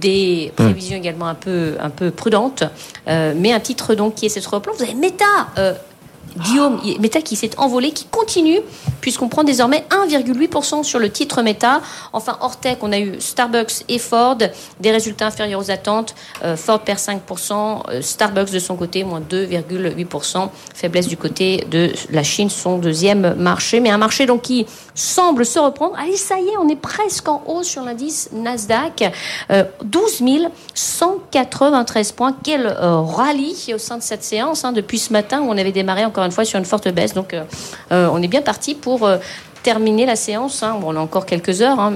des 0.00 0.52
prévisions 0.56 0.96
également 0.96 1.26
un 1.26 1.34
peu, 1.34 1.76
un 1.80 1.90
peu 1.90 2.10
prudentes, 2.10 2.64
mais 3.06 3.52
un 3.52 3.60
titre 3.60 3.94
donc 3.94 4.14
qui 4.14 4.26
est 4.26 4.28
cette 4.28 4.46
replan. 4.46 4.72
Vous 4.76 4.82
avez 4.82 4.94
Meta 4.94 5.24
Guillaume, 6.36 6.80
Meta 7.00 7.20
qui 7.20 7.36
s'est 7.36 7.58
envolé, 7.58 7.92
qui 7.92 8.06
continue, 8.06 8.60
puisqu'on 9.00 9.28
prend 9.28 9.44
désormais 9.44 9.84
1,8% 9.90 10.82
sur 10.82 10.98
le 10.98 11.10
titre 11.10 11.42
Meta. 11.42 11.80
Enfin, 12.12 12.38
hors 12.40 12.58
tech, 12.58 12.78
on 12.82 12.92
a 12.92 12.98
eu 12.98 13.20
Starbucks 13.20 13.84
et 13.88 13.98
Ford, 13.98 14.36
des 14.36 14.90
résultats 14.90 15.26
inférieurs 15.26 15.60
aux 15.60 15.70
attentes. 15.70 16.14
Euh, 16.44 16.56
Ford 16.56 16.80
perd 16.80 16.98
5%, 16.98 17.82
euh, 17.90 18.02
Starbucks 18.02 18.50
de 18.50 18.58
son 18.58 18.76
côté, 18.76 19.04
moins 19.04 19.20
2,8%. 19.20 20.50
Faiblesse 20.74 21.08
du 21.08 21.16
côté 21.16 21.64
de 21.70 21.92
la 22.10 22.22
Chine, 22.22 22.50
son 22.50 22.78
deuxième 22.78 23.34
marché. 23.34 23.80
Mais 23.80 23.90
un 23.90 23.98
marché 23.98 24.26
donc 24.26 24.42
qui 24.42 24.66
semble 24.94 25.46
se 25.46 25.58
reprendre. 25.58 25.94
Allez, 25.98 26.16
ça 26.16 26.38
y 26.38 26.48
est, 26.48 26.56
on 26.58 26.68
est 26.68 26.76
presque 26.76 27.28
en 27.28 27.42
hausse 27.46 27.68
sur 27.68 27.82
l'indice 27.82 28.30
Nasdaq. 28.32 29.12
12 29.82 30.22
193 30.74 32.12
points. 32.12 32.36
Quel 32.42 32.66
euh, 32.66 33.00
rallye 33.00 33.72
au 33.74 33.78
sein 33.78 33.96
de 33.98 34.02
cette 34.02 34.24
séance 34.24 34.64
hein, 34.64 34.72
depuis 34.72 34.98
ce 34.98 35.12
matin 35.12 35.40
où 35.40 35.48
on 35.48 35.56
avait 35.58 35.72
démarré 35.72 36.04
encore 36.04 36.17
une 36.24 36.32
fois 36.32 36.44
sur 36.44 36.58
une 36.58 36.64
forte 36.64 36.88
baisse. 36.88 37.14
Donc 37.14 37.34
euh, 37.34 37.44
euh, 37.92 38.08
on 38.12 38.22
est 38.22 38.28
bien 38.28 38.42
parti 38.42 38.74
pour 38.74 39.06
euh, 39.06 39.18
terminer 39.62 40.06
la 40.06 40.16
séance. 40.16 40.62
Hein. 40.62 40.76
on 40.84 40.94
a 40.96 41.00
encore 41.00 41.26
quelques 41.26 41.62
heures 41.62 41.80
hein, 41.80 41.92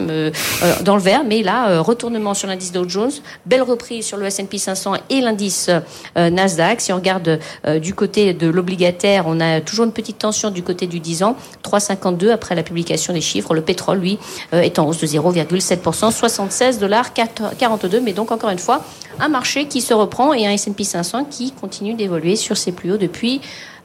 dans 0.82 0.96
le 0.96 1.00
vert, 1.00 1.22
mais 1.24 1.42
là, 1.42 1.80
retournement 1.80 2.34
sur 2.34 2.48
l'indice 2.48 2.72
Dow 2.72 2.88
Jones, 2.88 3.12
belle 3.46 3.62
reprise 3.62 4.04
sur 4.04 4.16
le 4.16 4.26
S&P 4.26 4.58
500 4.58 4.94
et 5.08 5.20
l'indice 5.20 5.70
Nasdaq. 6.16 6.80
Si 6.80 6.92
on 6.92 6.96
regarde 6.96 7.38
du 7.80 7.94
côté 7.94 8.34
de 8.34 8.48
l'obligataire, 8.48 9.24
on 9.28 9.38
a 9.38 9.60
toujours 9.60 9.84
une 9.86 9.92
petite 9.92 10.18
tension 10.18 10.50
du 10.50 10.64
côté 10.64 10.88
du 10.88 10.98
10 10.98 11.22
ans, 11.22 11.36
3,52 11.62 12.30
après 12.30 12.56
la 12.56 12.64
publication 12.64 13.14
des 13.14 13.20
chiffres. 13.20 13.54
Le 13.54 13.62
pétrole, 13.62 14.00
lui, 14.00 14.18
est 14.50 14.80
en 14.80 14.88
hausse 14.88 15.00
de 15.00 15.06
0,7%, 15.06 16.10
76 16.10 16.80
dollars 16.80 17.14
42. 17.14 18.00
Mais 18.00 18.12
donc 18.12 18.32
encore 18.32 18.50
une 18.50 18.58
fois, 18.58 18.82
un 19.20 19.28
marché 19.28 19.66
qui 19.66 19.80
se 19.80 19.94
reprend 19.94 20.32
et 20.34 20.46
un 20.46 20.50
S&P 20.50 20.84
500 20.84 21.24
qui 21.30 21.52
continue 21.52 21.94
d'évoluer 21.94 22.36
sur 22.36 22.56
ses 22.56 22.72
plus 22.72 22.92
hauts 22.92 22.96
depuis 22.96 23.40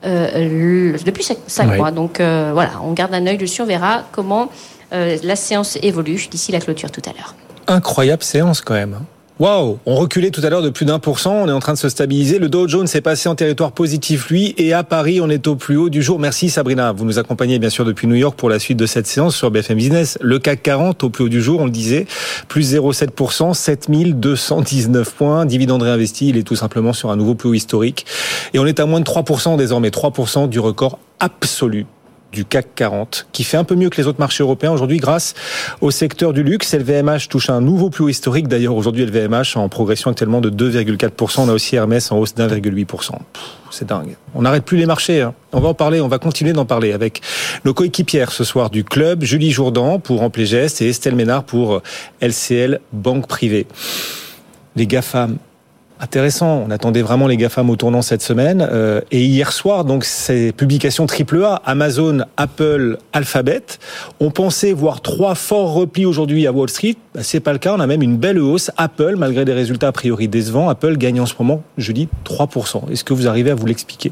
euh, 0.05 0.97
depuis 1.05 1.25
cinq 1.47 1.77
mois. 1.77 1.91
Donc 1.91 2.19
euh, 2.19 2.51
voilà, 2.53 2.81
on 2.83 2.93
garde 2.93 3.13
un 3.13 3.25
œil 3.25 3.37
dessus, 3.37 3.61
on 3.61 3.65
verra 3.65 4.03
comment 4.11 4.49
euh, 4.93 5.17
la 5.23 5.35
séance 5.35 5.77
évolue 5.81 6.27
d'ici 6.29 6.51
la 6.51 6.59
clôture 6.59 6.91
tout 6.91 7.01
à 7.05 7.13
l'heure. 7.13 7.35
Incroyable 7.67 8.23
séance 8.23 8.61
quand 8.61 8.75
même. 8.75 8.99
Waouh 9.39 9.77
On 9.85 9.95
reculait 9.95 10.31
tout 10.31 10.41
à 10.43 10.49
l'heure 10.49 10.63
de 10.63 10.71
plus 10.71 10.85
d'un 10.85 10.97
pour 10.97 11.19
cent, 11.19 11.35
on 11.35 11.47
est 11.47 11.51
en 11.51 11.59
train 11.59 11.73
de 11.73 11.77
se 11.77 11.89
stabiliser. 11.89 12.39
Le 12.39 12.49
Dow 12.49 12.67
Jones 12.67 12.87
est 12.91 13.01
passé 13.01 13.29
en 13.29 13.35
territoire 13.35 13.71
positif, 13.71 14.29
lui, 14.29 14.55
et 14.57 14.73
à 14.73 14.83
Paris, 14.83 15.21
on 15.21 15.29
est 15.29 15.45
au 15.45 15.55
plus 15.55 15.77
haut 15.77 15.89
du 15.89 16.01
jour. 16.01 16.17
Merci 16.17 16.49
Sabrina, 16.49 16.91
vous 16.91 17.05
nous 17.05 17.19
accompagnez 17.19 17.59
bien 17.59 17.69
sûr 17.69 17.85
depuis 17.85 18.07
New 18.07 18.15
York 18.15 18.35
pour 18.35 18.49
la 18.49 18.57
suite 18.57 18.79
de 18.79 18.87
cette 18.87 19.05
séance 19.05 19.35
sur 19.35 19.51
BFM 19.51 19.77
Business. 19.77 20.17
Le 20.21 20.39
CAC 20.39 20.63
40 20.63 21.03
au 21.03 21.11
plus 21.11 21.25
haut 21.25 21.29
du 21.29 21.43
jour, 21.43 21.61
on 21.61 21.65
le 21.65 21.71
disait, 21.71 22.07
plus 22.47 22.73
0,7%, 22.73 23.53
7219 23.53 25.11
points. 25.11 25.45
Dividende 25.45 25.83
réinvesti, 25.83 26.29
il 26.29 26.37
est 26.37 26.43
tout 26.43 26.55
simplement 26.55 26.93
sur 26.93 27.11
un 27.11 27.15
nouveau 27.15 27.35
plus 27.35 27.49
haut 27.49 27.53
historique. 27.53 28.07
Et 28.55 28.59
on 28.59 28.65
est 28.65 28.79
à 28.79 28.87
moins 28.87 29.01
de 29.01 29.05
3% 29.05 29.55
désormais, 29.55 29.89
3% 29.89 30.49
du 30.49 30.59
record 30.59 30.97
absolu 31.19 31.85
du 32.31 32.45
CAC 32.45 32.75
40, 32.75 33.27
qui 33.31 33.43
fait 33.43 33.57
un 33.57 33.63
peu 33.63 33.75
mieux 33.75 33.89
que 33.89 33.99
les 33.99 34.07
autres 34.07 34.19
marchés 34.19 34.43
européens 34.43 34.71
aujourd'hui 34.71 34.97
grâce 34.97 35.33
au 35.81 35.91
secteur 35.91 36.33
du 36.33 36.43
luxe. 36.43 36.73
LVMH 36.73 37.27
touche 37.29 37.49
un 37.49 37.61
nouveau 37.61 37.89
plus 37.89 38.03
haut 38.03 38.09
historique. 38.09 38.47
D'ailleurs, 38.47 38.75
aujourd'hui, 38.75 39.05
LVMH 39.05 39.55
en 39.55 39.69
progression 39.69 40.11
actuellement 40.11 40.41
de 40.41 40.49
2,4%. 40.49 41.41
On 41.41 41.49
a 41.49 41.53
aussi 41.53 41.75
Hermès 41.75 42.11
en 42.11 42.17
hausse 42.17 42.35
d'1,8%. 42.35 43.11
C'est 43.71 43.87
dingue. 43.87 44.15
On 44.33 44.41
n'arrête 44.43 44.63
plus 44.63 44.77
les 44.77 44.85
marchés. 44.85 45.21
Hein. 45.21 45.33
On 45.51 45.59
va 45.59 45.69
en 45.69 45.73
parler, 45.73 46.01
on 46.01 46.07
va 46.07 46.19
continuer 46.19 46.53
d'en 46.53 46.65
parler 46.65 46.93
avec 46.93 47.21
nos 47.65 47.73
coéquipières 47.73 48.31
ce 48.31 48.43
soir 48.43 48.69
du 48.69 48.83
club, 48.83 49.23
Julie 49.23 49.51
Jourdan 49.51 49.99
pour 49.99 50.21
Amplé 50.21 50.45
Geste 50.45 50.81
et 50.81 50.89
Estelle 50.89 51.15
Ménard 51.15 51.43
pour 51.43 51.81
LCL 52.21 52.79
Banque 52.93 53.27
Privée. 53.27 53.67
Les 54.75 54.85
GAFAM, 54.85 55.37
Intéressant. 55.99 56.63
On 56.67 56.69
attendait 56.69 57.01
vraiment 57.01 57.27
les 57.27 57.37
GAFAM 57.37 57.69
au 57.69 57.75
tournant 57.75 58.03
cette 58.03 58.21
semaine. 58.21 58.67
Euh, 58.71 59.01
et 59.11 59.23
hier 59.23 59.51
soir, 59.51 59.83
donc, 59.83 60.05
ces 60.05 60.51
publications 60.51 61.07
AAA, 61.07 61.61
Amazon, 61.65 62.19
Apple, 62.37 62.97
Alphabet, 63.13 63.63
on 64.19 64.29
pensait 64.29 64.73
voir 64.73 65.01
trois 65.01 65.33
forts 65.33 65.73
replis 65.73 66.05
aujourd'hui 66.05 66.45
à 66.45 66.51
Wall 66.51 66.69
Street. 66.69 66.95
Bah, 67.15 67.21
c'est 67.23 67.39
pas 67.39 67.53
le 67.53 67.59
cas. 67.59 67.73
On 67.75 67.79
a 67.79 67.87
même 67.87 68.03
une 68.03 68.17
belle 68.17 68.39
hausse. 68.39 68.69
Apple, 68.77 69.15
malgré 69.17 69.43
des 69.43 69.53
résultats 69.53 69.87
a 69.87 69.91
priori 69.91 70.27
décevants, 70.27 70.69
Apple 70.69 70.97
gagne 70.97 71.19
en 71.19 71.25
ce 71.25 71.33
moment, 71.39 71.63
je 71.77 71.91
dis, 71.91 72.07
3%. 72.25 72.91
Est-ce 72.91 73.03
que 73.03 73.13
vous 73.13 73.27
arrivez 73.27 73.49
à 73.49 73.55
vous 73.55 73.65
l'expliquer? 73.65 74.11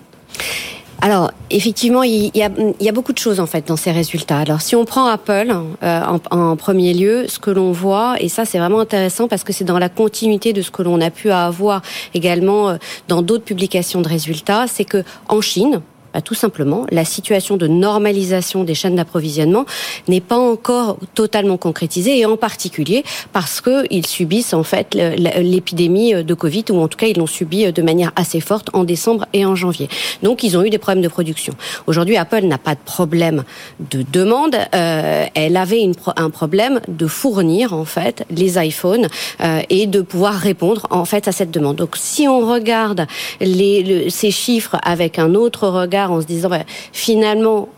Alors, 1.01 1.31
effectivement, 1.49 2.03
il 2.03 2.31
y, 2.35 2.41
a, 2.41 2.49
il 2.79 2.85
y, 2.85 2.89
a, 2.89 2.91
beaucoup 2.91 3.13
de 3.13 3.17
choses 3.17 3.39
en 3.39 3.45
fait 3.45 3.67
dans 3.67 3.75
ces 3.75 3.91
résultats. 3.91 4.39
Alors, 4.39 4.61
si 4.61 4.75
on 4.75 4.85
prend 4.85 5.07
Apple 5.07 5.53
euh, 5.83 6.01
en, 6.01 6.19
en, 6.31 6.55
premier 6.55 6.93
lieu, 6.93 7.27
ce 7.27 7.37
que 7.37 7.51
l'on 7.51 7.71
voit, 7.71 8.15
et 8.19 8.29
ça 8.29 8.45
c'est 8.45 8.57
vraiment 8.57 8.79
intéressant 8.79 9.27
parce 9.27 9.43
que 9.43 9.53
c'est 9.53 9.65
dans 9.65 9.77
la 9.77 9.89
continuité 9.89 10.53
de 10.53 10.61
ce 10.61 10.71
que 10.71 10.81
l'on 10.81 11.01
a 11.01 11.11
pu 11.11 11.31
avoir 11.31 11.81
également 12.13 12.69
euh, 12.69 12.77
dans 13.07 13.21
d'autres 13.21 13.43
publications 13.43 14.01
de 14.01 14.07
résultats, 14.07 14.65
c'est 14.67 14.85
que 14.85 15.03
en 15.27 15.41
Chine, 15.41 15.81
bah, 16.15 16.21
tout 16.21 16.33
simplement, 16.33 16.85
la 16.91 17.03
situation 17.03 17.57
de 17.57 17.67
normalisation 17.67 18.63
des 18.63 18.73
chaînes 18.73 18.95
d'approvisionnement 18.95 19.65
n'est 20.07 20.21
pas 20.21 20.37
encore 20.37 20.95
totalement 21.13 21.57
concrétisée, 21.57 22.17
et 22.17 22.25
en 22.25 22.37
particulier 22.37 23.03
parce 23.33 23.59
qu'ils 23.59 24.07
subissent 24.07 24.53
en 24.53 24.63
fait 24.63 24.95
l'épidémie 24.95 26.23
de 26.23 26.33
Covid, 26.33 26.63
ou 26.69 26.79
en 26.79 26.87
tout 26.87 26.97
cas 26.97 27.07
ils 27.07 27.17
l'ont 27.17 27.27
subi 27.27 27.69
de 27.69 27.81
manière 27.81 28.13
assez 28.15 28.39
forte 28.39 28.69
en 28.71 28.85
décembre 28.85 29.25
et 29.33 29.45
en 29.45 29.55
janvier. 29.55 29.89
Donc 30.23 30.43
ils 30.43 30.57
ont 30.57 30.63
eu 30.63 30.69
des 30.69 30.77
problèmes 30.77 31.03
de 31.03 31.09
production. 31.09 31.53
Aujourd'hui, 31.85 32.15
Apple 32.15 32.45
n'a 32.45 32.59
pas 32.59 32.75
de 32.75 32.85
problème 32.85 33.43
de 33.91 34.05
demande, 34.09 34.55
euh, 34.73 35.25
elle 35.33 35.57
avait 35.57 35.85
un 36.15 36.29
problème 36.29 36.79
de 36.87 37.07
fournir 37.07 37.73
en 37.73 37.83
fait 37.83 38.23
les 38.29 38.57
iPhones 38.57 39.09
euh, 39.41 39.59
et 39.69 39.85
de 39.85 39.99
pouvoir 39.99 40.35
répondre 40.35 40.87
en 40.91 41.03
fait 41.03 41.27
à 41.27 41.33
cette 41.33 41.51
demande. 41.51 41.75
Donc 41.75 41.97
si 41.97 42.25
on 42.25 42.39
regarde 42.39 43.05
ces 43.41 44.31
chiffres 44.31 44.77
avec 44.81 45.19
un 45.19 45.35
autre 45.35 45.67
regard 45.67 46.04
en 46.11 46.21
se 46.21 46.25
disant 46.25 46.49
bah, 46.49 46.63
finalement 46.91 47.69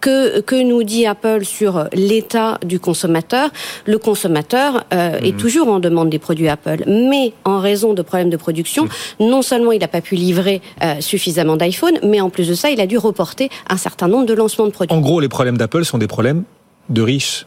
que, 0.00 0.40
que 0.40 0.54
nous 0.54 0.82
dit 0.82 1.06
Apple 1.06 1.44
sur 1.44 1.88
l'état 1.92 2.58
du 2.64 2.80
consommateur? 2.80 3.50
Le 3.86 3.98
consommateur 3.98 4.84
euh, 4.92 5.18
est 5.18 5.32
mhm. 5.32 5.38
toujours 5.38 5.68
en 5.68 5.80
demande 5.80 6.10
des 6.10 6.18
produits 6.18 6.48
Apple, 6.48 6.84
mais 6.86 7.32
en 7.44 7.58
raison 7.58 7.94
de 7.94 8.02
problèmes 8.02 8.30
de 8.30 8.36
production, 8.36 8.88
non 9.20 9.42
seulement 9.42 9.72
il 9.72 9.80
n'a 9.80 9.88
pas 9.88 10.00
pu 10.00 10.14
livrer 10.14 10.62
euh, 10.82 11.00
suffisamment 11.00 11.56
d'iPhone, 11.56 11.98
mais 12.02 12.20
en 12.20 12.30
plus 12.30 12.48
de 12.48 12.54
ça, 12.54 12.70
il 12.70 12.80
a 12.80 12.86
dû 12.86 12.98
reporter 12.98 13.50
un 13.68 13.76
certain 13.76 14.08
nombre 14.08 14.26
de 14.26 14.34
lancements 14.34 14.66
de 14.66 14.72
produits. 14.72 14.96
En 14.96 15.00
gros, 15.00 15.20
les 15.20 15.28
problèmes 15.28 15.58
d'Apple 15.58 15.84
sont 15.84 15.98
des 15.98 16.06
problèmes 16.06 16.44
de 16.88 17.02
riches. 17.02 17.46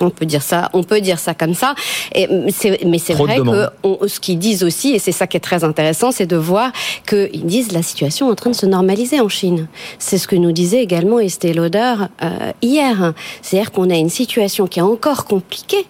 On 0.00 0.10
peut 0.10 0.26
dire 0.26 0.42
ça, 0.42 0.70
on 0.72 0.82
peut 0.82 1.00
dire 1.00 1.18
ça 1.18 1.34
comme 1.34 1.54
ça. 1.54 1.74
Et 2.14 2.28
mais 2.28 2.98
c'est 2.98 3.14
vrai 3.14 3.38
que 3.38 4.08
ce 4.08 4.20
qu'ils 4.20 4.38
disent 4.38 4.64
aussi, 4.64 4.92
et 4.94 4.98
c'est 4.98 5.12
ça 5.12 5.26
qui 5.26 5.36
est 5.36 5.40
très 5.40 5.64
intéressant, 5.64 6.10
c'est 6.12 6.26
de 6.26 6.36
voir 6.36 6.72
qu'ils 7.06 7.44
disent 7.46 7.72
la 7.72 7.82
situation 7.82 8.28
est 8.28 8.32
en 8.32 8.34
train 8.34 8.50
de 8.50 8.56
se 8.56 8.66
normaliser 8.66 9.20
en 9.20 9.28
Chine. 9.28 9.68
C'est 9.98 10.18
ce 10.18 10.28
que 10.28 10.36
nous 10.36 10.52
disait 10.52 10.82
également 10.82 11.18
Estée 11.18 11.52
Lauder 11.52 11.94
euh, 12.22 12.52
hier. 12.62 13.12
C'est-à-dire 13.42 13.72
qu'on 13.72 13.90
a 13.90 13.96
une 13.96 14.10
situation 14.10 14.66
qui 14.66 14.78
est 14.78 14.82
encore 14.82 15.24
compliquée 15.24 15.86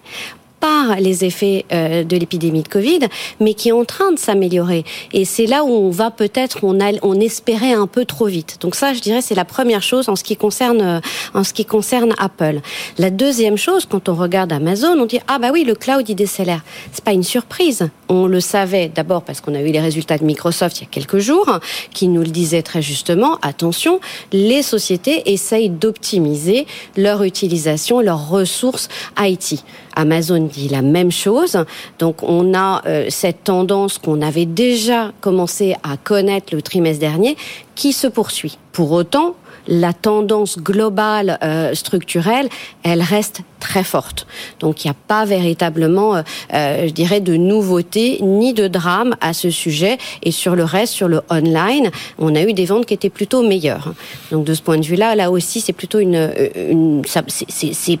par 0.59 0.99
les 0.99 1.25
effets 1.25 1.65
euh, 1.71 2.03
de 2.03 2.17
l'épidémie 2.17 2.63
de 2.63 2.67
Covid, 2.67 2.99
mais 3.39 3.53
qui 3.53 3.69
est 3.69 3.73
en 3.73 3.85
train 3.85 4.11
de 4.11 4.19
s'améliorer. 4.19 4.83
Et 5.13 5.25
c'est 5.25 5.45
là 5.45 5.63
où 5.63 5.69
on 5.69 5.89
va 5.89 6.11
peut-être, 6.11 6.59
on, 6.63 6.77
on 7.01 7.19
espérait 7.19 7.73
un 7.73 7.87
peu 7.87 8.05
trop 8.05 8.25
vite. 8.25 8.57
Donc 8.61 8.75
ça, 8.75 8.93
je 8.93 8.99
dirais, 8.99 9.21
c'est 9.21 9.35
la 9.35 9.45
première 9.45 9.81
chose 9.81 10.09
en 10.09 10.15
ce 10.15 10.23
qui 10.23 10.35
concerne, 10.35 10.81
euh, 10.81 10.99
en 11.33 11.43
ce 11.43 11.53
qui 11.53 11.65
concerne 11.65 12.13
Apple. 12.17 12.59
La 12.97 13.09
deuxième 13.09 13.57
chose, 13.57 13.85
quand 13.85 14.09
on 14.09 14.15
regarde 14.15 14.51
Amazon, 14.51 14.99
on 14.99 15.05
dit 15.05 15.19
ah 15.27 15.39
bah 15.39 15.49
oui, 15.53 15.63
le 15.63 15.75
cloud 15.75 16.07
il 16.07 16.15
décélère. 16.15 16.63
C'est 16.91 17.03
pas 17.03 17.13
une 17.13 17.23
surprise. 17.23 17.89
On 18.07 18.27
le 18.27 18.39
savait 18.39 18.89
d'abord 18.93 19.23
parce 19.23 19.41
qu'on 19.41 19.55
a 19.55 19.61
eu 19.61 19.71
les 19.71 19.79
résultats 19.79 20.17
de 20.17 20.25
Microsoft 20.25 20.79
il 20.79 20.83
y 20.83 20.87
a 20.87 20.89
quelques 20.89 21.19
jours, 21.19 21.59
qui 21.93 22.07
nous 22.07 22.21
le 22.21 22.29
disaient 22.29 22.61
très 22.61 22.81
justement. 22.81 23.37
Attention, 23.41 23.99
les 24.31 24.61
sociétés 24.61 25.31
essayent 25.31 25.69
d'optimiser 25.69 26.65
leur 26.97 27.23
utilisation, 27.23 28.01
leurs 28.01 28.29
ressources 28.29 28.89
IT. 29.19 29.63
Amazon 29.95 30.49
dit 30.51 30.69
la 30.69 30.81
même 30.81 31.11
chose. 31.11 31.57
Donc 31.99 32.23
on 32.23 32.53
a 32.53 32.81
euh, 32.85 33.05
cette 33.09 33.43
tendance 33.43 33.97
qu'on 33.97 34.21
avait 34.21 34.45
déjà 34.45 35.11
commencé 35.21 35.75
à 35.83 35.97
connaître 35.97 36.53
le 36.55 36.61
trimestre 36.61 36.99
dernier 36.99 37.35
qui 37.75 37.93
se 37.93 38.07
poursuit. 38.07 38.57
Pour 38.71 38.91
autant, 38.91 39.35
la 39.67 39.93
tendance 39.93 40.57
globale 40.57 41.37
euh, 41.43 41.73
structurelle, 41.75 42.49
elle 42.83 43.01
reste 43.01 43.41
très 43.59 43.83
forte. 43.83 44.25
Donc 44.59 44.83
il 44.83 44.87
n'y 44.87 44.91
a 44.91 44.95
pas 45.07 45.25
véritablement, 45.25 46.15
euh, 46.15 46.87
je 46.87 46.91
dirais, 46.91 47.19
de 47.19 47.35
nouveautés 47.35 48.19
ni 48.21 48.53
de 48.53 48.67
drame 48.67 49.15
à 49.21 49.33
ce 49.33 49.49
sujet. 49.49 49.97
Et 50.23 50.31
sur 50.31 50.55
le 50.55 50.63
reste, 50.63 50.93
sur 50.93 51.07
le 51.07 51.21
online, 51.29 51.91
on 52.17 52.35
a 52.35 52.41
eu 52.41 52.53
des 52.53 52.65
ventes 52.65 52.85
qui 52.85 52.93
étaient 52.93 53.09
plutôt 53.09 53.43
meilleures. 53.43 53.93
Donc 54.31 54.43
de 54.43 54.53
ce 54.53 54.61
point 54.61 54.77
de 54.77 54.85
vue-là, 54.85 55.15
là 55.15 55.29
aussi, 55.29 55.61
c'est 55.61 55.73
plutôt 55.73 55.99
une, 55.99 56.31
une 56.55 57.03
c'est 57.05 57.99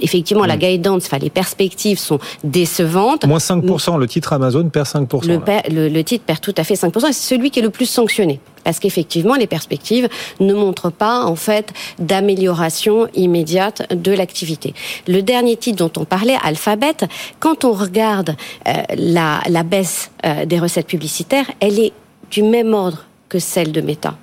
effectivement, 0.00 0.44
la 0.44 0.56
mm. 0.56 0.60
guidance, 0.60 1.06
enfin, 1.06 1.18
les 1.18 1.30
perspectives 1.30 1.98
sont 1.98 2.18
décevantes. 2.44 3.26
Moins 3.26 3.38
5%, 3.38 3.98
le 3.98 4.06
titre 4.06 4.32
Amazon 4.32 4.68
perd 4.68 4.86
5%. 4.86 5.26
Le, 5.70 5.88
le, 5.88 6.04
titre 6.04 6.24
perd 6.24 6.40
tout 6.40 6.54
à 6.56 6.64
fait 6.64 6.74
5%, 6.74 7.08
et 7.08 7.12
c'est 7.12 7.34
celui 7.34 7.50
qui 7.50 7.60
est 7.60 7.62
le 7.62 7.70
plus 7.70 7.86
sanctionné. 7.86 8.40
Parce 8.64 8.80
qu'effectivement, 8.80 9.36
les 9.36 9.46
perspectives 9.46 10.08
ne 10.40 10.52
montrent 10.52 10.90
pas, 10.90 11.24
en 11.24 11.36
fait, 11.36 11.72
d'amélioration 11.98 13.06
immédiate 13.14 13.94
de 13.94 14.12
l'activité. 14.12 14.74
Le 15.06 15.22
dernier 15.22 15.56
titre 15.56 15.78
dont 15.78 16.00
on 16.00 16.04
parlait, 16.04 16.36
Alphabet, 16.42 16.96
quand 17.38 17.64
on 17.64 17.72
regarde 17.72 18.34
euh, 18.66 18.72
la, 18.96 19.40
la, 19.48 19.62
baisse 19.62 20.10
euh, 20.24 20.46
des 20.46 20.58
recettes 20.58 20.88
publicitaires, 20.88 21.46
elle 21.60 21.78
est 21.78 21.92
du 22.30 22.42
même 22.42 22.74
ordre 22.74 23.04
que 23.28 23.38
celle 23.38 23.72
de 23.72 23.80
Meta. 23.80 24.16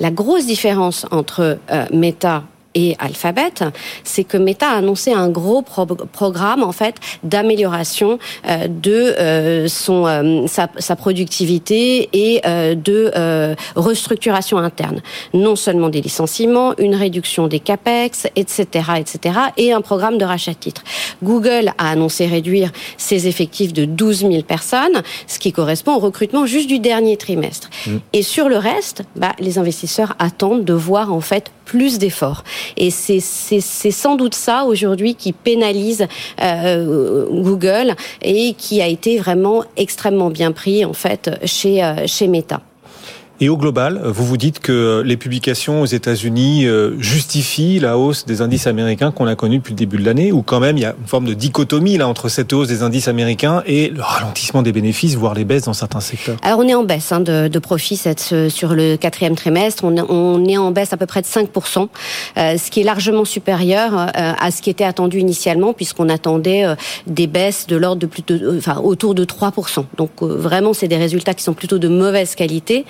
La 0.00 0.10
grosse 0.10 0.46
différence 0.46 1.06
entre 1.10 1.58
euh, 1.70 1.86
Meta 1.92 2.42
et 2.74 2.96
Alphabet, 2.98 3.52
c'est 4.02 4.24
que 4.24 4.36
Meta 4.36 4.68
a 4.68 4.76
annoncé 4.76 5.12
un 5.12 5.28
gros 5.28 5.62
programme 5.62 6.62
en 6.62 6.72
fait 6.72 6.96
d'amélioration 7.22 8.18
euh, 8.48 8.68
de 8.68 8.92
euh, 8.92 9.68
son 9.68 10.06
euh, 10.06 10.46
sa, 10.46 10.68
sa, 10.78 10.96
productivité 10.96 12.08
et 12.12 12.40
de 12.44 13.54
restructuration 13.76 14.58
interne. 14.58 15.00
Non 15.32 15.56
seulement 15.56 15.88
des 15.88 16.00
licenciements, 16.00 16.74
une 16.78 16.94
réduction 16.94 17.46
des 17.46 17.60
capex, 17.60 18.26
etc., 18.36 18.66
etc., 18.98 19.38
et 19.56 19.72
un 19.72 19.80
programme 19.80 20.18
de 20.18 20.24
rachat 20.24 20.52
de 20.52 20.58
titres. 20.58 20.84
Google 21.22 21.72
a 21.78 21.90
annoncé 21.90 22.26
réduire 22.26 22.70
ses 22.96 23.26
effectifs 23.26 23.72
de 23.72 23.84
12 23.84 24.20
000 24.20 24.42
personnes, 24.42 25.02
ce 25.26 25.38
qui 25.38 25.52
correspond 25.52 25.94
au 25.94 25.98
recrutement 25.98 26.46
juste 26.46 26.68
du 26.68 26.78
dernier 26.78 27.16
trimestre. 27.16 27.70
Mmh. 27.86 27.96
Et 28.12 28.22
sur 28.22 28.48
le 28.48 28.56
reste, 28.56 29.02
bah, 29.16 29.32
les 29.38 29.58
investisseurs 29.58 30.14
attendent 30.18 30.64
de 30.64 30.74
voir 30.74 31.12
en 31.12 31.20
fait 31.20 31.50
plus 31.64 31.98
d'efforts. 31.98 32.44
Et 32.76 32.90
c'est 32.90 33.20
sans 33.20 34.16
doute 34.16 34.34
ça 34.34 34.64
aujourd'hui 34.64 35.14
qui 35.14 35.32
pénalise 35.32 36.06
euh, 36.40 37.26
Google 37.30 37.94
et 38.22 38.54
qui 38.54 38.80
a 38.82 38.86
été 38.86 39.18
vraiment 39.18 39.64
extrêmement 39.76 40.30
bien 40.30 40.52
pris 40.52 40.84
en 40.84 40.92
fait 40.92 41.30
chez, 41.44 41.82
euh, 41.82 42.06
chez 42.06 42.28
Meta. 42.28 42.60
Et 43.44 43.50
au 43.50 43.58
global, 43.58 44.00
vous 44.02 44.24
vous 44.24 44.38
dites 44.38 44.58
que 44.58 45.02
les 45.04 45.18
publications 45.18 45.82
aux 45.82 45.84
États-Unis 45.84 46.64
euh, 46.64 46.98
justifient 46.98 47.78
la 47.78 47.98
hausse 47.98 48.24
des 48.24 48.40
indices 48.40 48.66
américains 48.66 49.10
qu'on 49.10 49.26
a 49.26 49.34
connue 49.34 49.58
depuis 49.58 49.72
le 49.72 49.76
début 49.76 49.98
de 49.98 50.04
l'année, 50.06 50.32
ou 50.32 50.40
quand 50.40 50.60
même 50.60 50.78
il 50.78 50.80
y 50.80 50.86
a 50.86 50.94
une 50.98 51.06
forme 51.06 51.26
de 51.26 51.34
dichotomie 51.34 51.98
là 51.98 52.08
entre 52.08 52.30
cette 52.30 52.54
hausse 52.54 52.68
des 52.68 52.82
indices 52.82 53.06
américains 53.06 53.62
et 53.66 53.90
le 53.90 54.00
ralentissement 54.00 54.62
des 54.62 54.72
bénéfices, 54.72 55.16
voire 55.16 55.34
les 55.34 55.44
baisses 55.44 55.64
dans 55.64 55.74
certains 55.74 56.00
secteurs? 56.00 56.38
Alors 56.40 56.60
on 56.60 56.66
est 56.66 56.74
en 56.74 56.84
baisse 56.84 57.12
hein, 57.12 57.20
de, 57.20 57.48
de 57.48 57.58
profit 57.58 57.98
cette, 57.98 58.48
sur 58.48 58.72
le 58.72 58.96
quatrième 58.96 59.34
trimestre. 59.34 59.84
On, 59.84 60.48
est 60.48 60.56
en 60.56 60.70
baisse 60.70 60.94
à 60.94 60.96
peu 60.96 61.04
près 61.04 61.20
de 61.20 61.26
5%, 61.26 61.88
euh, 62.38 62.56
ce 62.56 62.70
qui 62.70 62.80
est 62.80 62.84
largement 62.84 63.26
supérieur 63.26 63.92
euh, 63.92 64.06
à 64.14 64.50
ce 64.52 64.62
qui 64.62 64.70
était 64.70 64.84
attendu 64.84 65.18
initialement, 65.18 65.74
puisqu'on 65.74 66.08
attendait 66.08 66.64
des 67.06 67.26
baisses 67.26 67.66
de 67.66 67.76
l'ordre 67.76 68.00
de 68.00 68.06
plus 68.06 68.24
enfin 68.56 68.80
autour 68.82 69.14
de 69.14 69.26
3%. 69.26 69.84
Donc 69.98 70.22
vraiment 70.22 70.72
c'est 70.72 70.88
des 70.88 70.96
résultats 70.96 71.34
qui 71.34 71.44
sont 71.44 71.52
plutôt 71.52 71.76
de 71.76 71.88
mauvaise 71.88 72.34
qualité 72.34 72.86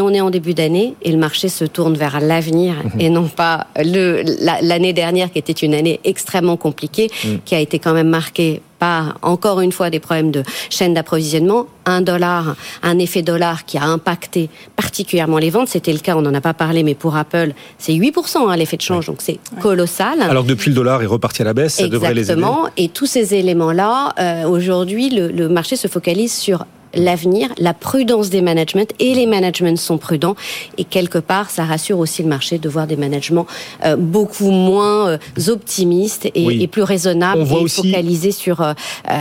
on 0.00 0.10
est 0.10 0.20
en 0.20 0.30
début 0.30 0.54
d'année 0.54 0.94
et 1.02 1.12
le 1.12 1.18
marché 1.18 1.48
se 1.48 1.64
tourne 1.64 1.94
vers 1.94 2.20
l'avenir 2.20 2.74
mhm. 2.74 3.00
et 3.00 3.10
non 3.10 3.28
pas 3.28 3.66
l'année 3.76 4.92
dernière 4.92 5.30
qui 5.30 5.38
était 5.38 5.52
une 5.52 5.74
année 5.74 6.00
extrêmement 6.04 6.56
compliquée, 6.56 7.10
mhm. 7.24 7.40
qui 7.44 7.54
a 7.54 7.60
été 7.60 7.78
quand 7.78 7.94
même 7.94 8.08
marquée 8.08 8.60
par 8.78 9.18
encore 9.22 9.60
une 9.60 9.72
fois 9.72 9.88
des 9.90 10.00
problèmes 10.00 10.30
de 10.30 10.42
chaîne 10.68 10.94
d'approvisionnement, 10.94 11.66
un 11.86 12.00
dollar, 12.02 12.56
un 12.82 12.98
effet 12.98 13.22
dollar 13.22 13.64
qui 13.64 13.78
a 13.78 13.84
impacté 13.84 14.50
particulièrement 14.76 15.38
les 15.38 15.50
ventes. 15.50 15.68
C'était 15.68 15.92
le 15.92 16.00
cas, 16.00 16.16
on 16.16 16.22
n'en 16.22 16.34
a 16.34 16.40
pas 16.40 16.54
parlé, 16.54 16.82
mais 16.82 16.94
pour 16.94 17.16
Apple, 17.16 17.52
c'est 17.78 17.92
8% 17.92 18.48
hein, 18.48 18.56
l'effet 18.56 18.76
de 18.76 18.82
change, 18.82 19.06
donc 19.06 19.18
c'est 19.20 19.38
colossal. 19.60 20.20
Alors 20.22 20.44
depuis 20.44 20.70
le 20.70 20.74
dollar 20.74 21.02
est 21.02 21.06
reparti 21.06 21.42
à 21.42 21.44
la 21.44 21.54
baisse, 21.54 21.74
ça 21.74 21.88
devrait 21.88 22.14
les 22.14 22.30
aider. 22.30 22.32
Exactement, 22.32 22.68
et 22.76 22.88
tous 22.88 23.06
ces 23.06 23.34
éléments-là, 23.34 24.14
euh, 24.18 24.48
aujourd'hui, 24.48 25.10
le 25.10 25.48
marché 25.48 25.76
se 25.76 25.88
focalise 25.88 26.32
sur 26.32 26.66
l'avenir, 26.96 27.48
la 27.58 27.74
prudence 27.74 28.30
des 28.30 28.42
managements 28.42 28.86
et 28.98 29.14
les 29.14 29.26
managements 29.26 29.76
sont 29.76 29.98
prudents 29.98 30.36
et 30.78 30.84
quelque 30.84 31.18
part 31.18 31.50
ça 31.50 31.64
rassure 31.64 31.98
aussi 31.98 32.22
le 32.22 32.28
marché 32.28 32.58
de 32.58 32.68
voir 32.68 32.86
des 32.86 32.96
managements 32.96 33.46
euh, 33.84 33.96
beaucoup 33.96 34.50
moins 34.50 35.08
euh, 35.08 35.18
optimistes 35.48 36.28
et, 36.34 36.66
plus 36.66 36.82
raisonnables 36.82 37.42
et 37.42 37.68
focalisés 37.68 38.32
sur 38.32 38.60
euh, 38.60 38.72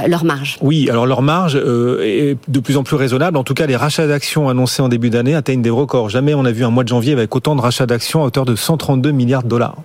leur 0.08 0.24
marge. 0.24 0.58
Oui, 0.62 0.90
alors 0.90 1.06
leur 1.06 1.22
marge 1.22 1.56
est 1.56 2.38
de 2.48 2.60
plus 2.60 2.78
en 2.78 2.84
plus 2.84 2.96
raisonnable. 2.96 3.38
En 3.38 3.44
tout 3.44 3.54
cas, 3.54 3.66
les 3.66 3.76
rachats 3.76 4.08
d'actions 4.08 4.50
annoncés 4.50 4.82
en 4.82 4.90
début 4.90 5.10
d'année 5.10 5.36
atteignent 5.36 5.62
des 5.62 5.70
records. 5.70 6.10
Jamais 6.10 6.34
on 6.34 6.46
a 6.46 6.52
vu 6.52 6.64
un 6.64 6.70
mois 6.70 6.84
de 6.84 6.90
janvier 6.90 7.14
avec 7.14 7.36
autant 7.36 7.56
de 7.56 7.62
rachats 7.62 7.86
d'actions 7.86 8.24
à 8.24 8.28
hauteur 8.28 8.46
de 8.46 8.56
132 8.56 9.12
milliards 9.12 9.44
de 9.44 9.50
dollars 9.50 9.76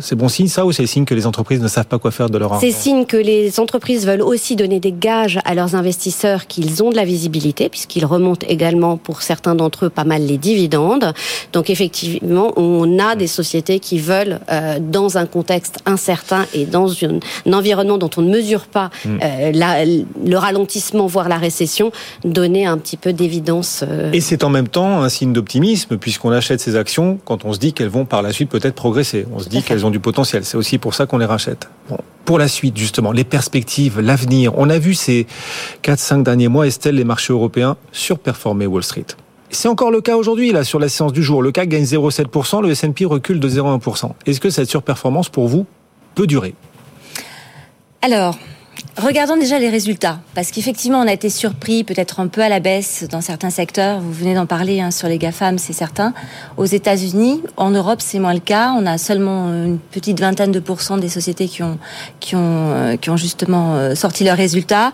c'est 0.00 0.14
bon 0.14 0.28
signe 0.28 0.48
ça 0.48 0.64
ou 0.64 0.72
c'est 0.72 0.86
signe 0.86 1.04
que 1.04 1.14
les 1.14 1.26
entreprises 1.26 1.60
ne 1.60 1.68
savent 1.68 1.86
pas 1.86 1.98
quoi 1.98 2.10
faire 2.10 2.30
de 2.30 2.38
leur 2.38 2.52
argent? 2.52 2.66
C'est 2.66 2.72
signe 2.72 3.06
que 3.06 3.16
les 3.16 3.58
entreprises 3.60 4.06
veulent 4.06 4.22
aussi 4.22 4.56
donner 4.56 4.80
des 4.80 4.92
gages 4.92 5.40
à 5.44 5.54
leurs 5.54 5.74
investisseurs 5.74 6.46
qu'ils 6.46 6.82
ont 6.82 6.90
de 6.90 6.96
la 6.96 7.04
visibilité 7.04 7.68
puisqu'ils 7.68 8.04
remontent 8.04 8.46
également 8.48 8.96
pour 8.96 9.22
certains 9.22 9.54
d'entre 9.54 9.86
eux 9.86 9.90
pas 9.90 10.04
mal 10.04 10.22
les 10.22 10.38
dividendes. 10.38 11.12
Donc 11.52 11.70
effectivement, 11.70 12.52
on 12.56 12.98
a 12.98 13.16
des 13.16 13.26
sociétés 13.26 13.80
qui 13.80 13.98
veulent 13.98 14.40
euh, 14.50 14.78
dans 14.80 15.18
un 15.18 15.26
contexte 15.26 15.78
incertain 15.86 16.46
et 16.54 16.66
dans 16.66 16.92
un 17.04 17.52
environnement 17.52 17.98
dont 17.98 18.10
on 18.16 18.22
ne 18.22 18.30
mesure 18.30 18.66
pas 18.66 18.90
hmm. 19.04 19.18
euh, 19.22 20.02
le 20.24 20.36
ralentissement 20.36 21.06
voire 21.06 21.28
la 21.28 21.38
récession 21.38 21.92
donner 22.24 22.66
un 22.66 22.78
petit 22.78 22.96
peu 22.96 23.12
d'évidence. 23.12 23.84
Euh. 23.86 24.12
Et 24.12 24.20
c'est 24.20 24.44
en 24.44 24.50
même 24.50 24.68
temps 24.68 25.02
un 25.02 25.08
signe 25.08 25.32
d'optimisme 25.32 25.96
puisqu'on 25.96 26.30
achète 26.30 26.60
ces 26.60 26.76
actions 26.76 27.18
quand 27.24 27.44
on 27.44 27.52
se 27.52 27.58
dit 27.58 27.72
qu'elles 27.72 27.88
vont 27.88 28.04
par 28.04 28.22
la 28.22 28.32
suite 28.32 28.48
peut-être 28.48 28.74
progresser. 28.74 29.26
On 29.34 29.40
se 29.40 29.48
dit 29.48 29.63
elles 29.70 29.84
ont 29.86 29.90
du 29.90 30.00
potentiel. 30.00 30.44
C'est 30.44 30.56
aussi 30.56 30.78
pour 30.78 30.94
ça 30.94 31.06
qu'on 31.06 31.18
les 31.18 31.26
rachète. 31.26 31.68
Pour 32.24 32.38
la 32.38 32.48
suite, 32.48 32.76
justement, 32.76 33.12
les 33.12 33.24
perspectives, 33.24 34.00
l'avenir. 34.00 34.52
On 34.56 34.70
a 34.70 34.78
vu 34.78 34.94
ces 34.94 35.26
4-5 35.82 36.22
derniers 36.22 36.48
mois, 36.48 36.66
Estelle, 36.66 36.94
les 36.94 37.04
marchés 37.04 37.32
européens 37.32 37.76
surperformer 37.92 38.66
Wall 38.66 38.82
Street. 38.82 39.06
C'est 39.50 39.68
encore 39.68 39.90
le 39.90 40.00
cas 40.00 40.16
aujourd'hui, 40.16 40.50
là, 40.52 40.64
sur 40.64 40.78
la 40.78 40.88
séance 40.88 41.12
du 41.12 41.22
jour. 41.22 41.42
Le 41.42 41.52
CAC 41.52 41.68
gagne 41.68 41.84
0,7%, 41.84 42.62
le 42.62 42.70
S&P 42.70 43.04
recule 43.04 43.40
de 43.40 43.48
0,1%. 43.48 44.12
Est-ce 44.26 44.40
que 44.40 44.50
cette 44.50 44.68
surperformance, 44.68 45.28
pour 45.28 45.48
vous, 45.48 45.66
peut 46.14 46.26
durer? 46.26 46.54
Alors, 48.02 48.38
Regardons 48.96 49.36
déjà 49.36 49.58
les 49.58 49.70
résultats, 49.70 50.20
parce 50.36 50.52
qu'effectivement, 50.52 51.00
on 51.00 51.08
a 51.08 51.12
été 51.12 51.28
surpris, 51.28 51.82
peut-être 51.82 52.20
un 52.20 52.28
peu 52.28 52.42
à 52.42 52.48
la 52.48 52.60
baisse 52.60 53.04
dans 53.10 53.20
certains 53.20 53.50
secteurs. 53.50 53.98
Vous 53.98 54.12
venez 54.12 54.34
d'en 54.34 54.46
parler 54.46 54.80
hein, 54.80 54.92
sur 54.92 55.08
les 55.08 55.18
GAFAM, 55.18 55.58
c'est 55.58 55.72
certain. 55.72 56.14
Aux 56.56 56.64
États-Unis, 56.64 57.42
en 57.56 57.70
Europe, 57.70 58.00
c'est 58.00 58.20
moins 58.20 58.34
le 58.34 58.38
cas. 58.38 58.72
On 58.78 58.86
a 58.86 58.96
seulement 58.96 59.48
une 59.48 59.78
petite 59.78 60.20
vingtaine 60.20 60.52
de 60.52 60.60
pourcents 60.60 60.96
des 60.96 61.08
sociétés 61.08 61.48
qui 61.48 61.64
ont 61.64 61.76
qui 62.20 62.36
ont 62.36 62.70
euh, 62.72 62.96
qui 62.96 63.10
ont 63.10 63.16
justement 63.16 63.74
euh, 63.74 63.96
sorti 63.96 64.22
leurs 64.22 64.36
résultats, 64.36 64.92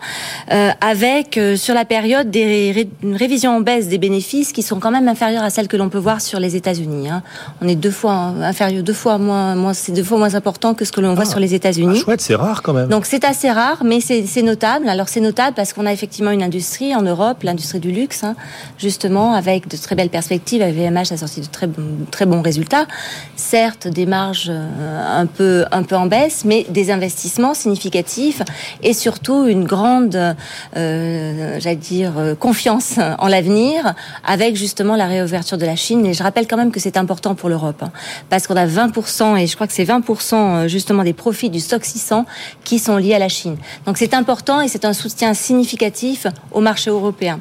euh, 0.51 0.71
avec 0.81 1.39
sur 1.57 1.75
la 1.75 1.85
période 1.85 2.31
des 2.31 2.89
une 3.03 3.17
révision 3.17 3.57
en 3.57 3.61
baisse 3.61 3.89
des 3.89 3.99
bénéfices 3.99 4.53
qui 4.53 4.63
sont 4.63 4.81
quand 4.81 4.91
même 4.91 5.09
inférieures 5.09 5.45
à 5.45 5.51
celles 5.51 5.69
que 5.69 5.77
l'on 5.77 5.91
peut 5.91 5.99
voir 5.99 6.23
sur 6.23 6.41
les 6.41 6.57
États-Unis. 6.57 7.11
Hein. 7.11 7.23
On 7.61 7.69
est 7.69 7.75
deux 7.75 7.91
fois 7.91 8.15
inférieur, 8.15 8.83
deux 8.83 8.95
fois 8.95 9.19
moins, 9.19 9.55
moins 9.57 9.75
c'est 9.75 9.93
deux 9.93 10.05
fois 10.05 10.17
moins 10.17 10.35
important 10.35 10.73
que 10.73 10.87
ce 10.87 10.93
que 10.93 11.03
l'on 11.03 11.13
voit 11.13 11.25
ah. 11.27 11.31
sur 11.31 11.39
les 11.39 11.55
États-Unis. 11.55 11.99
Ah, 12.01 12.03
chouette, 12.03 12.21
c'est 12.23 12.35
rare 12.35 12.63
quand 12.63 12.73
même. 12.73 12.89
Donc 12.89 13.05
c'est 13.05 13.25
assez 13.25 13.51
rare 13.51 13.85
mais 13.90 13.90
c'est 13.99 14.43
notable. 14.43 14.89
Alors 14.89 15.09
c'est 15.09 15.21
notable 15.21 15.55
parce 15.57 15.73
qu'on 15.73 15.87
a 15.87 15.93
effectivement 15.93 16.31
une 16.31 16.45
industrie 16.45 16.95
en 16.95 17.03
Europe, 17.03 17.43
l'industrie 17.43 17.81
du 17.81 17.91
luxe, 17.91 18.23
hein, 18.23 18.37
justement, 18.79 19.35
avec 19.35 19.67
de 19.67 19.77
très 19.77 19.97
belles 19.97 20.11
perspectives. 20.11 20.63
VMH 20.63 21.13
a 21.13 21.17
sorti 21.17 21.41
de 21.41 21.47
très, 21.47 22.27
bons 22.27 22.43
résultats. 22.43 22.87
Certes, 23.35 23.89
des 23.89 24.07
marges 24.07 24.51
euh, 24.51 25.21
un 25.21 25.27
peu, 25.27 25.65
en 25.73 26.07
baisse, 26.07 26.45
mais 26.45 26.65
des 26.69 26.93
investissements 26.93 27.55
significatifs 27.55 28.43
et 28.83 28.93
surtout 28.93 29.47
une 29.47 29.65
grande, 29.65 30.37
euh, 30.77 31.57
j'allais 31.59 31.75
dire, 31.75 32.13
euh, 32.19 32.35
confiance 32.37 32.99
en 33.19 33.27
l'avenir 33.27 33.95
avec 34.25 34.55
justement 34.55 34.95
la 34.95 35.07
réouverture 35.07 35.59
de 35.59 35.67
la 35.67 35.75
Chine. 35.75 36.07
Et 36.07 36.15
je 36.15 36.23
rappelle 36.23 36.47
quand 36.47 36.57
même 36.57 36.71
que 36.71 36.79
c'est 36.79 36.97
important 36.97 37.35
pour 37.35 37.49
l'Europe 37.49 37.83
hein, 37.83 37.91
parce 38.29 38.47
qu'on 38.47 38.57
a 38.57 38.67
20% 38.67 39.39
et 39.39 39.47
je 39.47 39.55
crois 39.55 39.67
que 39.67 39.73
c'est 39.73 39.85
20% 39.85 40.69
justement 40.69 41.03
des 41.03 41.15
profits 41.15 41.51
du 41.51 41.59
stock 41.59 41.85
600 41.85 42.27
qui 42.63 42.79
sont 42.79 42.99
liés 42.99 43.15
à 43.15 43.19
la 43.19 43.29
Chine. 43.29 43.57
Donc 43.87 43.99
c'est 43.99 44.15
important 44.15 44.61
et 44.61 44.69
c'est 44.69 44.85
un 44.85 44.93
soutien 44.93 45.35
significatif 45.35 46.27
au 46.53 46.61
marché 46.61 46.91
européen. 46.91 47.41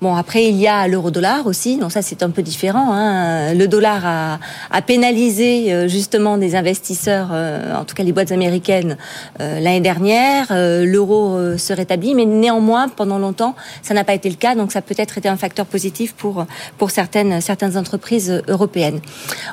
Bon, 0.00 0.14
après, 0.14 0.46
il 0.46 0.56
y 0.56 0.66
a 0.66 0.88
l'euro-dollar 0.88 1.46
aussi. 1.46 1.76
Donc 1.76 1.92
ça, 1.92 2.00
c'est 2.00 2.22
un 2.22 2.30
peu 2.30 2.40
différent. 2.40 2.90
Hein. 2.90 3.52
Le 3.52 3.68
dollar 3.68 4.00
a, 4.06 4.38
a, 4.70 4.80
pénalisé 4.80 5.74
euh, 5.74 5.88
justement 5.88 6.38
des 6.38 6.56
investisseurs, 6.56 7.28
euh, 7.32 7.76
en 7.76 7.84
tout 7.84 7.94
cas 7.94 8.02
les 8.02 8.12
boîtes 8.12 8.32
américaines, 8.32 8.96
euh, 9.40 9.60
l'année 9.60 9.82
dernière. 9.82 10.46
L'euro 10.50 11.36
se 11.58 11.72
rétablit, 11.74 12.14
mais 12.14 12.24
néanmoins, 12.24 12.88
pendant 12.88 13.18
longtemps, 13.18 13.54
ça 13.82 13.92
n'a 13.92 14.02
pas 14.04 14.14
été 14.14 14.30
le 14.30 14.36
cas. 14.36 14.54
Donc 14.54 14.72
ça 14.72 14.80
peut-être 14.80 15.18
été 15.18 15.28
un 15.28 15.36
facteur 15.36 15.66
positif 15.66 16.14
pour 16.14 16.46
pour 16.78 16.90
certaines 16.90 17.42
certaines 17.42 17.76
entreprises 17.76 18.42
européennes. 18.48 19.00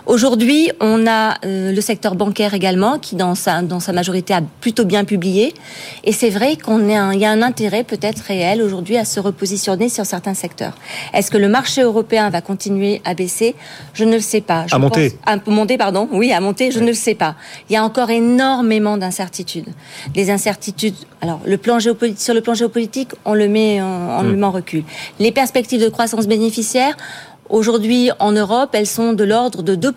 Aujourd'hui, 0.05 0.71
on 0.79 1.07
a 1.07 1.35
le 1.43 1.81
secteur 1.81 2.15
bancaire 2.15 2.53
également, 2.53 2.99
qui 2.99 3.15
dans 3.15 3.35
sa 3.35 3.61
dans 3.61 3.81
sa 3.81 3.91
majorité 3.91 4.33
a 4.33 4.41
plutôt 4.61 4.85
bien 4.85 5.03
publié. 5.03 5.53
Et 6.05 6.13
c'est 6.13 6.29
vrai 6.29 6.55
qu'on 6.55 6.87
il 7.11 7.19
y 7.19 7.25
a 7.25 7.31
un 7.31 7.41
intérêt 7.41 7.83
peut-être 7.83 8.19
réel 8.19 8.61
aujourd'hui 8.61 8.97
à 8.97 9.03
se 9.03 9.19
repositionner 9.19 9.89
sur 9.89 10.05
certains 10.05 10.36
secteur. 10.37 10.73
Est-ce 11.13 11.29
que 11.29 11.37
le 11.37 11.49
marché 11.49 11.81
européen 11.81 12.29
va 12.29 12.41
continuer 12.41 13.01
à 13.03 13.13
baisser? 13.13 13.55
Je 13.93 14.03
ne 14.05 14.13
le 14.13 14.21
sais 14.21 14.41
pas. 14.41 14.65
à 14.71 14.77
monter 14.77 15.13
À 15.25 15.37
monter, 15.47 15.77
pardon. 15.77 16.07
Oui, 16.11 16.31
à 16.31 16.39
monter, 16.39 16.71
je 16.71 16.79
ne 16.79 16.87
le 16.87 16.93
sais 16.93 17.15
pas. 17.15 17.35
Il 17.69 17.73
y 17.73 17.75
a 17.75 17.83
encore 17.83 18.09
énormément 18.09 18.97
d'incertitudes. 18.97 19.67
Les 20.15 20.29
incertitudes. 20.29 20.95
Alors, 21.21 21.41
le 21.45 21.57
plan 21.57 21.79
géopolitique, 21.79 22.21
sur 22.21 22.33
le 22.33 22.41
plan 22.41 22.53
géopolitique, 22.53 23.09
on 23.25 23.33
le 23.33 23.47
met 23.47 23.81
en, 23.81 24.23
hmm. 24.23 24.27
le 24.27 24.35
met 24.37 24.45
en 24.45 24.51
recul. 24.51 24.83
Les 25.19 25.31
perspectives 25.31 25.81
de 25.81 25.89
croissance 25.89 26.27
bénéficiaire, 26.27 26.95
aujourd'hui 27.49 28.11
en 28.19 28.31
Europe, 28.31 28.69
elles 28.73 28.87
sont 28.87 29.13
de 29.13 29.23
l'ordre 29.23 29.63
de 29.63 29.75
2 29.75 29.91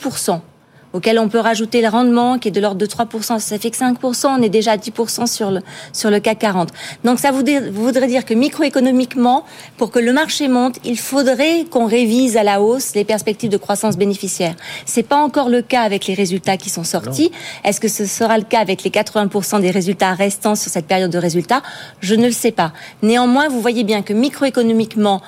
auquel 0.93 1.19
on 1.19 1.29
peut 1.29 1.39
rajouter 1.39 1.83
le 1.83 1.89
rendement 1.89 2.39
qui 2.39 2.49
est 2.49 2.51
de 2.51 2.61
l'ordre 2.61 2.79
de 2.79 2.87
3%, 2.87 3.39
ça 3.39 3.59
fait 3.59 3.71
que 3.71 3.77
5%, 3.77 4.27
on 4.39 4.43
est 4.43 4.49
déjà 4.49 4.73
à 4.73 4.77
10% 4.77 5.27
sur 5.27 5.51
le, 5.51 5.61
sur 5.93 6.11
le 6.11 6.21
CAC 6.21 6.39
40. 6.41 6.71
Donc 7.05 7.19
ça 7.19 7.31
voudrait 7.33 8.07
dire 8.07 8.25
que 8.25 8.35
microéconomiquement, 8.35 9.45
pour 9.77 9.91
que 9.91 9.99
le 9.99 10.13
marché 10.13 10.49
monte, 10.49 10.79
il 10.85 10.99
faudrait 10.99 11.65
qu'on 11.71 11.87
révise 11.87 12.37
à 12.37 12.43
la 12.43 12.61
hausse 12.61 12.95
les 12.95 13.05
perspectives 13.05 13.51
de 13.51 13.57
croissance 13.57 13.97
bénéficiaire. 13.97 14.55
C'est 14.87 15.03
pas 15.03 15.19
encore 15.19 15.49
le 15.49 15.63
cas 15.63 15.83
avec 15.83 16.07
les 16.07 16.15
résultats 16.15 16.57
qui 16.57 16.71
sont 16.71 16.85
sortis. 16.85 17.31
Est-ce 17.65 17.81
que 17.81 17.89
ce 17.89 18.07
sera 18.07 18.39
le 18.39 18.45
cas 18.45 18.61
avec 18.61 18.83
les 18.83 18.91
80% 18.91 19.61
des 19.61 19.71
résultats 19.71 20.15
restants 20.15 20.55
sur 20.55 20.71
cette 20.71 20.87
période 20.87 21.11
de 21.11 21.19
résultats? 21.19 21.63
Je 22.01 22.15
ne 22.15 22.27
le 22.27 22.33
sais 22.33 22.53
pas. 22.53 22.73
Néanmoins, 23.03 23.49
vous 23.49 23.61
voyez 23.61 23.85
bien 23.85 24.03
que 24.03 24.13
microéconomiquement, 24.13 25.21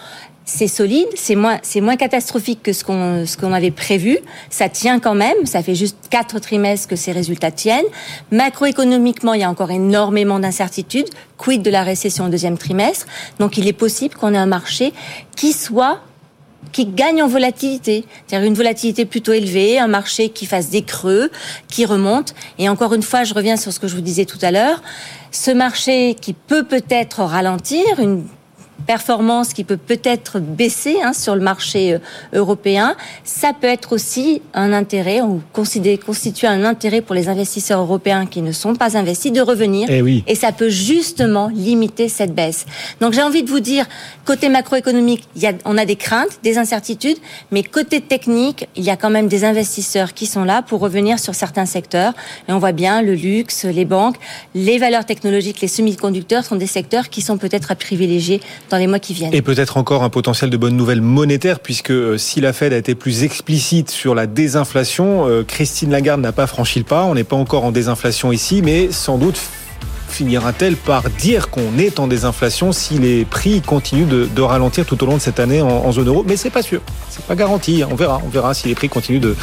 c'est 0.45 0.69
solide, 0.69 1.07
c'est 1.15 1.37
moins, 1.37 1.59
c'est 1.63 1.81
moins 1.81 1.97
catastrophique 1.97 2.63
que 2.63 2.73
ce 2.73 2.85
qu'on, 2.85 3.25
ce 3.27 3.37
qu'on 3.37 3.53
avait 3.53 3.71
prévu. 3.71 4.19
Ça 4.51 4.69
tient 4.69 4.99
quand 4.99 5.15
même. 5.15 5.47
Ça 5.47 5.63
fait 5.63 5.75
juste 5.75 5.97
quatre 6.11 6.39
trimestres 6.41 6.89
que 6.89 6.97
ces 6.97 7.13
résultats 7.13 7.51
tiennent. 7.51 7.87
Macroéconomiquement, 8.31 9.35
il 9.35 9.41
y 9.41 9.45
a 9.45 9.51
encore 9.51 9.71
énormément 9.71 10.41
d'incertitudes. 10.41 11.09
Quid 11.39 11.63
de 11.63 11.71
la 11.71 11.83
récession 11.83 12.27
au 12.27 12.29
deuxième 12.29 12.59
trimestre? 12.59 13.07
Donc, 13.39 13.57
il 13.57 13.69
est 13.69 13.73
possible 13.73 14.15
qu'on 14.15 14.35
ait 14.35 14.39
un 14.39 14.47
marché 14.47 14.93
qui 15.37 15.53
soit 15.53 16.01
qui 16.71 16.87
gagne 16.87 17.23
en 17.23 17.27
volatilité, 17.27 18.05
c'est-à-dire 18.27 18.47
une 18.47 18.55
volatilité 18.55 19.05
plutôt 19.05 19.33
élevée, 19.33 19.79
un 19.79 19.89
marché 19.89 20.29
qui 20.29 20.47
fasse 20.47 20.71
des 20.71 20.83
creux, 20.83 21.31
qui 21.69 21.85
remonte. 21.85 22.35
Et 22.59 22.69
encore 22.69 22.95
une 22.95 23.03
fois, 23.03 23.25
je 23.25 23.35
reviens 23.35 23.57
sur 23.57 23.73
ce 23.73 23.81
que 23.81 23.89
je 23.89 23.97
vous 23.97 24.01
disais 24.01 24.25
tout 24.25 24.39
à 24.43 24.53
l'heure, 24.53 24.81
ce 25.33 25.51
marché 25.51 26.15
qui 26.15 26.33
peut 26.33 26.65
peut-être 26.65 27.21
ralentir, 27.21 27.83
une 27.99 28.25
performance 28.83 29.53
qui 29.53 29.64
peut 29.64 29.77
peut-être 29.77 30.40
baisser 30.40 30.97
hein, 31.03 31.12
sur 31.12 31.35
le 31.35 31.40
marché 31.40 31.95
euh, 31.95 31.99
européen, 32.33 32.97
ça 33.25 33.53
peut 33.59 33.66
être 33.66 33.92
aussi 33.92 34.42
un 34.55 34.73
intérêt 34.73 35.21
ou 35.21 35.40
constituer 35.53 36.47
un 36.47 36.64
intérêt 36.64 37.01
pour 37.01 37.14
les 37.14 37.29
investisseurs 37.29 37.81
européens 37.81 38.27
qui 38.27 38.42
ne 38.42 38.53
sont 38.53 38.75
pas 38.75 38.97
investis 38.97 39.33
de 39.33 39.40
revenir. 39.40 39.90
Et, 39.90 40.03
eh 40.07 40.25
et 40.27 40.35
ça 40.35 40.53
peut 40.53 40.68
justement 40.68 41.49
limiter 41.49 42.09
cette 42.09 42.35
baisse. 42.35 42.66
Donc 43.01 43.12
j'ai 43.12 43.23
envie 43.23 43.42
de 43.42 43.51
vous 43.51 43.61
dire, 43.61 43.87
côté 44.25 44.49
macroéconomique, 44.49 45.29
il 45.37 45.42
y 45.42 45.47
a, 45.47 45.53
on 45.64 45.79
a 45.79 45.85
des 45.85 45.97
craintes, 45.97 46.40
des 46.42 46.59
incertitudes, 46.59 47.18
mais 47.51 47.62
côté 47.62 48.01
technique, 48.01 48.68
il 48.77 48.85
y 48.85 48.90
a 48.90 48.97
quand 48.97 49.11
même 49.11 49.29
des 49.29 49.45
investisseurs 49.45 50.14
qui 50.14 50.27
sont 50.27 50.45
là 50.45 50.62
pour 50.62 50.81
revenir 50.81 51.18
sur 51.18 51.35
certains 51.35 51.66
secteurs. 51.66 52.12
Et 52.49 52.53
on 52.53 52.59
voit 52.59 52.73
bien 52.73 53.03
le 53.03 53.14
luxe, 53.14 53.64
les 53.64 53.85
banques, 53.85 54.16
les 54.55 54.79
valeurs 54.79 55.07
technologiques, 55.07 55.61
les 55.61 55.68
semi-conducteurs 55.68 56.45
sont 56.45 56.57
des 56.57 56.66
secteurs 56.66 57.09
qui 57.09 57.23
sont 57.23 57.38
peut-être 57.38 57.71
à 57.71 57.75
privilégier 57.75 58.40
Et 59.33 59.43
peut-être 59.43 59.77
encore 59.77 60.03
un 60.03 60.11
potentiel 60.11 60.51
de 60.51 60.57
bonnes 60.57 60.77
nouvelles 60.77 61.03
monétaires, 61.03 61.61
puisque 61.61 61.91
euh, 61.91 62.19
si 62.19 62.41
la 62.41 62.53
Fed 62.53 62.73
a 62.73 62.77
été 62.77 62.95
plus 62.95 63.23
explicite 63.23 63.91
sur 63.91 64.15
la 64.15 64.27
désinflation, 64.27 65.29
euh, 65.29 65.43
Christine 65.43 65.91
Lagarde 65.91 66.21
n'a 66.21 66.33
pas 66.33 66.47
franchi 66.47 66.79
le 66.79 66.85
pas. 66.85 67.05
On 67.05 67.15
n'est 67.15 67.25
pas 67.25 67.37
encore 67.37 67.65
en 67.65 67.73
désinflation 67.73 68.33
ici, 68.33 68.63
mais 68.63 68.91
sans 68.91 69.19
doute 69.19 69.41
finira-t-elle 70.12 70.77
par 70.77 71.09
dire 71.11 71.51
qu'on 71.51 71.79
est 71.79 71.98
en 71.98 72.07
désinflation 72.07 72.72
si 72.72 72.98
les 72.98 73.25
prix 73.25 73.61
continuent 73.61 74.07
de, 74.07 74.42
ralentir 74.42 74.85
tout 74.85 75.03
au 75.03 75.07
long 75.07 75.16
de 75.16 75.22
cette 75.22 75.40
année 75.40 75.62
en, 75.62 75.90
zone 75.92 76.09
euro? 76.09 76.25
Mais 76.27 76.37
c'est 76.37 76.51
pas 76.51 76.62
sûr, 76.62 76.81
c'est 77.09 77.25
pas 77.25 77.35
garanti. 77.35 77.83
On 77.90 77.94
verra, 77.94 78.20
on 78.25 78.29
verra 78.29 78.55
si 78.55 78.68
les 78.68 78.75
prix 78.75 78.88
continuent 78.88 79.20
de, 79.20 79.35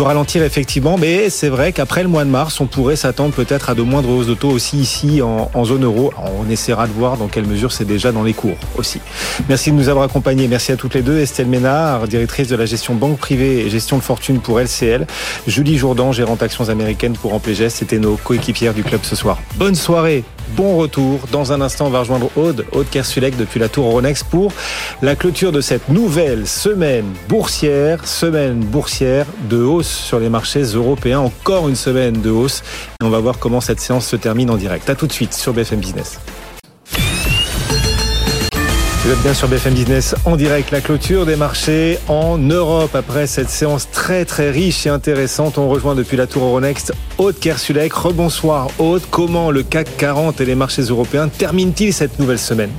ralentir 0.00 0.42
effectivement. 0.42 0.96
Mais 0.98 1.30
c'est 1.30 1.48
vrai 1.48 1.72
qu'après 1.72 2.02
le 2.02 2.08
mois 2.08 2.24
de 2.24 2.30
mars, 2.30 2.60
on 2.60 2.66
pourrait 2.66 2.96
s'attendre 2.96 3.32
peut-être 3.32 3.70
à 3.70 3.74
de 3.74 3.82
moindres 3.82 4.10
hausses 4.10 4.26
de 4.26 4.34
taux 4.34 4.50
aussi 4.50 4.78
ici 4.78 5.20
en, 5.22 5.64
zone 5.64 5.84
euro. 5.84 6.12
on 6.16 6.50
essaiera 6.50 6.86
de 6.86 6.92
voir 6.92 7.16
dans 7.16 7.28
quelle 7.28 7.46
mesure 7.46 7.70
c'est 7.70 7.84
déjà 7.84 8.12
dans 8.12 8.22
les 8.22 8.32
cours 8.32 8.56
aussi. 8.76 9.00
Merci 9.48 9.70
de 9.70 9.76
nous 9.76 9.88
avoir 9.88 10.04
accompagnés. 10.04 10.48
Merci 10.48 10.72
à 10.72 10.76
toutes 10.76 10.94
les 10.94 11.02
deux. 11.02 11.18
Estelle 11.18 11.46
Ménard, 11.46 12.08
directrice 12.08 12.48
de 12.48 12.56
la 12.56 12.66
gestion 12.66 12.94
banque 12.94 13.18
privée 13.18 13.60
et 13.60 13.70
gestion 13.70 13.98
de 13.98 14.02
fortune 14.02 14.40
pour 14.40 14.58
LCL. 14.58 15.06
Julie 15.46 15.78
Jourdan, 15.78 16.12
gérante 16.12 16.42
actions 16.42 16.68
américaines 16.68 17.12
pour 17.12 17.34
Amplégest. 17.34 17.76
C'était 17.76 17.98
nos 17.98 18.16
coéquipières 18.16 18.74
du 18.74 18.82
club 18.82 19.00
ce 19.02 19.14
soir. 19.14 19.38
Bonne 19.56 19.74
soirée 19.74 19.99
Bon 20.56 20.76
retour. 20.76 21.20
Dans 21.30 21.52
un 21.52 21.60
instant, 21.60 21.86
on 21.86 21.90
va 21.90 22.00
rejoindre 22.00 22.30
Aude, 22.36 22.64
Aude 22.72 22.88
Kersulek 22.90 23.36
depuis 23.36 23.60
la 23.60 23.68
Tour 23.68 23.86
Euronext 23.86 24.24
pour 24.24 24.52
la 25.02 25.14
clôture 25.14 25.52
de 25.52 25.60
cette 25.60 25.88
nouvelle 25.88 26.46
semaine 26.46 27.04
boursière, 27.28 28.06
semaine 28.06 28.60
boursière 28.60 29.26
de 29.48 29.62
hausse 29.62 29.88
sur 29.88 30.18
les 30.18 30.28
marchés 30.28 30.62
européens. 30.62 31.20
Encore 31.20 31.68
une 31.68 31.76
semaine 31.76 32.20
de 32.20 32.30
hausse. 32.30 32.62
On 33.02 33.10
va 33.10 33.18
voir 33.18 33.38
comment 33.38 33.60
cette 33.60 33.80
séance 33.80 34.06
se 34.06 34.16
termine 34.16 34.50
en 34.50 34.56
direct. 34.56 34.88
À 34.90 34.94
tout 34.94 35.06
de 35.06 35.12
suite 35.12 35.34
sur 35.34 35.52
BFM 35.52 35.80
Business. 35.80 36.18
Vous 39.02 39.10
êtes 39.10 39.22
bien 39.22 39.32
sur 39.32 39.48
BFM 39.48 39.72
Business 39.72 40.14
en 40.26 40.36
direct, 40.36 40.70
la 40.72 40.82
clôture 40.82 41.24
des 41.24 41.34
marchés 41.34 41.98
en 42.06 42.36
Europe. 42.36 42.94
Après 42.94 43.26
cette 43.26 43.48
séance 43.48 43.90
très 43.90 44.26
très 44.26 44.50
riche 44.50 44.84
et 44.84 44.90
intéressante, 44.90 45.56
on 45.56 45.70
rejoint 45.70 45.94
depuis 45.94 46.18
la 46.18 46.26
tour 46.26 46.44
Euronext 46.44 46.92
Aude 47.16 47.38
Kersulek. 47.38 47.94
Rebonsoir 47.94 48.68
Aude, 48.78 49.02
comment 49.10 49.50
le 49.50 49.62
CAC 49.62 49.96
40 49.96 50.42
et 50.42 50.44
les 50.44 50.54
marchés 50.54 50.82
européens 50.82 51.28
terminent-ils 51.28 51.94
cette 51.94 52.18
nouvelle 52.18 52.38
semaine? 52.38 52.70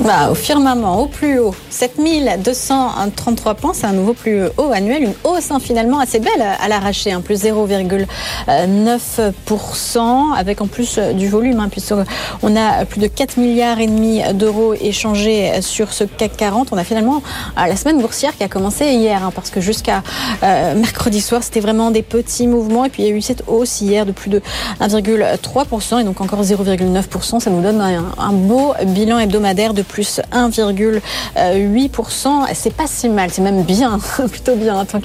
Bah, 0.00 0.30
Au 0.30 0.34
firmament, 0.34 1.02
au 1.02 1.06
plus 1.06 1.38
haut, 1.38 1.54
7233 1.70 3.54
points, 3.54 3.72
c'est 3.74 3.86
un 3.86 3.92
nouveau 3.92 4.14
plus 4.14 4.46
haut 4.56 4.72
annuel, 4.72 5.04
une 5.04 5.14
hausse 5.24 5.50
hein, 5.50 5.58
finalement 5.60 6.00
assez 6.00 6.20
belle 6.20 6.42
à 6.42 6.68
l'arraché, 6.68 7.12
hein, 7.12 7.20
plus 7.20 7.44
0,9%, 7.44 10.34
avec 10.36 10.60
en 10.60 10.66
plus 10.66 10.98
du 11.14 11.28
volume, 11.28 11.60
hein, 11.60 11.68
puisqu'on 11.70 12.56
a 12.56 12.84
plus 12.86 13.00
de 13.00 13.06
4 13.06 13.38
milliards 13.38 13.78
et 13.80 13.86
demi 13.86 14.20
d'euros 14.34 14.74
échangés 14.74 15.62
sur 15.62 15.92
ce 15.92 16.04
CAC 16.04 16.36
40. 16.36 16.68
On 16.72 16.78
a 16.78 16.84
finalement 16.84 17.22
la 17.56 17.76
semaine 17.76 18.00
boursière 18.00 18.36
qui 18.36 18.44
a 18.44 18.48
commencé 18.48 18.86
hier, 18.86 19.24
hein, 19.24 19.32
parce 19.34 19.50
que 19.50 19.60
jusqu'à 19.60 20.02
euh, 20.42 20.74
mercredi 20.74 21.20
soir, 21.20 21.42
c'était 21.42 21.60
vraiment 21.60 21.90
des 21.90 22.02
petits 22.02 22.46
mouvements, 22.46 22.86
et 22.86 22.88
puis 22.88 23.02
il 23.02 23.08
y 23.08 23.12
a 23.12 23.14
eu 23.14 23.20
cette 23.20 23.42
hausse 23.46 23.80
hier 23.80 24.06
de 24.06 24.12
plus 24.12 24.30
de 24.30 24.40
1,3%, 24.80 26.00
et 26.00 26.04
donc 26.04 26.20
encore 26.20 26.42
0,9%, 26.42 27.40
ça 27.40 27.50
nous 27.50 27.62
donne 27.62 27.80
un, 27.80 28.04
un 28.18 28.32
beau 28.32 28.74
bilan 28.86 29.18
hebdomadaire 29.18 29.74
de 29.74 29.82
plus 29.90 30.20
1,8%. 30.32 32.46
C'est 32.54 32.72
pas 32.72 32.86
si 32.86 33.08
mal, 33.08 33.30
c'est 33.30 33.42
même 33.42 33.62
bien, 33.62 33.98
plutôt 34.30 34.54
bien, 34.54 34.84
tant, 34.84 35.00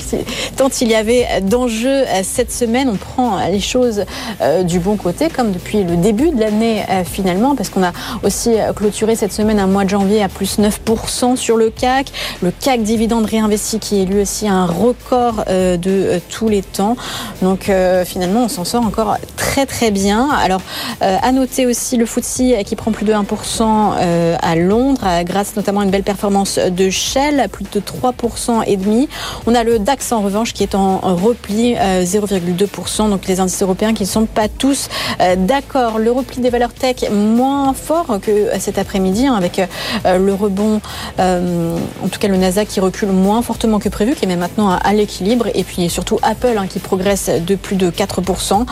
il 0.82 0.88
y 0.88 0.96
avait 0.96 1.42
d'enjeux 1.42 1.90
euh, 1.90 2.22
cette 2.24 2.52
semaine. 2.52 2.90
On 2.90 2.96
prend 2.96 3.46
les 3.48 3.60
choses 3.60 4.06
euh, 4.42 4.64
du 4.64 4.80
bon 4.80 4.96
côté, 4.96 5.30
comme 5.30 5.52
depuis 5.52 5.84
le 5.84 5.98
début 5.98 6.32
de 6.32 6.40
l'année 6.40 6.84
euh, 6.90 7.04
finalement, 7.04 7.56
parce 7.56 7.70
qu'on 7.70 7.84
a 7.84 7.92
aussi 8.24 8.56
clôturé 8.76 9.16
cette 9.16 9.34
semaine 9.34 9.60
un 9.60 9.68
mois 9.68 9.86
de 9.86 9.90
janvier 9.90 10.24
à 10.24 10.30
plus 10.30 10.60
9% 10.60 11.36
sur 11.36 11.58
le 11.58 11.70
CAC. 11.70 12.12
Le 12.42 12.52
CAC 12.52 12.84
dividende 12.84 13.26
réinvesti 13.26 13.80
qui 13.80 14.02
est 14.02 14.06
lui 14.06 14.22
aussi 14.22 14.48
un 14.48 14.66
record 14.66 15.46
de 15.48 16.20
tous 16.30 16.50
les 16.50 16.62
temps. 16.62 16.96
Donc 17.42 17.72
finalement, 18.06 18.46
on 18.46 18.48
s'en 18.48 18.66
sort 18.66 18.86
encore 18.86 19.18
très 19.36 19.66
très 19.66 19.92
bien. 19.92 20.30
Alors, 20.30 20.62
à 21.02 21.32
noter 21.32 21.66
aussi 21.66 21.98
le 21.98 22.06
FTSE 22.06 22.64
qui 22.66 22.76
prend 22.76 22.92
plus 22.92 23.06
de 23.06 23.14
1% 23.14 24.38
à 24.42 24.56
Londres, 24.56 24.74
grâce 25.23 25.55
notamment 25.55 25.82
à 25.82 25.84
une 25.84 25.91
belle 25.91 26.03
performance 26.03 26.57
de 26.57 26.89
Shell, 26.89 27.47
plus 27.51 27.65
de 27.71 27.80
3% 27.80 28.63
et 28.67 28.78
demi. 28.78 29.07
On 29.47 29.55
a 29.55 29.63
le 29.63 29.80
DAX 29.80 30.11
en 30.11 30.21
revanche 30.21 30.53
qui 30.53 30.63
est 30.63 30.76
en 30.76 30.99
repli 31.15 31.76
0,2%. 31.76 33.09
Donc 33.09 33.28
les 33.28 33.39
indices 33.39 33.61
européens 33.61 33.93
qui 33.93 34.03
ne 34.03 34.07
sont 34.07 34.26
pas 34.26 34.47
tous 34.47 34.89
euh, 35.21 35.36
d'accord. 35.36 35.99
Le 35.99 36.11
repli 36.11 36.41
des 36.41 36.49
valeurs 36.49 36.73
tech 36.73 37.09
moins 37.11 37.73
fort 37.73 38.19
que 38.21 38.49
cet 38.59 38.78
après-midi 38.78 39.28
hein, 39.28 39.36
avec 39.36 39.59
euh, 39.59 40.17
le 40.17 40.34
rebond, 40.34 40.82
euh, 41.19 41.78
en 42.03 42.07
tout 42.07 42.19
cas 42.19 42.28
le 42.28 42.38
Nasdaq 42.38 42.67
qui 42.67 42.80
recule 42.80 43.09
moins 43.09 43.41
fortement 43.41 43.80
que 43.80 43.89
prévu, 43.89 44.15
qui 44.15 44.26
est 44.26 44.28
même 44.28 44.39
maintenant 44.39 44.69
à 44.71 44.93
l'équilibre. 44.93 45.47
Et 45.53 45.63
puis 45.63 45.89
surtout 45.89 46.19
Apple 46.21 46.57
hein, 46.57 46.67
qui 46.67 46.80
progresse 46.80 47.30
de 47.30 47.55
plus 47.55 47.76
de 47.76 47.89
4%. 47.89 48.65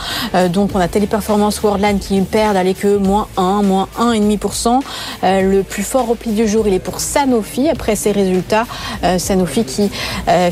Donc 0.49 0.71
on 0.73 0.79
a 0.79 0.87
Téléperformance 0.87 1.61
Worldline 1.61 1.99
qui 1.99 2.19
perd 2.21 2.53
d'aller 2.53 2.73
que 2.73 2.97
moins 2.97 3.27
1, 3.37 3.61
moins 3.63 3.87
1,5%. 3.99 4.79
Le 5.23 5.61
plus 5.61 5.83
fort 5.93 6.07
repli 6.07 6.31
du 6.31 6.47
jour, 6.47 6.67
il 6.67 6.73
est 6.73 6.79
pour 6.79 6.99
Sanofi 6.99 7.69
après 7.69 7.95
ses 7.95 8.11
résultats. 8.11 8.65
Sanofi 9.19 9.63
qui 9.63 9.91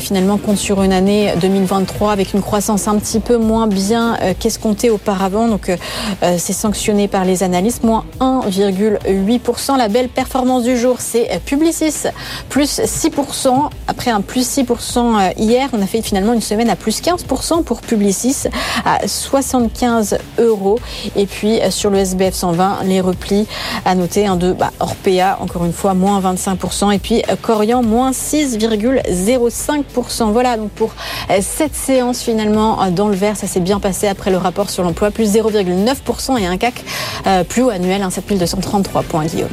finalement 0.00 0.38
compte 0.38 0.58
sur 0.58 0.82
une 0.82 0.92
année 0.92 1.34
2023 1.40 2.12
avec 2.12 2.32
une 2.34 2.42
croissance 2.42 2.86
un 2.86 2.96
petit 2.98 3.18
peu 3.18 3.36
moins 3.36 3.66
bien 3.66 4.16
euh, 4.20 4.34
qu'escomptée 4.38 4.90
auparavant. 4.90 5.48
Donc 5.48 5.68
euh, 5.68 5.76
euh, 6.22 6.36
c'est 6.38 6.52
sanctionné 6.52 7.08
par 7.08 7.24
les 7.24 7.42
analystes, 7.42 7.82
moins 7.82 8.04
1,8%. 8.20 9.76
La 9.76 9.88
belle 9.88 10.08
performance 10.08 10.62
du 10.62 10.76
jour, 10.76 10.96
c'est 11.00 11.40
Publicis, 11.44 12.08
plus 12.48 12.78
6%. 12.78 13.70
Après 13.88 14.10
un 14.10 14.20
plus 14.20 14.58
6% 14.58 15.32
hier, 15.36 15.68
on 15.72 15.82
a 15.82 15.86
fait 15.86 16.02
finalement 16.02 16.32
une 16.32 16.40
semaine 16.40 16.70
à 16.70 16.76
plus 16.76 17.02
15% 17.02 17.64
pour 17.64 17.80
Publicis, 17.80 18.44
à 18.84 19.06
75 19.06 20.18
euros. 20.38 20.78
Et 21.16 21.26
puis 21.26 21.58
sur 21.70 21.90
le 21.90 21.98
SBF 21.98 22.34
120, 22.34 22.84
les 22.84 23.00
replis 23.00 23.46
à 23.84 23.94
noter 23.94 24.26
un 24.26 24.36
de 24.36 24.52
bah, 24.52 24.70
Orpea, 24.80 25.31
encore 25.40 25.64
une 25.64 25.72
fois, 25.72 25.94
moins 25.94 26.20
25%. 26.20 26.92
Et 26.92 26.98
puis 26.98 27.22
Corian, 27.42 27.82
moins 27.82 28.10
6,05%. 28.10 30.32
Voilà 30.32 30.56
donc 30.56 30.70
pour 30.70 30.94
cette 31.40 31.74
séance 31.74 32.22
finalement 32.22 32.90
dans 32.90 33.08
le 33.08 33.16
vert. 33.16 33.36
Ça 33.36 33.46
s'est 33.46 33.60
bien 33.60 33.80
passé 33.80 34.08
après 34.08 34.30
le 34.30 34.38
rapport 34.38 34.70
sur 34.70 34.82
l'emploi, 34.82 35.10
plus 35.10 35.34
0,9% 35.34 36.38
et 36.38 36.46
un 36.46 36.56
CAC 36.56 36.84
euh, 37.26 37.44
plus 37.44 37.62
haut 37.62 37.70
annuel, 37.70 38.02
7233 38.10 39.02
points, 39.02 39.26
Guillaume. 39.26 39.48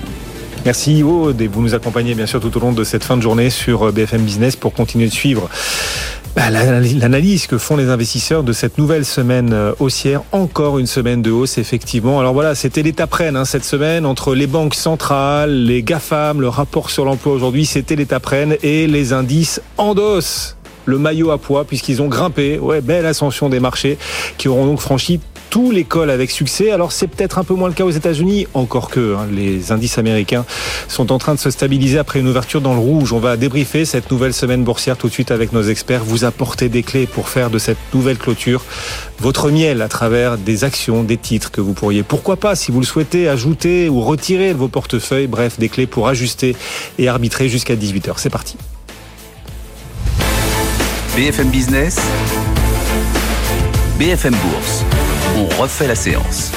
Merci 0.65 0.97
Ivo, 0.97 1.31
et 1.31 1.47
vous 1.47 1.61
nous 1.61 1.73
accompagnez 1.73 2.15
bien 2.15 2.25
sûr 2.25 2.41
tout 2.41 2.55
au 2.57 2.59
long 2.59 2.73
de 2.73 2.83
cette 2.83 3.03
fin 3.03 3.15
de 3.15 3.21
journée 3.21 3.49
sur 3.49 3.87
euh, 3.87 3.91
BFM 3.91 4.21
Business 4.21 4.55
pour 4.55 4.73
continuer 4.73 5.07
de 5.07 5.13
suivre 5.13 5.49
bah, 6.35 6.49
l'analyse 6.51 7.47
que 7.47 7.57
font 7.57 7.75
les 7.75 7.89
investisseurs 7.89 8.43
de 8.43 8.53
cette 8.53 8.77
nouvelle 8.77 9.05
semaine 9.05 9.51
euh, 9.53 9.73
haussière, 9.79 10.21
encore 10.31 10.77
une 10.77 10.85
semaine 10.85 11.21
de 11.21 11.31
hausse 11.31 11.57
effectivement. 11.57 12.19
Alors 12.19 12.33
voilà, 12.33 12.55
c'était 12.55 12.83
l'étape 12.83 13.13
reine 13.13 13.35
hein, 13.35 13.45
cette 13.45 13.63
semaine 13.63 14.05
entre 14.05 14.35
les 14.35 14.47
banques 14.47 14.75
centrales, 14.75 15.63
les 15.63 15.81
GAFAM, 15.81 16.41
le 16.41 16.49
rapport 16.49 16.89
sur 16.91 17.05
l'emploi 17.05 17.33
aujourd'hui, 17.33 17.65
c'était 17.65 17.95
l'étape 17.95 18.25
reine 18.25 18.55
et 18.61 18.85
les 18.85 19.13
indices 19.13 19.61
endossent 19.77 20.55
le 20.85 20.97
maillot 20.97 21.31
à 21.31 21.37
poids 21.37 21.65
puisqu'ils 21.65 22.01
ont 22.01 22.07
grimpé. 22.07 22.59
Ouais, 22.59 22.81
belle 22.81 23.05
ascension 23.05 23.49
des 23.49 23.59
marchés 23.59 23.97
qui 24.37 24.47
auront 24.47 24.65
donc 24.65 24.79
franchi 24.79 25.19
tous 25.49 25.71
les 25.71 25.83
cols 25.83 26.09
avec 26.09 26.31
succès. 26.31 26.71
Alors 26.71 26.91
c'est 26.91 27.07
peut-être 27.07 27.37
un 27.37 27.43
peu 27.43 27.53
moins 27.53 27.67
le 27.67 27.73
cas 27.73 27.85
aux 27.85 27.91
États-Unis, 27.91 28.47
encore 28.53 28.89
que 28.89 29.15
hein, 29.15 29.27
les 29.31 29.71
indices 29.71 29.97
américains 29.97 30.45
sont 30.87 31.11
en 31.11 31.17
train 31.17 31.35
de 31.35 31.39
se 31.39 31.49
stabiliser 31.49 31.97
après 31.97 32.19
une 32.19 32.27
ouverture 32.27 32.61
dans 32.61 32.73
le 32.73 32.79
rouge. 32.79 33.13
On 33.13 33.19
va 33.19 33.37
débriefer 33.37 33.85
cette 33.85 34.11
nouvelle 34.11 34.33
semaine 34.33 34.63
boursière 34.63 34.97
tout 34.97 35.07
de 35.07 35.13
suite 35.13 35.31
avec 35.31 35.53
nos 35.53 35.63
experts, 35.63 36.03
vous 36.03 36.25
apporter 36.25 36.69
des 36.69 36.83
clés 36.83 37.07
pour 37.07 37.29
faire 37.29 37.49
de 37.49 37.59
cette 37.59 37.77
nouvelle 37.93 38.17
clôture 38.17 38.63
votre 39.19 39.51
miel 39.51 39.81
à 39.81 39.87
travers 39.87 40.37
des 40.37 40.63
actions, 40.63 41.03
des 41.03 41.17
titres 41.17 41.51
que 41.51 41.61
vous 41.61 41.73
pourriez, 41.73 42.03
pourquoi 42.03 42.37
pas, 42.37 42.55
si 42.55 42.71
vous 42.71 42.79
le 42.79 42.85
souhaitez, 42.85 43.27
ajouter 43.27 43.89
ou 43.89 44.01
retirer 44.01 44.53
vos 44.53 44.67
portefeuilles. 44.67 45.27
Bref, 45.27 45.59
des 45.59 45.69
clés 45.69 45.87
pour 45.87 46.07
ajuster 46.07 46.55
et 46.97 47.07
arbitrer 47.07 47.49
jusqu'à 47.49 47.75
18h. 47.75 48.13
C'est 48.17 48.29
parti. 48.29 48.55
BFM 51.15 51.49
Business, 51.49 51.97
BFM 53.97 54.35
Bourse. 54.35 54.88
On 55.39 55.45
refait 55.61 55.87
la 55.87 55.95
séance. 55.95 56.51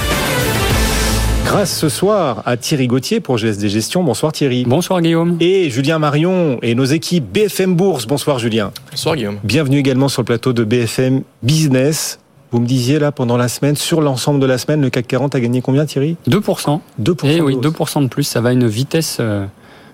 Grâce 1.45 1.79
ce 1.79 1.89
soir 1.89 2.43
à 2.47 2.57
Thierry 2.57 2.89
Gauthier 2.89 3.21
pour 3.21 3.39
GSD 3.39 3.69
Gestion. 3.69 4.03
Bonsoir 4.03 4.33
Thierry. 4.33 4.65
Bonsoir 4.65 5.01
Guillaume. 5.01 5.37
Et 5.39 5.71
Julien 5.71 6.01
Marion 6.01 6.59
et 6.63 6.75
nos 6.75 6.85
équipes 6.85 7.25
BFM 7.33 7.77
Bourse. 7.77 8.09
Bonsoir 8.09 8.41
Julien. 8.41 8.73
Bonsoir 8.91 9.15
Guillaume. 9.15 9.39
Bienvenue 9.45 9.79
également 9.79 10.09
sur 10.09 10.23
le 10.23 10.27
plateau 10.27 10.53
de 10.53 10.65
BFM 10.65 11.23
Business. 11.45 12.19
Vous 12.51 12.59
me 12.59 12.67
disiez 12.67 12.99
là 12.99 13.13
pendant 13.13 13.37
la 13.37 13.47
semaine, 13.47 13.77
sur 13.77 14.01
l'ensemble 14.01 14.41
de 14.41 14.47
la 14.47 14.59
semaine, 14.59 14.83
le 14.83 14.91
CAC 14.91 15.07
40 15.07 15.37
a 15.37 15.41
gagné 15.41 15.63
combien 15.63 15.87
Thierry? 15.87 16.17
2%. 16.29 16.81
2%. 17.01 17.27
Et 17.29 17.41
oui, 17.41 17.55
2% 17.55 18.03
de 18.03 18.09
plus. 18.09 18.25
Ça 18.25 18.41
va 18.41 18.49
à 18.49 18.53
une 18.53 18.67
vitesse 18.67 19.19
euh, 19.21 19.47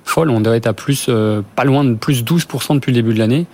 folle. 0.04 0.30
On 0.30 0.40
doit 0.40 0.56
être 0.56 0.66
à 0.66 0.72
plus, 0.72 1.06
euh, 1.10 1.42
pas 1.56 1.64
loin 1.64 1.84
de 1.84 1.92
plus 1.92 2.24
12% 2.24 2.76
depuis 2.76 2.92
le 2.92 3.02
début 3.02 3.12
de 3.12 3.18
l'année 3.18 3.46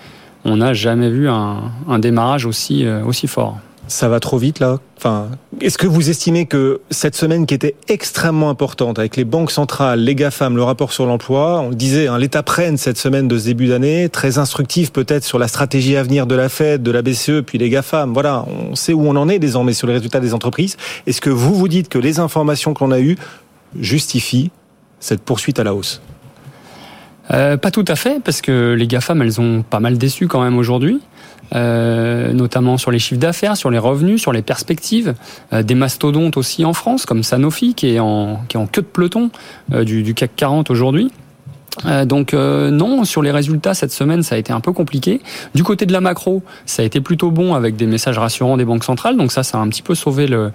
on 0.44 0.58
n'a 0.58 0.74
jamais 0.74 1.10
vu 1.10 1.28
un, 1.28 1.98
démarrage 1.98 2.46
aussi, 2.46 2.84
euh, 2.84 3.02
aussi 3.04 3.26
fort. 3.26 3.58
Ça 3.86 4.08
va 4.08 4.18
trop 4.18 4.38
vite 4.38 4.60
là. 4.60 4.78
Enfin, 4.96 5.28
est-ce 5.60 5.76
que 5.76 5.86
vous 5.86 6.08
estimez 6.08 6.46
que 6.46 6.80
cette 6.90 7.14
semaine 7.14 7.44
qui 7.44 7.52
était 7.52 7.74
extrêmement 7.88 8.48
importante 8.48 8.98
avec 8.98 9.16
les 9.16 9.24
banques 9.24 9.50
centrales, 9.50 10.00
les 10.00 10.14
GAFAM, 10.14 10.56
le 10.56 10.62
rapport 10.62 10.92
sur 10.92 11.04
l'emploi, 11.04 11.60
on 11.60 11.68
le 11.68 11.74
disait, 11.74 12.06
hein, 12.06 12.16
l'État 12.18 12.42
prenne 12.42 12.78
cette 12.78 12.96
semaine 12.96 13.28
de 13.28 13.36
ce 13.36 13.44
début 13.44 13.66
d'année, 13.66 14.08
très 14.08 14.38
instructif 14.38 14.90
peut-être 14.90 15.24
sur 15.24 15.38
la 15.38 15.48
stratégie 15.48 15.96
à 15.96 16.02
venir 16.02 16.26
de 16.26 16.34
la 16.34 16.48
Fed, 16.48 16.82
de 16.82 16.90
la 16.90 17.02
BCE, 17.02 17.42
puis 17.46 17.58
les 17.58 17.68
GAFAM. 17.68 18.14
Voilà, 18.14 18.46
on 18.70 18.74
sait 18.74 18.94
où 18.94 19.06
on 19.06 19.16
en 19.16 19.28
est 19.28 19.38
désormais 19.38 19.74
sur 19.74 19.86
les 19.86 19.92
résultats 19.92 20.20
des 20.20 20.32
entreprises. 20.32 20.76
Est-ce 21.06 21.20
que 21.20 21.30
vous 21.30 21.54
vous 21.54 21.68
dites 21.68 21.90
que 21.90 21.98
les 21.98 22.18
informations 22.20 22.72
qu'on 22.72 22.90
a 22.90 23.00
eues 23.00 23.16
justifient 23.78 24.50
cette 24.98 25.20
poursuite 25.20 25.58
à 25.58 25.64
la 25.64 25.74
hausse? 25.74 26.00
Euh, 27.30 27.56
pas 27.56 27.70
tout 27.70 27.84
à 27.88 27.96
fait, 27.96 28.22
parce 28.22 28.40
que 28.40 28.72
les 28.72 28.86
GAFAM, 28.86 29.20
elles 29.20 29.40
ont 29.40 29.62
pas 29.62 29.80
mal 29.80 29.98
déçu 29.98 30.26
quand 30.26 30.42
même 30.42 30.56
aujourd'hui. 30.56 31.00
Euh, 31.54 32.32
notamment 32.32 32.78
sur 32.78 32.90
les 32.90 32.98
chiffres 32.98 33.20
d'affaires, 33.20 33.56
sur 33.56 33.70
les 33.70 33.78
revenus, 33.78 34.20
sur 34.20 34.32
les 34.32 34.42
perspectives. 34.42 35.14
Euh, 35.52 35.62
des 35.62 35.74
mastodontes 35.74 36.36
aussi 36.36 36.64
en 36.64 36.72
France, 36.72 37.06
comme 37.06 37.22
Sanofi, 37.22 37.74
qui 37.74 37.94
est 37.94 38.00
en, 38.00 38.40
qui 38.48 38.56
est 38.56 38.60
en 38.60 38.66
queue 38.66 38.82
de 38.82 38.86
peloton 38.86 39.30
du, 39.70 40.02
du, 40.02 40.14
CAC 40.14 40.32
40 40.36 40.70
aujourd'hui. 40.70 41.10
donc 42.04 42.32
non, 42.32 43.04
sur 43.04 43.22
les 43.22 43.30
résultats 43.30 43.74
cette 43.74 43.92
semaine, 43.92 44.22
ça 44.22 44.36
a 44.36 44.38
été 44.38 44.52
un 44.52 44.60
peu 44.60 44.72
compliqué. 44.72 45.20
Du 45.54 45.64
côté 45.64 45.86
de 45.86 45.92
la 45.92 46.00
macro, 46.00 46.42
ça 46.66 46.82
a 46.82 46.84
été 46.84 47.00
plutôt 47.00 47.30
bon 47.30 47.54
avec 47.54 47.76
des 47.76 47.86
messages 47.86 48.18
rassurants 48.18 48.56
des 48.56 48.64
banques 48.64 48.84
centrales. 48.84 49.16
Donc 49.16 49.32
ça, 49.32 49.42
ça 49.42 49.58
a 49.58 49.60
un 49.60 49.68
petit 49.68 49.82
peu 49.82 49.94
sauvé 49.94 50.26
le, 50.26 50.52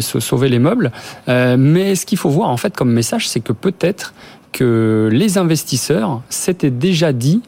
sauvé 0.00 0.48
les 0.48 0.58
meubles. 0.58 0.90
mais 1.28 1.94
ce 1.94 2.06
qu'il 2.06 2.18
faut 2.18 2.30
voir 2.30 2.48
en 2.50 2.56
fait 2.56 2.74
comme 2.74 2.92
message, 2.92 3.28
c'est 3.28 3.40
que 3.40 3.52
peut-être 3.52 4.14
que 4.52 5.08
les 5.12 5.38
investisseurs 5.38 6.22
s'étaient 6.30 6.70
déjà 6.70 7.12
dit 7.12 7.42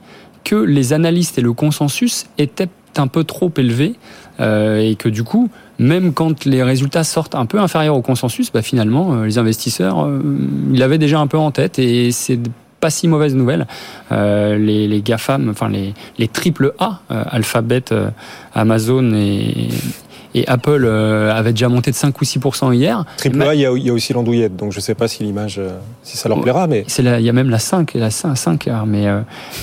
que 0.44 0.56
les 0.56 0.92
analystes 0.92 1.38
et 1.38 1.42
le 1.42 1.52
consensus 1.52 2.26
étaient 2.38 2.68
un 2.98 3.06
peu 3.06 3.24
trop 3.24 3.52
élevés 3.56 3.94
euh, 4.40 4.78
et 4.78 4.94
que 4.94 5.08
du 5.08 5.24
coup, 5.24 5.50
même 5.78 6.12
quand 6.12 6.44
les 6.44 6.62
résultats 6.62 7.04
sortent 7.04 7.34
un 7.34 7.46
peu 7.46 7.58
inférieurs 7.58 7.96
au 7.96 8.02
consensus, 8.02 8.52
bah 8.52 8.62
finalement, 8.62 9.14
euh, 9.14 9.24
les 9.24 9.38
investisseurs, 9.38 10.04
euh, 10.04 10.20
ils 10.72 10.78
l'avaient 10.78 10.98
déjà 10.98 11.18
un 11.18 11.26
peu 11.26 11.38
en 11.38 11.50
tête 11.50 11.78
et 11.78 12.12
c'est 12.12 12.38
pas 12.80 12.90
si 12.90 13.08
mauvaise 13.08 13.34
nouvelle. 13.34 13.66
les, 14.12 14.86
les 14.86 15.02
GAFAM, 15.02 15.48
enfin 15.50 15.68
les, 15.68 15.94
les 16.18 16.28
triple 16.28 16.74
A, 16.78 17.00
Alphabet, 17.08 17.86
Amazon 18.54 19.14
et, 19.14 19.66
et 20.36 20.46
Apple 20.46 20.86
avait 20.86 21.50
déjà 21.50 21.68
monté 21.68 21.90
de 21.90 21.96
5 21.96 22.20
ou 22.20 22.24
6 22.24 22.38
hier. 22.74 23.04
Triple 23.16 23.42
A, 23.42 23.56
il 23.56 23.62
y, 23.62 23.66
a, 23.66 23.72
il 23.72 23.82
y, 23.84 23.90
a, 23.90 23.92
aussi 23.92 24.12
l'andouillette, 24.12 24.54
donc 24.54 24.70
je 24.70 24.78
ne 24.78 24.80
sais 24.82 24.94
pas 24.94 25.08
si 25.08 25.24
l'image, 25.24 25.60
si 26.04 26.16
ça 26.16 26.28
leur 26.28 26.40
plaira, 26.40 26.68
mais 26.68 26.84
il 26.98 27.04
y 27.20 27.28
a 27.28 27.32
même 27.32 27.50
la 27.50 27.58
5, 27.58 27.94
la 27.94 28.10
5, 28.10 28.36
5 28.36 28.68
mais 28.86 29.08
euh, 29.08 29.22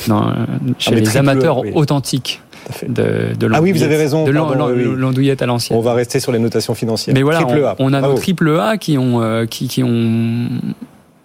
non, 0.10 0.34
chez 0.78 0.92
ah, 0.92 1.00
les 1.00 1.16
amateurs 1.16 1.64
authentiques. 1.74 2.42
De, 2.88 3.36
de 3.38 3.50
ah 3.54 3.62
oui, 3.62 3.72
vous 3.72 3.84
avez 3.84 3.98
raison. 3.98 4.26
De 4.26 4.32
l'andouillette 4.32 5.42
à 5.42 5.46
l'ancienne. 5.46 5.78
On 5.78 5.82
va 5.82 5.94
rester 5.94 6.20
sur 6.20 6.32
les 6.32 6.40
notations 6.40 6.76
financières. 6.76 7.14
Mais 7.14 7.22
voilà, 7.22 7.44
triple 7.44 7.64
A. 7.64 7.76
on, 7.80 7.94
a 7.94 8.02
nos 8.02 8.16
triple 8.16 8.60
A 8.60 8.78
qui 8.78 8.98
ont, 8.98 9.46
qui, 9.48 9.68
qui 9.68 9.84
ont 9.84 10.50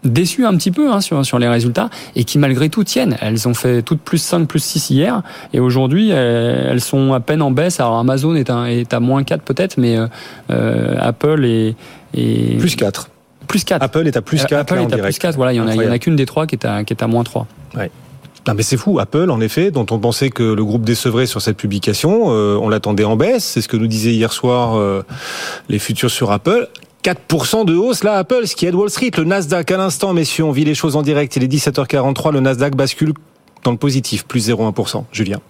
déçues 0.04 0.46
un 0.46 0.56
petit 0.56 0.70
peu 0.70 0.92
hein, 0.92 1.00
sur, 1.00 1.24
sur 1.24 1.38
les 1.38 1.48
résultats 1.48 1.90
et 2.16 2.24
qui 2.24 2.38
malgré 2.38 2.68
tout 2.68 2.84
tiennent. 2.84 3.16
Elles 3.20 3.48
ont 3.48 3.54
fait 3.54 3.82
toutes 3.82 4.00
plus 4.00 4.18
5, 4.18 4.46
plus 4.46 4.62
6 4.62 4.90
hier 4.90 5.22
et 5.52 5.60
aujourd'hui 5.60 6.10
elles 6.10 6.80
sont 6.80 7.12
à 7.12 7.20
peine 7.20 7.42
en 7.42 7.50
baisse. 7.50 7.80
Alors 7.80 7.98
Amazon 7.98 8.34
est, 8.34 8.50
un, 8.50 8.66
est 8.66 8.92
à 8.94 9.00
moins 9.00 9.22
4 9.22 9.42
peut-être, 9.42 9.76
mais 9.78 9.96
euh, 9.96 10.06
euh 10.50 10.96
Apple 11.00 11.44
est, 11.44 11.74
est... 12.14 12.58
Plus 12.58 12.76
4. 12.76 13.10
Plus 13.46 13.64
4. 13.64 13.82
Apple 13.82 14.06
est 14.06 14.16
à 14.16 14.22
plus 14.22 14.44
4. 14.44 14.60
Apple 14.60 14.78
est 14.78 14.94
à 14.94 14.98
plus 14.98 15.18
4, 15.18 15.36
voilà, 15.36 15.52
il 15.52 15.56
y 15.56 15.60
en 15.60 15.68
a, 15.68 15.74
il 15.74 15.82
y 15.82 15.86
en 15.86 15.92
a 15.92 15.98
qu'une 15.98 16.16
des 16.16 16.26
trois 16.26 16.46
qui 16.46 16.54
est 16.54 16.64
à, 16.64 16.84
qui 16.84 16.92
est 16.92 17.02
à 17.02 17.06
moins 17.06 17.24
3. 17.24 17.46
Ouais. 17.76 17.90
Non 18.46 18.54
mais 18.54 18.62
c'est 18.62 18.76
fou, 18.76 18.98
Apple 18.98 19.30
en 19.30 19.40
effet, 19.40 19.70
dont 19.70 19.86
on 19.90 19.98
pensait 19.98 20.30
que 20.30 20.42
le 20.42 20.64
groupe 20.64 20.82
décevrait 20.82 21.26
sur 21.26 21.42
cette 21.42 21.56
publication, 21.56 22.26
euh, 22.28 22.58
on 22.60 22.68
l'attendait 22.68 23.04
en 23.04 23.16
baisse, 23.16 23.44
c'est 23.44 23.60
ce 23.60 23.68
que 23.68 23.76
nous 23.76 23.86
disait 23.86 24.12
hier 24.12 24.32
soir 24.32 24.76
euh, 24.76 25.02
les 25.68 25.78
futurs 25.78 26.10
sur 26.10 26.30
Apple. 26.32 26.68
4% 27.04 27.64
de 27.64 27.74
hausse 27.74 28.04
là 28.04 28.14
Apple, 28.14 28.46
ce 28.46 28.54
qui 28.54 28.66
aide 28.66 28.74
Wall 28.74 28.90
Street. 28.90 29.10
Le 29.16 29.24
Nasdaq 29.24 29.70
à 29.70 29.76
l'instant, 29.76 30.12
messieurs, 30.12 30.44
on 30.44 30.52
vit 30.52 30.64
les 30.64 30.74
choses 30.74 30.96
en 30.96 31.02
direct. 31.02 31.34
Il 31.36 31.42
est 31.42 31.48
17h43, 31.52 32.32
le 32.32 32.40
Nasdaq 32.40 32.76
bascule 32.76 33.14
dans 33.64 33.70
le 33.70 33.76
positif, 33.76 34.24
plus 34.24 34.48
0,1%. 34.48 35.04
Julien 35.12 35.40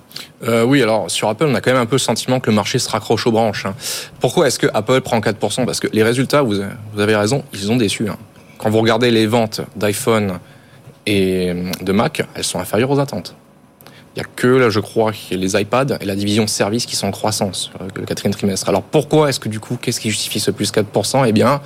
euh, 0.44 0.64
Oui, 0.64 0.82
alors 0.82 1.10
sur 1.10 1.28
Apple, 1.28 1.46
on 1.48 1.54
a 1.54 1.60
quand 1.60 1.72
même 1.72 1.80
un 1.80 1.86
peu 1.86 1.96
le 1.96 2.00
sentiment 2.00 2.40
que 2.40 2.50
le 2.50 2.56
marché 2.56 2.78
se 2.78 2.88
raccroche 2.88 3.26
aux 3.26 3.32
branches. 3.32 3.66
Hein. 3.66 3.74
Pourquoi 4.20 4.46
est-ce 4.46 4.58
que 4.58 4.66
Apple 4.74 5.00
prend 5.00 5.20
4% 5.20 5.64
Parce 5.64 5.80
que 5.80 5.88
les 5.92 6.02
résultats, 6.02 6.42
vous, 6.42 6.60
avez 6.98 7.16
raison, 7.16 7.44
ils 7.52 7.70
ont 7.70 7.76
déçu. 7.76 8.08
Hein. 8.08 8.16
Quand 8.58 8.70
vous 8.70 8.80
regardez 8.80 9.10
les 9.10 9.26
ventes 9.26 9.60
d'iPhone 9.76 10.38
et 11.06 11.52
de 11.80 11.92
Mac, 11.92 12.22
elles 12.34 12.44
sont 12.44 12.58
inférieures 12.58 12.90
aux 12.90 12.98
attentes. 12.98 13.34
Il 14.14 14.20
n'y 14.20 14.26
a 14.26 14.28
que, 14.34 14.48
là, 14.48 14.70
je 14.70 14.80
crois, 14.80 15.12
les 15.30 15.60
iPads 15.60 15.98
et 16.00 16.04
la 16.04 16.16
division 16.16 16.46
service 16.48 16.84
qui 16.84 16.96
sont 16.96 17.06
en 17.06 17.12
croissance 17.12 17.70
sur 17.70 17.78
le 17.94 18.04
quatrième 18.04 18.34
trimestre. 18.34 18.68
Alors 18.68 18.82
pourquoi 18.82 19.28
est-ce 19.28 19.38
que 19.38 19.48
du 19.48 19.60
coup, 19.60 19.78
qu'est-ce 19.80 20.00
qui 20.00 20.10
justifie 20.10 20.40
ce 20.40 20.50
plus 20.50 20.72
4% 20.72 21.24
Eh 21.26 21.32
bien, 21.32 21.60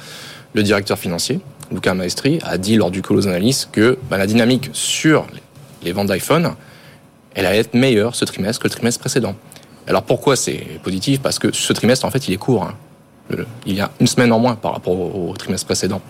le 0.53 0.63
directeur 0.63 0.99
financier, 0.99 1.41
Luca 1.73 1.95
Maestri, 1.95 2.39
a 2.43 2.59
dit 2.59 2.77
lors 2.77 2.91
du 2.91 3.01
call 3.01 3.17
aux 3.17 3.27
analystes 3.27 3.71
que 3.73 3.99
bah, 4.11 4.19
la 4.19 4.27
dynamique 4.27 4.69
sur 4.75 5.27
les 5.83 5.93
ventes 5.93 6.09
d'iPhone, 6.09 6.55
elle 7.35 7.47
allait 7.47 7.59
être 7.59 7.75
meilleure 7.75 8.15
ce 8.15 8.27
trimestre 8.27 8.61
que 8.61 8.69
le 8.69 8.73
trimestre 8.73 9.01
précédent. 9.01 9.35
Alors 9.87 10.03
pourquoi 10.03 10.37
c'est 10.37 10.81
positif? 10.83 11.21
Parce 11.21 11.39
que 11.39 11.51
ce 11.55 11.73
trimestre, 11.73 12.05
en 12.05 12.11
fait, 12.11 12.29
il 12.29 12.35
est 12.35 12.39
court. 12.39 12.65
Hein. 12.65 12.75
Il 13.65 13.75
y 13.75 13.81
a 13.81 13.91
une 14.01 14.07
semaine 14.07 14.33
en 14.33 14.39
moins 14.39 14.55
par 14.55 14.73
rapport 14.73 14.99
au 14.99 15.35
trimestre 15.37 15.67
précédent. 15.67 16.03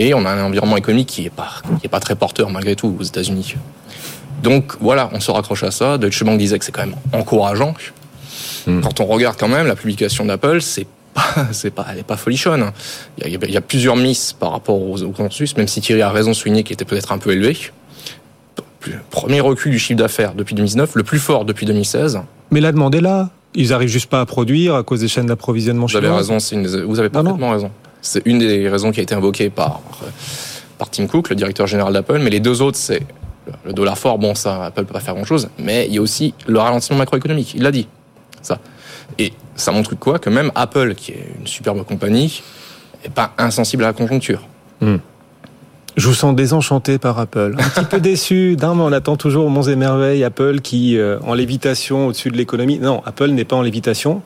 Et 0.00 0.14
on 0.14 0.24
a 0.24 0.30
un 0.30 0.42
environnement 0.42 0.78
économique 0.78 1.08
qui 1.08 1.22
n'est 1.22 1.30
pas, 1.30 1.50
qui 1.78 1.86
est 1.86 1.90
pas 1.90 2.00
très 2.00 2.16
porteur 2.16 2.48
malgré 2.48 2.74
tout 2.74 2.96
aux 2.98 3.02
États-Unis. 3.02 3.56
Donc 4.42 4.72
voilà, 4.80 5.10
on 5.12 5.20
se 5.20 5.30
raccroche 5.30 5.62
à 5.62 5.70
ça. 5.70 5.98
Deutsche 5.98 6.24
Bank 6.24 6.38
disait 6.38 6.58
que 6.58 6.64
c'est 6.64 6.72
quand 6.72 6.86
même 6.86 6.96
encourageant. 7.12 7.74
Hmm. 8.66 8.80
Quand 8.80 8.98
on 9.00 9.04
regarde 9.04 9.36
quand 9.38 9.48
même 9.48 9.66
la 9.66 9.76
publication 9.76 10.24
d'Apple, 10.24 10.62
c'est 10.62 10.86
pas, 11.12 11.22
c'est 11.52 11.70
pas, 11.70 11.86
elle 11.92 11.98
est 11.98 12.02
pas 12.02 12.16
folichonne. 12.16 12.72
Il 13.22 13.30
y, 13.30 13.56
a, 13.58 13.60
plusieurs 13.60 13.96
misses 13.96 14.32
par 14.32 14.52
rapport 14.52 14.80
aux, 14.80 15.02
aux 15.02 15.10
consensus, 15.10 15.54
même 15.58 15.68
si 15.68 15.82
Thierry 15.82 16.00
a 16.00 16.08
raison 16.08 16.30
de 16.30 16.36
souligner 16.36 16.62
qu'il 16.62 16.72
était 16.72 16.86
peut-être 16.86 17.12
un 17.12 17.18
peu 17.18 17.32
élevé. 17.32 17.58
Premier 19.10 19.42
recul 19.42 19.70
du 19.70 19.78
chiffre 19.78 19.98
d'affaires 19.98 20.32
depuis 20.32 20.54
2019, 20.54 20.94
le 20.94 21.02
plus 21.02 21.18
fort 21.18 21.44
depuis 21.44 21.66
2016. 21.66 22.22
Mais 22.50 22.60
la 22.60 22.72
demande 22.72 22.94
est 22.94 23.02
là. 23.02 23.28
Ils 23.54 23.74
arrivent 23.74 23.90
juste 23.90 24.08
pas 24.08 24.22
à 24.22 24.26
produire 24.26 24.76
à 24.76 24.82
cause 24.82 25.00
des 25.00 25.08
chaînes 25.08 25.26
d'approvisionnement 25.26 25.84
Vous 25.84 25.96
avez 25.96 26.08
raison, 26.08 26.38
vous 26.86 27.00
avez 27.00 27.10
parfaitement 27.10 27.50
raison. 27.50 27.70
C'est 28.02 28.22
une 28.26 28.38
des 28.38 28.68
raisons 28.68 28.92
qui 28.92 29.00
a 29.00 29.02
été 29.02 29.14
invoquée 29.14 29.50
par, 29.50 29.80
par 30.78 30.90
Tim 30.90 31.06
Cook, 31.06 31.28
le 31.30 31.36
directeur 31.36 31.66
général 31.66 31.92
d'Apple. 31.92 32.18
Mais 32.18 32.30
les 32.30 32.40
deux 32.40 32.62
autres, 32.62 32.78
c'est 32.78 33.02
le 33.64 33.72
dollar 33.72 33.98
fort, 33.98 34.18
bon, 34.18 34.34
ça, 34.34 34.66
Apple 34.66 34.84
peut 34.84 34.92
pas 34.92 35.00
faire 35.00 35.14
grand-chose, 35.14 35.48
mais 35.58 35.86
il 35.86 35.94
y 35.94 35.98
a 35.98 36.02
aussi 36.02 36.34
le 36.46 36.58
ralentissement 36.58 36.96
macroéconomique. 36.96 37.54
Il 37.54 37.62
l'a 37.62 37.72
dit, 37.72 37.88
ça. 38.42 38.58
Et 39.18 39.32
ça 39.56 39.72
montre 39.72 39.94
quoi? 39.94 40.18
Que 40.18 40.30
même 40.30 40.52
Apple, 40.54 40.94
qui 40.94 41.12
est 41.12 41.26
une 41.38 41.46
superbe 41.46 41.84
compagnie, 41.84 42.42
n'est 43.02 43.10
pas 43.10 43.32
insensible 43.38 43.84
à 43.84 43.88
la 43.88 43.92
conjoncture. 43.92 44.46
Hmm. 44.80 44.96
Je 45.96 46.06
vous 46.06 46.14
sens 46.14 46.34
désenchanté 46.34 46.98
par 46.98 47.18
Apple, 47.18 47.56
un 47.58 47.68
petit 47.68 47.84
peu 47.84 48.00
déçu. 48.00 48.56
Non, 48.60 48.74
mais 48.74 48.82
on 48.82 48.92
attend 48.92 49.16
toujours 49.16 49.50
monts 49.50 49.64
et 49.64 49.76
merveilles. 49.76 50.22
Apple 50.22 50.60
qui 50.60 50.96
euh, 50.96 51.18
en 51.26 51.34
lévitation 51.34 52.06
au-dessus 52.06 52.30
de 52.30 52.36
l'économie. 52.36 52.78
Non, 52.78 53.02
Apple 53.04 53.30
n'est 53.30 53.44
pas 53.44 53.56
en 53.56 53.62
lévitation. 53.62 54.22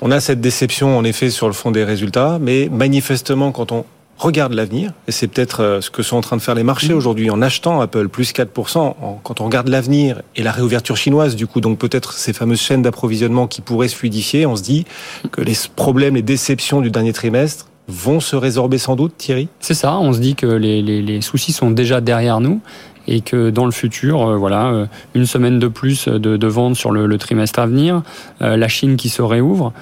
On 0.00 0.12
a 0.12 0.20
cette 0.20 0.40
déception 0.40 0.96
en 0.96 1.02
effet 1.02 1.28
sur 1.28 1.48
le 1.48 1.52
fond 1.52 1.72
des 1.72 1.82
résultats, 1.82 2.38
mais 2.40 2.68
manifestement 2.70 3.50
quand 3.50 3.72
on 3.72 3.84
regarde 4.16 4.52
l'avenir, 4.52 4.92
et 5.08 5.12
c'est 5.12 5.26
peut-être 5.26 5.62
euh, 5.62 5.80
ce 5.80 5.90
que 5.90 6.02
sont 6.02 6.16
en 6.16 6.20
train 6.20 6.36
de 6.36 6.42
faire 6.42 6.54
les 6.54 6.62
marchés 6.62 6.92
aujourd'hui 6.92 7.30
en 7.30 7.40
achetant 7.40 7.80
Apple 7.80 8.08
plus 8.08 8.32
4%, 8.32 8.94
quand 9.22 9.40
on 9.40 9.44
regarde 9.44 9.68
l'avenir 9.68 10.22
et 10.36 10.42
la 10.42 10.52
réouverture 10.52 10.96
chinoise, 10.96 11.36
du 11.36 11.46
coup, 11.46 11.60
donc 11.60 11.78
peut-être 11.78 12.12
ces 12.12 12.32
fameuses 12.32 12.60
chaînes 12.60 12.82
d'approvisionnement 12.82 13.46
qui 13.46 13.60
pourraient 13.60 13.88
se 13.88 13.96
fluidifier, 13.96 14.46
on 14.46 14.56
se 14.56 14.62
dit 14.62 14.86
que 15.30 15.40
les 15.40 15.56
problèmes, 15.74 16.14
les 16.14 16.22
déceptions 16.22 16.80
du 16.80 16.90
dernier 16.90 17.12
trimestre 17.12 17.68
vont 17.88 18.20
se 18.20 18.36
résorber 18.36 18.78
sans 18.78 18.96
doute, 18.96 19.16
Thierry? 19.16 19.48
C'est 19.60 19.74
ça, 19.74 19.98
on 19.98 20.12
se 20.12 20.18
dit 20.18 20.34
que 20.34 20.46
les, 20.46 20.82
les, 20.82 21.00
les 21.00 21.20
soucis 21.22 21.52
sont 21.52 21.70
déjà 21.70 22.00
derrière 22.00 22.40
nous 22.40 22.60
et 23.08 23.22
que 23.22 23.50
dans 23.50 23.64
le 23.64 23.72
futur, 23.72 24.22
euh, 24.22 24.36
voilà, 24.36 24.66
euh, 24.66 24.86
une 25.14 25.26
semaine 25.26 25.58
de 25.58 25.66
plus 25.66 26.06
de, 26.06 26.46
ventes 26.46 26.76
sur 26.76 26.92
le, 26.92 27.06
le, 27.06 27.18
trimestre 27.18 27.58
à 27.58 27.66
venir, 27.66 28.02
euh, 28.42 28.56
la 28.56 28.68
Chine 28.68 28.96
qui 28.96 29.08
se 29.08 29.22
réouvre, 29.22 29.72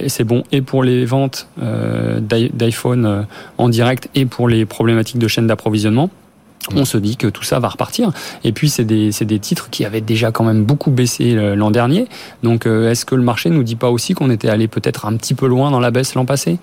et 0.00 0.08
c'est 0.08 0.22
bon 0.22 0.44
et 0.52 0.60
pour 0.60 0.84
les 0.84 1.04
ventes 1.04 1.48
d'iPhone 1.58 3.26
en 3.58 3.68
direct 3.68 4.08
et 4.14 4.24
pour 4.24 4.48
les 4.48 4.64
problématiques 4.64 5.18
de 5.18 5.26
chaîne 5.26 5.48
d'approvisionnement 5.48 6.08
on 6.74 6.84
se 6.84 6.98
dit 6.98 7.16
que 7.16 7.28
tout 7.28 7.44
ça 7.44 7.60
va 7.60 7.68
repartir. 7.68 8.12
Et 8.42 8.52
puis, 8.52 8.68
c'est 8.68 8.84
des, 8.84 9.10
des, 9.10 9.38
titres 9.38 9.70
qui 9.70 9.84
avaient 9.84 10.00
déjà 10.00 10.32
quand 10.32 10.44
même 10.44 10.64
beaucoup 10.64 10.90
baissé 10.90 11.34
l'an 11.54 11.70
dernier. 11.70 12.06
Donc, 12.42 12.66
est-ce 12.66 13.04
que 13.04 13.14
le 13.14 13.22
marché 13.22 13.50
nous 13.50 13.62
dit 13.62 13.76
pas 13.76 13.90
aussi 13.90 14.14
qu'on 14.14 14.30
était 14.30 14.48
allé 14.48 14.66
peut-être 14.66 15.06
un 15.06 15.16
petit 15.16 15.34
peu 15.34 15.46
loin 15.46 15.70
dans 15.70 15.80
la 15.80 15.92
baisse 15.92 16.14
l'an 16.14 16.24
passé? 16.24 16.58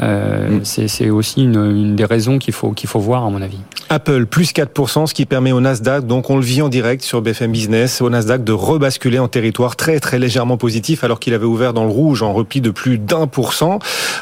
Euh, 0.00 0.60
mm. 0.60 0.64
C'est 0.64 1.10
aussi 1.10 1.42
une, 1.42 1.56
une, 1.56 1.96
des 1.96 2.04
raisons 2.04 2.38
qu'il 2.38 2.54
faut, 2.54 2.72
qu'il 2.72 2.88
faut 2.88 3.00
voir, 3.00 3.24
à 3.24 3.30
mon 3.30 3.42
avis. 3.42 3.58
Apple, 3.90 4.26
plus 4.26 4.52
4%, 4.52 5.06
ce 5.06 5.14
qui 5.14 5.26
permet 5.26 5.52
au 5.52 5.60
Nasdaq, 5.60 6.06
donc 6.06 6.30
on 6.30 6.36
le 6.36 6.42
vit 6.42 6.62
en 6.62 6.68
direct 6.68 7.02
sur 7.02 7.22
BFM 7.22 7.52
Business, 7.52 8.02
au 8.02 8.10
Nasdaq 8.10 8.44
de 8.44 8.52
rebasculer 8.52 9.18
en 9.18 9.28
territoire 9.28 9.76
très 9.76 9.98
très 9.98 10.18
légèrement 10.18 10.58
positif 10.58 11.04
alors 11.04 11.18
qu'il 11.18 11.32
avait 11.32 11.46
ouvert 11.46 11.72
dans 11.72 11.84
le 11.84 11.90
rouge 11.90 12.22
en 12.22 12.32
repli 12.34 12.60
de 12.60 12.70
plus 12.70 12.98
d'un 12.98 13.26
pour 13.26 13.54
cent. 13.54 13.78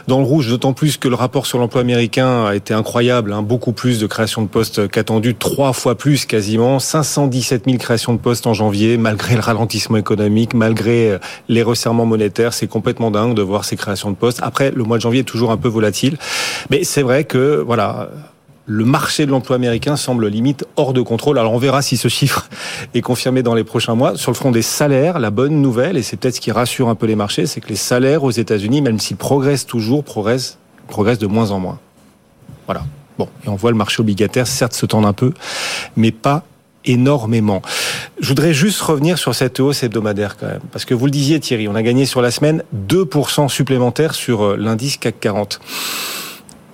Dans 0.06 0.18
le 0.18 0.24
rouge, 0.24 0.48
d'autant 0.48 0.72
plus 0.72 0.98
que 0.98 1.08
le 1.08 1.16
rapport 1.16 1.46
sur 1.46 1.58
l'emploi 1.58 1.80
américain 1.80 2.46
a 2.46 2.54
été 2.54 2.74
incroyable, 2.74 3.32
hein, 3.32 3.42
beaucoup 3.42 3.72
plus 3.72 3.98
de 3.98 4.06
création 4.06 4.42
de 4.42 4.46
postes 4.46 4.88
qu'attendu, 4.88 5.15
trois 5.34 5.72
fois 5.72 5.96
plus 5.96 6.26
quasiment, 6.26 6.78
517 6.78 7.64
000 7.66 7.78
créations 7.78 8.12
de 8.12 8.18
postes 8.18 8.46
en 8.46 8.54
janvier, 8.54 8.96
malgré 8.98 9.34
le 9.34 9.40
ralentissement 9.40 9.96
économique, 9.96 10.54
malgré 10.54 11.12
euh, 11.12 11.18
les 11.48 11.62
resserrements 11.62 12.06
monétaires, 12.06 12.54
c'est 12.54 12.66
complètement 12.66 13.10
dingue 13.10 13.34
de 13.34 13.42
voir 13.42 13.64
ces 13.64 13.76
créations 13.76 14.10
de 14.10 14.16
postes. 14.16 14.40
Après, 14.42 14.70
le 14.70 14.84
mois 14.84 14.96
de 14.98 15.02
janvier 15.02 15.20
est 15.20 15.24
toujours 15.24 15.50
un 15.50 15.56
peu 15.56 15.68
volatile, 15.68 16.16
mais 16.70 16.84
c'est 16.84 17.02
vrai 17.02 17.24
que 17.24 17.62
voilà 17.66 18.10
le 18.66 18.84
marché 18.84 19.26
de 19.26 19.30
l'emploi 19.30 19.56
américain 19.56 19.96
semble 19.96 20.26
limite 20.26 20.66
hors 20.74 20.92
de 20.92 21.00
contrôle. 21.00 21.38
Alors 21.38 21.52
on 21.52 21.58
verra 21.58 21.82
si 21.82 21.96
ce 21.96 22.08
chiffre 22.08 22.48
est 22.94 23.00
confirmé 23.00 23.42
dans 23.42 23.54
les 23.54 23.64
prochains 23.64 23.94
mois. 23.94 24.16
Sur 24.16 24.32
le 24.32 24.36
front 24.36 24.50
des 24.50 24.62
salaires, 24.62 25.18
la 25.18 25.30
bonne 25.30 25.62
nouvelle, 25.62 25.96
et 25.96 26.02
c'est 26.02 26.16
peut-être 26.16 26.36
ce 26.36 26.40
qui 26.40 26.50
rassure 26.50 26.88
un 26.88 26.96
peu 26.96 27.06
les 27.06 27.16
marchés, 27.16 27.46
c'est 27.46 27.60
que 27.60 27.68
les 27.68 27.76
salaires 27.76 28.24
aux 28.24 28.30
États-Unis, 28.30 28.82
même 28.82 28.98
s'ils 28.98 29.16
progressent 29.16 29.66
toujours, 29.66 30.04
progressent, 30.04 30.58
progressent 30.88 31.20
de 31.20 31.28
moins 31.28 31.52
en 31.52 31.60
moins. 31.60 31.78
Voilà. 32.66 32.82
Bon, 33.18 33.28
et 33.44 33.48
on 33.48 33.56
voit 33.56 33.70
le 33.70 33.76
marché 33.76 34.00
obligataire, 34.00 34.46
certes, 34.46 34.74
se 34.74 34.86
tendre 34.86 35.08
un 35.08 35.12
peu, 35.12 35.32
mais 35.96 36.12
pas 36.12 36.44
énormément. 36.84 37.62
Je 38.20 38.28
voudrais 38.28 38.54
juste 38.54 38.80
revenir 38.80 39.18
sur 39.18 39.34
cette 39.34 39.60
hausse 39.60 39.82
hebdomadaire 39.82 40.36
quand 40.36 40.46
même, 40.46 40.60
parce 40.72 40.84
que 40.84 40.94
vous 40.94 41.06
le 41.06 41.10
disiez 41.10 41.40
Thierry, 41.40 41.68
on 41.68 41.74
a 41.74 41.82
gagné 41.82 42.06
sur 42.06 42.22
la 42.22 42.30
semaine 42.30 42.62
2% 42.88 43.48
supplémentaires 43.48 44.14
sur 44.14 44.42
euh, 44.42 44.56
l'indice 44.56 44.96
CAC 44.96 45.18
40. 45.20 45.60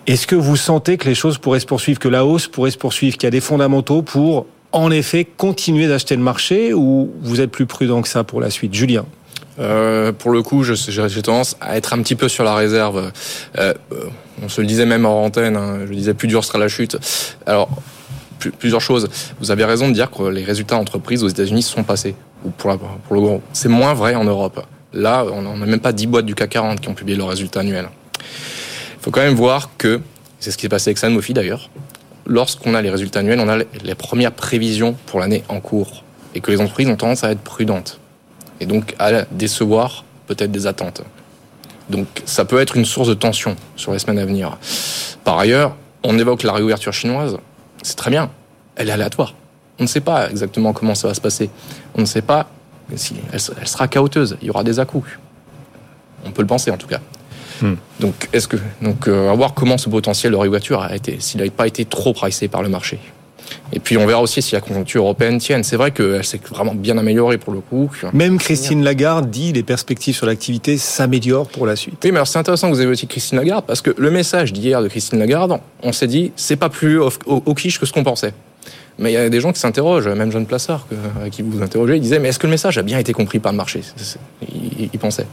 Est-ce 0.07 0.27
que 0.27 0.35
vous 0.35 0.57
sentez 0.57 0.97
que 0.99 1.09
les 1.09 1.15
choses 1.15 1.39
pourraient 1.39 1.61
se 1.61 1.67
poursuivre, 1.67 1.99
que 1.99 2.09
la 2.09 2.25
hausse 2.25 2.49
pourrait 2.49 2.73
se 2.73 2.79
poursuivre, 2.79 3.17
qu'il 3.17 3.25
y 3.25 3.29
a 3.29 3.31
des 3.31 3.41
fondamentaux 3.41 4.03
pour, 4.03 4.47
en 4.73 4.91
effet, 4.91 5.25
continuer 5.25 5.87
d'acheter 5.87 6.17
le 6.17 6.23
marché 6.23 6.75
ou 6.75 7.13
vous 7.23 7.41
êtes 7.41 7.51
plus 7.51 7.67
prudent 7.67 8.03
que 8.03 8.09
ça 8.09 8.25
pour 8.25 8.41
la 8.41 8.51
suite? 8.51 8.75
Julien 8.75 9.07
euh, 9.59 10.13
pour 10.13 10.31
le 10.31 10.43
coup, 10.43 10.65
j'ai 10.65 11.23
tendance 11.23 11.57
à 11.61 11.77
être 11.77 11.93
un 11.93 12.03
petit 12.03 12.15
peu 12.15 12.29
sur 12.29 12.45
la 12.45 12.55
réserve. 12.55 13.13
Euh, 13.59 13.75
on 14.43 14.49
se 14.49 14.61
le 14.61 14.67
disait 14.67 14.87
même 14.87 15.07
en 15.07 15.25
antenne, 15.25 15.57
hein, 15.57 15.81
je 15.87 15.93
disais 15.93 16.15
plus 16.15 16.29
dur 16.29 16.45
sera 16.45 16.59
la 16.59 16.69
chute. 16.69 16.97
Alors, 17.47 17.69
plusieurs 18.59 18.81
choses. 18.81 19.09
Vous 19.41 19.51
avez 19.51 19.65
raison 19.65 19.89
de 19.89 19.95
dire 19.95 20.11
que 20.11 20.25
les 20.25 20.45
résultats 20.45 20.77
d'entreprise 20.77 21.23
aux 21.23 21.29
États-Unis 21.29 21.63
sont 21.63 21.85
passés. 21.85 22.15
Ou 22.45 22.51
pour, 22.51 22.77
pour 22.79 23.15
le 23.15 23.21
gros. 23.21 23.43
C'est 23.53 23.69
moins 23.69 23.95
vrai 23.95 24.15
en 24.15 24.25
Europe. 24.25 24.67
Là, 24.93 25.25
on 25.33 25.57
n'a 25.57 25.67
même 25.67 25.81
pas 25.81 25.93
10 25.93 26.07
boîtes 26.07 26.27
du 26.27 26.35
CAC 26.35 26.51
40 26.51 26.81
qui 26.81 26.89
ont 26.89 26.95
publié 26.95 27.17
leurs 27.17 27.29
résultats 27.29 27.61
annuels. 27.61 27.89
Il 28.19 29.05
faut 29.05 29.11
quand 29.11 29.21
même 29.21 29.35
voir 29.35 29.71
que, 29.79 30.01
c'est 30.41 30.51
ce 30.51 30.57
qui 30.57 30.63
s'est 30.63 30.69
passé 30.69 30.91
avec 30.91 30.99
Sanofi 30.99 31.35
d'ailleurs, 31.35 31.71
lorsqu'on 32.27 32.75
a 32.75 32.83
les 32.83 32.91
résultats 32.91 33.21
annuels, 33.21 33.41
on 33.41 33.49
a 33.49 33.59
les 33.59 33.95
premières 33.95 34.33
prévisions 34.33 34.95
pour 35.07 35.21
l'année 35.21 35.45
en 35.49 35.61
cours 35.61 36.05
et 36.35 36.41
que 36.41 36.51
les 36.51 36.61
entreprises 36.61 36.89
ont 36.89 36.97
tendance 36.97 37.25
à 37.25 37.31
être 37.31 37.41
prudentes 37.41 38.01
et 38.63 38.67
donc 38.67 38.95
à 38.99 39.25
décevoir 39.31 40.05
peut-être 40.29 40.53
des 40.53 40.67
attentes. 40.67 41.03
Donc 41.91 42.07
ça 42.25 42.45
peut 42.45 42.61
être 42.61 42.77
une 42.77 42.85
source 42.85 43.09
de 43.09 43.15
tension 43.15 43.57
sur 43.77 43.93
les 43.93 43.99
semaines 43.99 44.21
à 44.21 44.25
venir. 44.25 44.57
Par 45.25 45.39
ailleurs, 45.39 45.77
on 46.05 46.17
évoque 46.19 46.45
la 46.45 46.53
réouverture 46.53 46.93
chinoise, 46.93 47.39
c'est 47.83 47.97
très 47.97 48.11
bien, 48.11 48.31
elle 48.77 48.89
est 48.89 48.93
aléatoire. 48.93 49.35
On 49.81 49.83
ne 49.83 49.89
sait 49.89 50.01
pas 50.01 50.31
exactement 50.31 50.73
comment 50.73 50.95
ça 50.95 51.09
va 51.09 51.15
se 51.15 51.21
passer. 51.21 51.51
On 51.97 52.03
ne 52.03 52.07
sait 52.07 52.23
pas 52.23 52.49
si 52.95 53.17
elle, 53.33 53.41
sera 53.41 53.89
chaoteuse, 53.89 54.37
il 54.41 54.47
y 54.47 54.51
aura 54.51 54.63
des 54.63 54.79
à 54.79 54.85
-coups. 54.85 55.03
On 56.25 56.31
peut 56.31 56.43
le 56.43 56.49
penser 56.49 56.71
en 56.71 56.77
tout 56.77 56.87
cas. 56.87 57.01
Hmm. 57.61 57.75
Donc, 57.99 58.29
est-ce 58.33 58.47
que 58.47 58.59
donc 58.81 59.09
euh, 59.09 59.31
à 59.31 59.35
voir 59.35 59.55
comment 59.55 59.79
ce 59.79 59.89
potentiel 59.89 60.33
de 60.33 60.37
réouverture 60.37 60.81
a 60.83 60.95
été, 60.95 61.19
s'il 61.21 61.43
n'a 61.43 61.51
pas 61.51 61.67
été 61.67 61.85
trop 61.85 62.13
pricé 62.13 62.49
par 62.49 62.63
le 62.63 62.69
marché. 62.69 62.99
Et 63.73 63.81
puis 63.81 63.97
on 63.97 64.07
verra 64.07 64.21
aussi 64.21 64.43
si 64.43 64.55
la 64.55 64.61
conjoncture 64.61 65.03
européenne 65.03 65.39
tienne. 65.39 65.65
C'est 65.65 65.77
vrai 65.77 65.91
qu'elle 65.91 66.25
s'est 66.25 66.41
vraiment 66.51 66.75
bien 66.75 66.99
améliorée 66.99 67.39
pour 67.39 67.53
le 67.53 67.61
coup. 67.61 67.91
Même 68.13 68.39
Christine 68.39 68.85
Lagarde 68.85 69.31
dit 69.31 69.53
les 69.53 69.63
perspectives 69.63 70.15
sur 70.15 70.27
l'activité 70.27 70.77
s'améliorent 70.77 71.49
pour 71.49 71.67
la 71.67 71.77
suite. 71.77 71.97
Oui, 72.05 72.11
mais 72.11 72.19
alors 72.19 72.27
c'est 72.27 72.39
intéressant 72.39 72.71
que 72.71 72.77
vous 72.77 72.83
aussi 72.87 73.07
Christine 73.07 73.39
Lagarde 73.39 73.65
parce 73.67 73.81
que 73.81 73.95
le 73.97 74.11
message 74.11 74.53
d'hier 74.53 74.83
de 74.83 74.89
Christine 74.89 75.19
Lagarde, 75.19 75.59
on 75.83 75.93
s'est 75.93 76.07
dit 76.07 76.33
c'est 76.37 76.57
pas 76.57 76.69
plus 76.69 76.99
au, 76.99 77.11
au, 77.27 77.55
quiche 77.55 77.79
que 77.79 77.87
ce 77.87 77.93
qu'on 77.93 78.05
pensait. 78.05 78.35
Mais 78.99 79.11
il 79.11 79.15
y 79.15 79.17
a 79.17 79.31
des 79.31 79.41
gens 79.41 79.53
qui 79.53 79.59
s'interrogent, 79.59 80.09
même 80.09 80.31
John 80.31 80.45
Plassard, 80.45 80.87
qui 81.31 81.41
vous 81.41 81.63
interrogez, 81.63 81.97
il 81.97 82.03
disait 82.03 82.19
mais 82.19 82.29
est-ce 82.29 82.39
que 82.39 82.47
le 82.47 82.51
message 82.51 82.77
a 82.77 82.83
bien 82.83 82.99
été 82.99 83.15
compris 83.15 83.39
par 83.39 83.53
le 83.53 83.57
marché? 83.57 83.81
Il, 84.53 84.91
il 84.93 84.99
pensait 84.99 85.27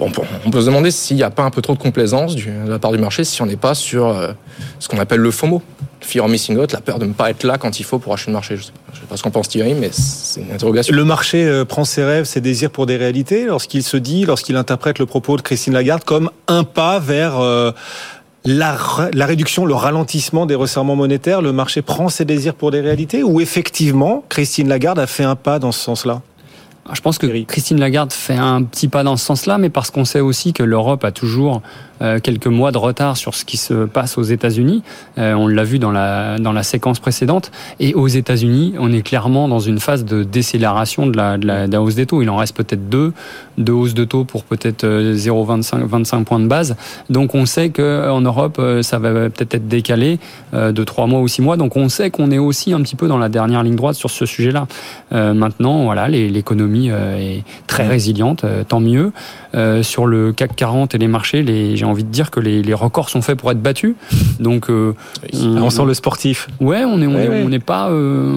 on, 0.00 0.50
peut 0.50 0.60
se 0.60 0.66
demander 0.66 0.90
s'il 0.90 1.16
n'y 1.16 1.22
a 1.22 1.30
pas 1.30 1.44
un 1.44 1.50
peu 1.50 1.62
trop 1.62 1.74
de 1.74 1.78
complaisance 1.78 2.34
de 2.34 2.68
la 2.68 2.78
part 2.78 2.92
du 2.92 2.98
marché, 2.98 3.24
si 3.24 3.40
on 3.42 3.46
n'est 3.46 3.56
pas 3.56 3.74
sur 3.74 4.08
euh, 4.08 4.32
ce 4.78 4.88
qu'on 4.88 4.98
appelle 4.98 5.20
le 5.20 5.30
FOMO, 5.30 5.62
fear 6.00 6.24
of 6.24 6.30
missing 6.30 6.58
out, 6.58 6.72
la 6.72 6.80
peur 6.80 6.98
de 6.98 7.06
ne 7.06 7.12
pas 7.12 7.30
être 7.30 7.44
là 7.44 7.56
quand 7.58 7.78
il 7.78 7.84
faut 7.84 7.98
pour 7.98 8.12
acheter 8.12 8.30
le 8.30 8.34
marché. 8.34 8.56
Je 8.56 8.62
ne 8.62 8.66
sais, 8.66 9.06
pas 9.08 9.16
ce 9.16 9.22
qu'en 9.22 9.30
pense 9.30 9.48
Thierry, 9.48 9.74
mais 9.74 9.90
c'est 9.92 10.40
une 10.40 10.52
interrogation. 10.52 10.94
Le 10.94 11.04
marché 11.04 11.44
euh, 11.46 11.64
prend 11.64 11.84
ses 11.84 12.04
rêves, 12.04 12.24
ses 12.24 12.40
désirs 12.40 12.70
pour 12.70 12.86
des 12.86 12.96
réalités 12.96 13.44
lorsqu'il 13.46 13.82
se 13.82 13.96
dit, 13.96 14.24
lorsqu'il 14.24 14.56
interprète 14.56 14.98
le 14.98 15.06
propos 15.06 15.36
de 15.36 15.42
Christine 15.42 15.74
Lagarde 15.74 16.02
comme 16.04 16.30
un 16.48 16.64
pas 16.64 16.98
vers 16.98 17.38
euh, 17.38 17.70
la, 18.44 18.76
la, 19.12 19.26
réduction, 19.26 19.64
le 19.64 19.74
ralentissement 19.74 20.46
des 20.46 20.56
resserrements 20.56 20.96
monétaires. 20.96 21.40
Le 21.40 21.52
marché 21.52 21.82
prend 21.82 22.08
ses 22.08 22.24
désirs 22.24 22.54
pour 22.54 22.72
des 22.72 22.80
réalités 22.80 23.22
ou 23.22 23.40
effectivement 23.40 24.24
Christine 24.28 24.68
Lagarde 24.68 24.98
a 24.98 25.06
fait 25.06 25.24
un 25.24 25.36
pas 25.36 25.60
dans 25.60 25.72
ce 25.72 25.80
sens-là? 25.80 26.22
Je 26.92 27.00
pense 27.00 27.18
que 27.18 27.26
Christine 27.44 27.80
Lagarde 27.80 28.12
fait 28.12 28.36
un 28.36 28.62
petit 28.62 28.88
pas 28.88 29.02
dans 29.02 29.16
ce 29.16 29.24
sens-là, 29.24 29.58
mais 29.58 29.70
parce 29.70 29.90
qu'on 29.90 30.04
sait 30.04 30.20
aussi 30.20 30.52
que 30.52 30.62
l'Europe 30.62 31.04
a 31.04 31.12
toujours 31.12 31.62
quelques 32.22 32.46
mois 32.46 32.72
de 32.72 32.78
retard 32.78 33.16
sur 33.16 33.34
ce 33.34 33.44
qui 33.44 33.56
se 33.56 33.86
passe 33.86 34.18
aux 34.18 34.22
États-Unis. 34.22 34.82
Euh, 35.18 35.34
on 35.34 35.46
l'a 35.46 35.64
vu 35.64 35.78
dans 35.78 35.90
la 35.90 36.38
dans 36.38 36.52
la 36.52 36.62
séquence 36.62 36.98
précédente. 36.98 37.50
Et 37.80 37.94
aux 37.94 38.08
États-Unis, 38.08 38.74
on 38.78 38.92
est 38.92 39.02
clairement 39.02 39.48
dans 39.48 39.60
une 39.60 39.78
phase 39.78 40.04
de 40.04 40.22
décélération 40.22 41.06
de 41.06 41.16
la, 41.16 41.38
de 41.38 41.46
la, 41.46 41.82
hausse 41.82 41.94
des 41.94 42.06
taux. 42.06 42.22
Il 42.22 42.30
en 42.30 42.36
reste 42.36 42.56
peut-être 42.56 42.88
deux, 42.88 43.12
deux 43.58 43.72
hausses 43.72 43.94
de 43.94 44.04
taux 44.04 44.24
pour 44.24 44.44
peut-être 44.44 44.84
0,25 44.84 45.82
euh, 45.82 45.86
25 45.86 46.24
points 46.24 46.40
de 46.40 46.46
base. 46.46 46.76
Donc 47.10 47.34
on 47.34 47.46
sait 47.46 47.70
que 47.70 48.10
en 48.10 48.20
Europe, 48.20 48.60
ça 48.82 48.98
va 48.98 49.30
peut-être 49.30 49.54
être 49.54 49.68
décalé 49.68 50.18
de 50.52 50.84
trois 50.84 51.06
mois 51.06 51.20
ou 51.20 51.28
six 51.28 51.42
mois. 51.42 51.56
Donc 51.56 51.76
on 51.76 51.88
sait 51.88 52.10
qu'on 52.10 52.30
est 52.30 52.38
aussi 52.38 52.72
un 52.72 52.80
petit 52.82 52.96
peu 52.96 53.08
dans 53.08 53.18
la 53.18 53.28
dernière 53.28 53.62
ligne 53.62 53.76
droite 53.76 53.96
sur 53.96 54.10
ce 54.10 54.26
sujet-là. 54.26 54.66
maintenant, 55.10 55.84
voilà, 55.84 56.08
l'économie 56.08 56.88
est 56.88 57.44
très 57.66 57.86
résiliente, 57.86 58.44
tant 58.68 58.80
mieux. 58.80 59.12
Sur 59.82 60.06
le 60.06 60.32
CAC 60.32 60.54
40 60.56 60.94
et 60.94 60.98
les 60.98 61.08
marchés, 61.08 61.42
les 61.42 61.76
j'ai 61.76 61.84
envie 61.84 62.04
de 62.04 62.10
dire 62.10 62.30
que 62.30 62.40
les, 62.40 62.74
records 62.74 63.08
sont 63.08 63.22
faits 63.22 63.38
pour 63.38 63.50
être 63.50 63.60
battus. 63.60 63.94
Donc, 64.40 64.70
euh, 64.70 64.94
on, 65.32 65.70
sent 65.70 65.84
le 65.86 65.94
sportif. 65.94 66.48
Ouais, 66.60 66.84
on 66.84 67.00
est, 67.00 67.06
on 67.06 67.48
n'est 67.48 67.58
pas. 67.58 67.88
Euh, 67.90 68.34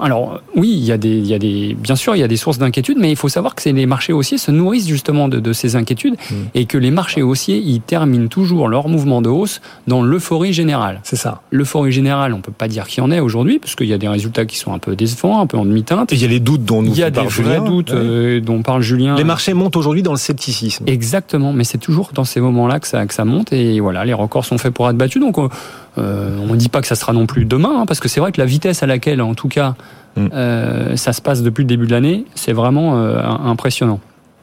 alors, 0.00 0.40
oui, 0.56 0.72
il 0.72 0.84
y 0.84 0.92
a 0.92 0.98
des, 0.98 1.16
il 1.16 1.26
y 1.26 1.34
a 1.34 1.38
des, 1.38 1.76
bien 1.78 1.96
sûr, 1.96 2.14
il 2.14 2.20
y 2.20 2.22
a 2.22 2.28
des 2.28 2.36
sources 2.36 2.58
d'inquiétude, 2.58 2.98
mais 2.98 3.10
il 3.10 3.16
faut 3.16 3.28
savoir 3.28 3.54
que 3.54 3.68
les 3.68 3.86
marchés 3.86 4.12
haussiers 4.12 4.38
se 4.38 4.50
nourrissent 4.50 4.88
justement 4.88 5.28
de, 5.28 5.52
ces 5.52 5.76
inquiétudes 5.76 6.14
mm. 6.14 6.34
et 6.54 6.64
que 6.64 6.78
les 6.78 6.90
marchés 6.90 7.22
haussiers, 7.22 7.58
ils 7.58 7.80
terminent 7.80 8.28
toujours 8.28 8.68
leur 8.68 8.88
mouvement 8.88 9.22
de 9.22 9.28
hausse 9.28 9.60
dans 9.86 10.02
l'euphorie 10.02 10.52
générale. 10.52 11.00
C'est 11.02 11.16
ça. 11.16 11.42
L'euphorie 11.50 11.92
générale, 11.92 12.32
on 12.32 12.40
peut 12.40 12.52
pas 12.52 12.68
dire 12.68 12.86
qu'il 12.86 13.02
y 13.02 13.06
en 13.06 13.10
est 13.10 13.20
aujourd'hui, 13.20 13.58
parce 13.58 13.74
qu'il 13.74 13.86
y 13.86 13.92
a 13.92 13.98
des 13.98 14.08
résultats 14.08 14.46
qui 14.46 14.56
sont 14.56 14.72
un 14.72 14.78
peu 14.78 14.96
décevants, 14.96 15.40
un 15.40 15.46
peu 15.46 15.56
en 15.56 15.64
demi-teinte. 15.64 16.12
Et 16.12 16.16
il 16.16 16.22
y 16.22 16.24
a 16.24 16.28
les 16.28 16.40
doutes 16.40 16.64
dont 16.64 16.82
nous 16.82 16.92
Il 16.92 16.98
y 16.98 17.02
a 17.02 17.10
des 17.10 17.20
vrais 17.22 17.60
doutes 17.60 17.92
euh, 17.92 18.40
dont 18.40 18.62
parle 18.62 18.82
Julien. 18.82 19.16
Les 19.16 19.24
marchés 19.24 19.54
montent 19.54 19.76
aujourd'hui 19.76 20.02
dans 20.02 20.12
le 20.12 20.18
scepticisme. 20.18 20.51
Exactement, 20.86 21.52
mais 21.52 21.64
c'est 21.64 21.78
toujours 21.78 22.10
dans 22.14 22.24
ces 22.24 22.40
moments-là 22.40 22.80
que 22.80 22.86
ça, 22.86 23.06
que 23.06 23.14
ça 23.14 23.24
monte 23.24 23.52
et 23.52 23.80
voilà, 23.80 24.04
les 24.04 24.12
records 24.12 24.44
sont 24.44 24.58
faits 24.58 24.72
pour 24.72 24.88
être 24.88 24.96
battus. 24.96 25.20
Donc 25.20 25.38
euh, 25.38 26.38
on 26.40 26.52
ne 26.52 26.56
dit 26.56 26.68
pas 26.68 26.80
que 26.80 26.86
ça 26.86 26.94
sera 26.94 27.12
non 27.12 27.26
plus 27.26 27.44
demain, 27.44 27.80
hein, 27.80 27.86
parce 27.86 28.00
que 28.00 28.08
c'est 28.08 28.20
vrai 28.20 28.32
que 28.32 28.40
la 28.40 28.46
vitesse 28.46 28.82
à 28.82 28.86
laquelle, 28.86 29.20
en 29.22 29.34
tout 29.34 29.48
cas, 29.48 29.74
mm. 30.16 30.26
euh, 30.32 30.96
ça 30.96 31.12
se 31.12 31.20
passe 31.20 31.42
depuis 31.42 31.62
le 31.62 31.68
début 31.68 31.86
de 31.86 31.92
l'année, 31.92 32.24
c'est 32.34 32.52
vraiment 32.52 32.98
euh, 32.98 33.20
impressionnant. 33.22 34.00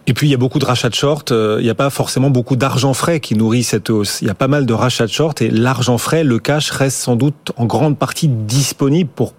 Et 0.08 0.14
puis 0.14 0.28
il 0.28 0.32
y 0.32 0.34
a 0.34 0.38
beaucoup 0.38 0.58
de 0.58 0.66
rachats 0.66 0.90
de 0.90 0.96
short, 0.96 1.32
il 1.32 1.64
n'y 1.64 1.70
a 1.70 1.76
pas 1.76 1.92
forcément 1.92 2.32
beaucoup 2.32 2.56
d'argent 2.56 2.96
frais 2.96 3.20
qui 3.20 3.36
nourrit 3.36 3.64
cette 3.64 3.92
hausse. 3.92 4.24
Il 4.24 4.28
y 4.28 4.32
a 4.32 4.34
pas 4.34 4.48
mal 4.48 4.66
de 4.66 4.74
rachats 4.74 5.06
de 5.06 5.12
short 5.12 5.40
et 5.44 5.52
l'argent 5.52 6.00
frais, 6.00 6.24
le 6.24 6.40
cash 6.40 6.72
reste 6.72 6.98
sans 6.98 7.16
doute 7.16 7.52
en 7.58 7.66
grande 7.66 7.96
partie 7.96 8.28
disponible 8.28 9.10
pour 9.14 9.34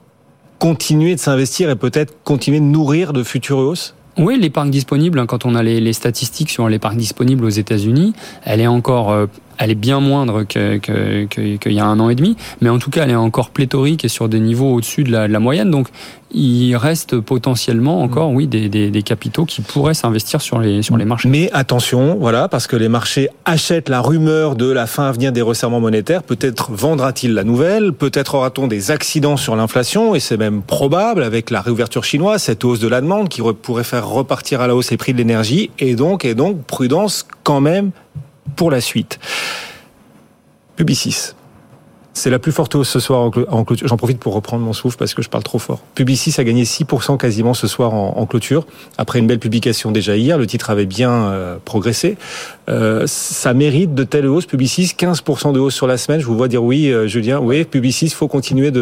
continuer 0.60 1.16
de 1.16 1.20
s'investir 1.20 1.70
et 1.70 1.74
peut-être 1.74 2.14
continuer 2.22 2.60
de 2.60 2.66
nourrir 2.66 3.12
de 3.12 3.24
futures 3.24 3.58
hausses? 3.58 3.94
Oui, 4.18 4.38
l'épargne 4.38 4.70
disponible, 4.70 5.18
hein, 5.18 5.26
quand 5.26 5.46
on 5.46 5.54
a 5.54 5.62
les, 5.62 5.92
statistiques 5.92 6.50
sur 6.50 6.68
l'épargne 6.68 6.98
disponible 6.98 7.44
aux 7.44 7.50
États-Unis, 7.50 8.12
elle 8.44 8.60
est 8.60 8.66
encore 8.66 9.28
elle 9.60 9.70
est 9.70 9.74
bien 9.74 10.00
moindre 10.00 10.44
qu'il 10.44 10.80
y 11.66 11.80
a 11.80 11.86
un 11.86 12.00
an 12.00 12.08
et 12.08 12.14
demi, 12.14 12.34
mais 12.62 12.70
en 12.70 12.78
tout 12.78 12.90
cas, 12.90 13.04
elle 13.04 13.10
est 13.10 13.14
encore 13.14 13.50
pléthorique 13.50 14.06
et 14.06 14.08
sur 14.08 14.28
des 14.28 14.40
niveaux 14.40 14.72
au-dessus 14.72 15.04
de 15.04 15.12
la, 15.12 15.38
moyenne. 15.38 15.70
Donc, 15.70 15.88
il 16.32 16.74
reste 16.76 17.20
potentiellement 17.20 18.02
encore, 18.02 18.30
oui, 18.30 18.46
des 18.46 19.02
capitaux 19.02 19.44
qui 19.44 19.60
pourraient 19.60 19.94
s'investir 19.94 20.40
sur 20.40 20.60
les, 20.60 20.80
sur 20.80 20.96
les 20.96 21.04
marchés. 21.04 21.28
Mais 21.28 21.50
attention, 21.52 22.16
voilà, 22.18 22.48
parce 22.48 22.66
que 22.66 22.76
les 22.76 22.88
marchés 22.88 23.28
achètent 23.44 23.90
la 23.90 24.00
rumeur 24.00 24.56
de 24.56 24.70
la 24.70 24.86
fin 24.86 25.08
à 25.08 25.12
venir 25.12 25.30
des 25.30 25.42
resserrements 25.42 25.80
monétaires. 25.80 26.22
Peut-être 26.22 26.72
vendra-t-il 26.72 27.34
la 27.34 27.44
nouvelle, 27.44 27.92
peut-être 27.92 28.36
aura-t-on 28.36 28.66
des 28.66 28.90
accidents 28.90 29.36
sur 29.36 29.56
l'inflation, 29.56 30.14
et 30.14 30.20
c'est 30.20 30.38
même 30.38 30.62
probable 30.62 31.22
avec 31.22 31.50
la 31.50 31.60
réouverture 31.60 32.04
chinoise, 32.04 32.42
cette 32.42 32.64
hausse 32.64 32.80
de 32.80 32.88
la 32.88 33.02
demande 33.02 33.28
qui 33.28 33.42
pourrait 33.60 33.84
faire 33.84 34.08
repartir 34.08 34.62
à 34.62 34.66
la 34.66 34.74
hausse 34.74 34.90
les 34.90 34.96
prix 34.96 35.12
de 35.12 35.18
l'énergie, 35.18 35.70
et 35.78 35.96
donc, 35.96 36.24
et 36.24 36.34
donc, 36.34 36.62
prudence 36.64 37.26
quand 37.44 37.60
même 37.60 37.90
pour 38.56 38.70
la 38.70 38.80
suite. 38.80 39.18
Publicis. 40.76 41.34
C'est 42.12 42.30
la 42.30 42.38
plus 42.38 42.52
forte 42.52 42.74
hausse 42.74 42.88
ce 42.88 43.00
soir 43.00 43.30
en 43.48 43.64
clôture. 43.64 43.86
J'en 43.86 43.96
profite 43.96 44.18
pour 44.18 44.34
reprendre 44.34 44.64
mon 44.64 44.72
souffle 44.72 44.96
parce 44.98 45.14
que 45.14 45.22
je 45.22 45.28
parle 45.28 45.44
trop 45.44 45.58
fort. 45.58 45.80
Publicis 45.94 46.34
a 46.38 46.44
gagné 46.44 46.64
6% 46.64 47.16
quasiment 47.16 47.54
ce 47.54 47.66
soir 47.66 47.94
en, 47.94 48.26
clôture. 48.26 48.66
Après 48.98 49.20
une 49.20 49.26
belle 49.26 49.38
publication 49.38 49.92
déjà 49.92 50.16
hier, 50.16 50.36
le 50.36 50.46
titre 50.46 50.70
avait 50.70 50.86
bien 50.86 51.10
euh, 51.12 51.56
progressé. 51.64 52.16
Euh, 52.68 53.04
ça 53.06 53.54
mérite 53.54 53.94
de 53.94 54.04
telles 54.04 54.26
hausses. 54.26 54.46
Publicis, 54.46 54.92
15% 54.98 55.52
de 55.52 55.60
hausse 55.60 55.74
sur 55.74 55.86
la 55.86 55.96
semaine. 55.96 56.20
Je 56.20 56.26
vous 56.26 56.36
vois 56.36 56.48
dire 56.48 56.64
oui, 56.64 56.90
euh, 56.92 57.06
Julien. 57.06 57.38
Oui, 57.38 57.64
Publicis, 57.64 58.10
faut 58.10 58.28
continuer 58.28 58.72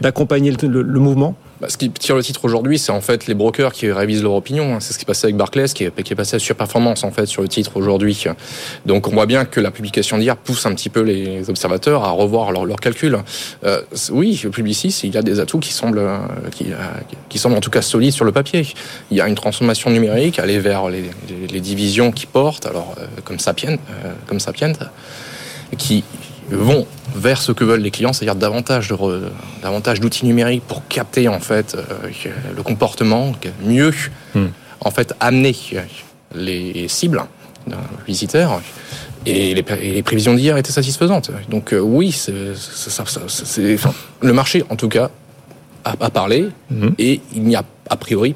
d'accompagner 0.00 0.52
le 0.60 1.00
mouvement. 1.00 1.36
Bah, 1.60 1.68
ce 1.70 1.76
qui 1.76 1.90
tire 1.90 2.16
le 2.16 2.22
titre 2.22 2.44
aujourd'hui, 2.44 2.78
c'est 2.78 2.92
en 2.92 3.00
fait 3.00 3.26
les 3.26 3.34
brokers 3.34 3.72
qui 3.72 3.90
révisent 3.90 4.22
leur 4.22 4.34
opinion. 4.34 4.78
C'est 4.80 4.92
ce 4.92 4.98
qui 4.98 5.04
est 5.04 5.06
passé 5.06 5.26
avec 5.26 5.36
Barclays, 5.36 5.68
qui 5.68 5.84
est, 5.84 6.02
qui 6.02 6.12
est 6.12 6.16
passé 6.16 6.36
à 6.36 6.38
surperformance 6.38 7.04
en 7.04 7.10
fait 7.10 7.26
sur 7.26 7.42
le 7.42 7.48
titre 7.48 7.76
aujourd'hui. 7.76 8.24
Donc 8.84 9.08
on 9.08 9.12
voit 9.12 9.26
bien 9.26 9.44
que 9.44 9.60
la 9.60 9.70
publication 9.70 10.18
d'hier 10.18 10.36
pousse 10.36 10.66
un 10.66 10.74
petit 10.74 10.90
peu 10.90 11.00
les 11.00 11.48
observateurs 11.48 12.04
à 12.04 12.10
revoir 12.10 12.52
leurs 12.52 12.64
leur 12.66 12.80
calculs. 12.80 13.18
Euh, 13.64 13.82
oui, 14.10 14.44
Publicis, 14.52 15.00
il 15.04 15.16
a 15.16 15.22
des 15.22 15.40
atouts 15.40 15.58
qui 15.58 15.72
semblent, 15.72 15.98
euh, 15.98 16.18
qui, 16.50 16.72
euh, 16.72 16.76
qui, 17.28 17.38
semblent 17.38 17.56
en 17.56 17.60
tout 17.60 17.70
cas 17.70 17.82
solides 17.82 18.12
sur 18.12 18.24
le 18.24 18.32
papier. 18.32 18.66
Il 19.10 19.16
y 19.16 19.20
a 19.20 19.28
une 19.28 19.34
transformation 19.34 19.90
numérique, 19.90 20.38
aller 20.38 20.58
vers 20.58 20.88
les, 20.88 21.60
divisions 21.60 22.12
qui 22.12 22.26
portent, 22.26 22.66
alors 22.66 22.94
euh, 22.98 23.06
comme 23.24 23.38
Sapient, 23.38 23.78
comme 24.26 24.40
Sapient, 24.40 24.74
qui 25.78 26.04
vont 26.50 26.86
vers 27.14 27.40
ce 27.40 27.52
que 27.52 27.64
veulent 27.64 27.80
les 27.80 27.90
clients, 27.90 28.12
c'est-à-dire 28.12 28.36
davantage 28.36 28.88
de 28.88 28.96
davantage 29.62 30.00
d'outils 30.00 30.26
numériques 30.26 30.62
pour 30.66 30.86
capter 30.88 31.28
en 31.28 31.40
fait 31.40 31.74
euh, 31.74 31.82
le 32.54 32.62
comportement, 32.62 33.32
mieux 33.62 33.92
hmm. 34.34 34.46
en 34.80 34.90
fait 34.90 35.14
amener 35.20 35.54
les 36.34 36.88
cibles 36.88 37.22
d'un 37.66 37.78
visiteur. 38.06 38.60
Et 39.28 39.54
les, 39.54 40.02
prévisions 40.04 40.34
d'hier 40.34 40.56
étaient 40.56 40.70
satisfaisantes. 40.70 41.32
Donc 41.48 41.72
euh, 41.72 41.80
oui, 41.80 42.12
c'est, 42.12 42.32
le 44.20 44.32
marché 44.32 44.64
en 44.70 44.76
tout 44.76 44.88
cas 44.88 45.10
a, 45.84 46.10
parlé 46.10 46.48
hmm. 46.70 46.90
et 46.98 47.20
il 47.34 47.42
n'y 47.42 47.56
a 47.56 47.64
a 47.88 47.96
priori 47.96 48.34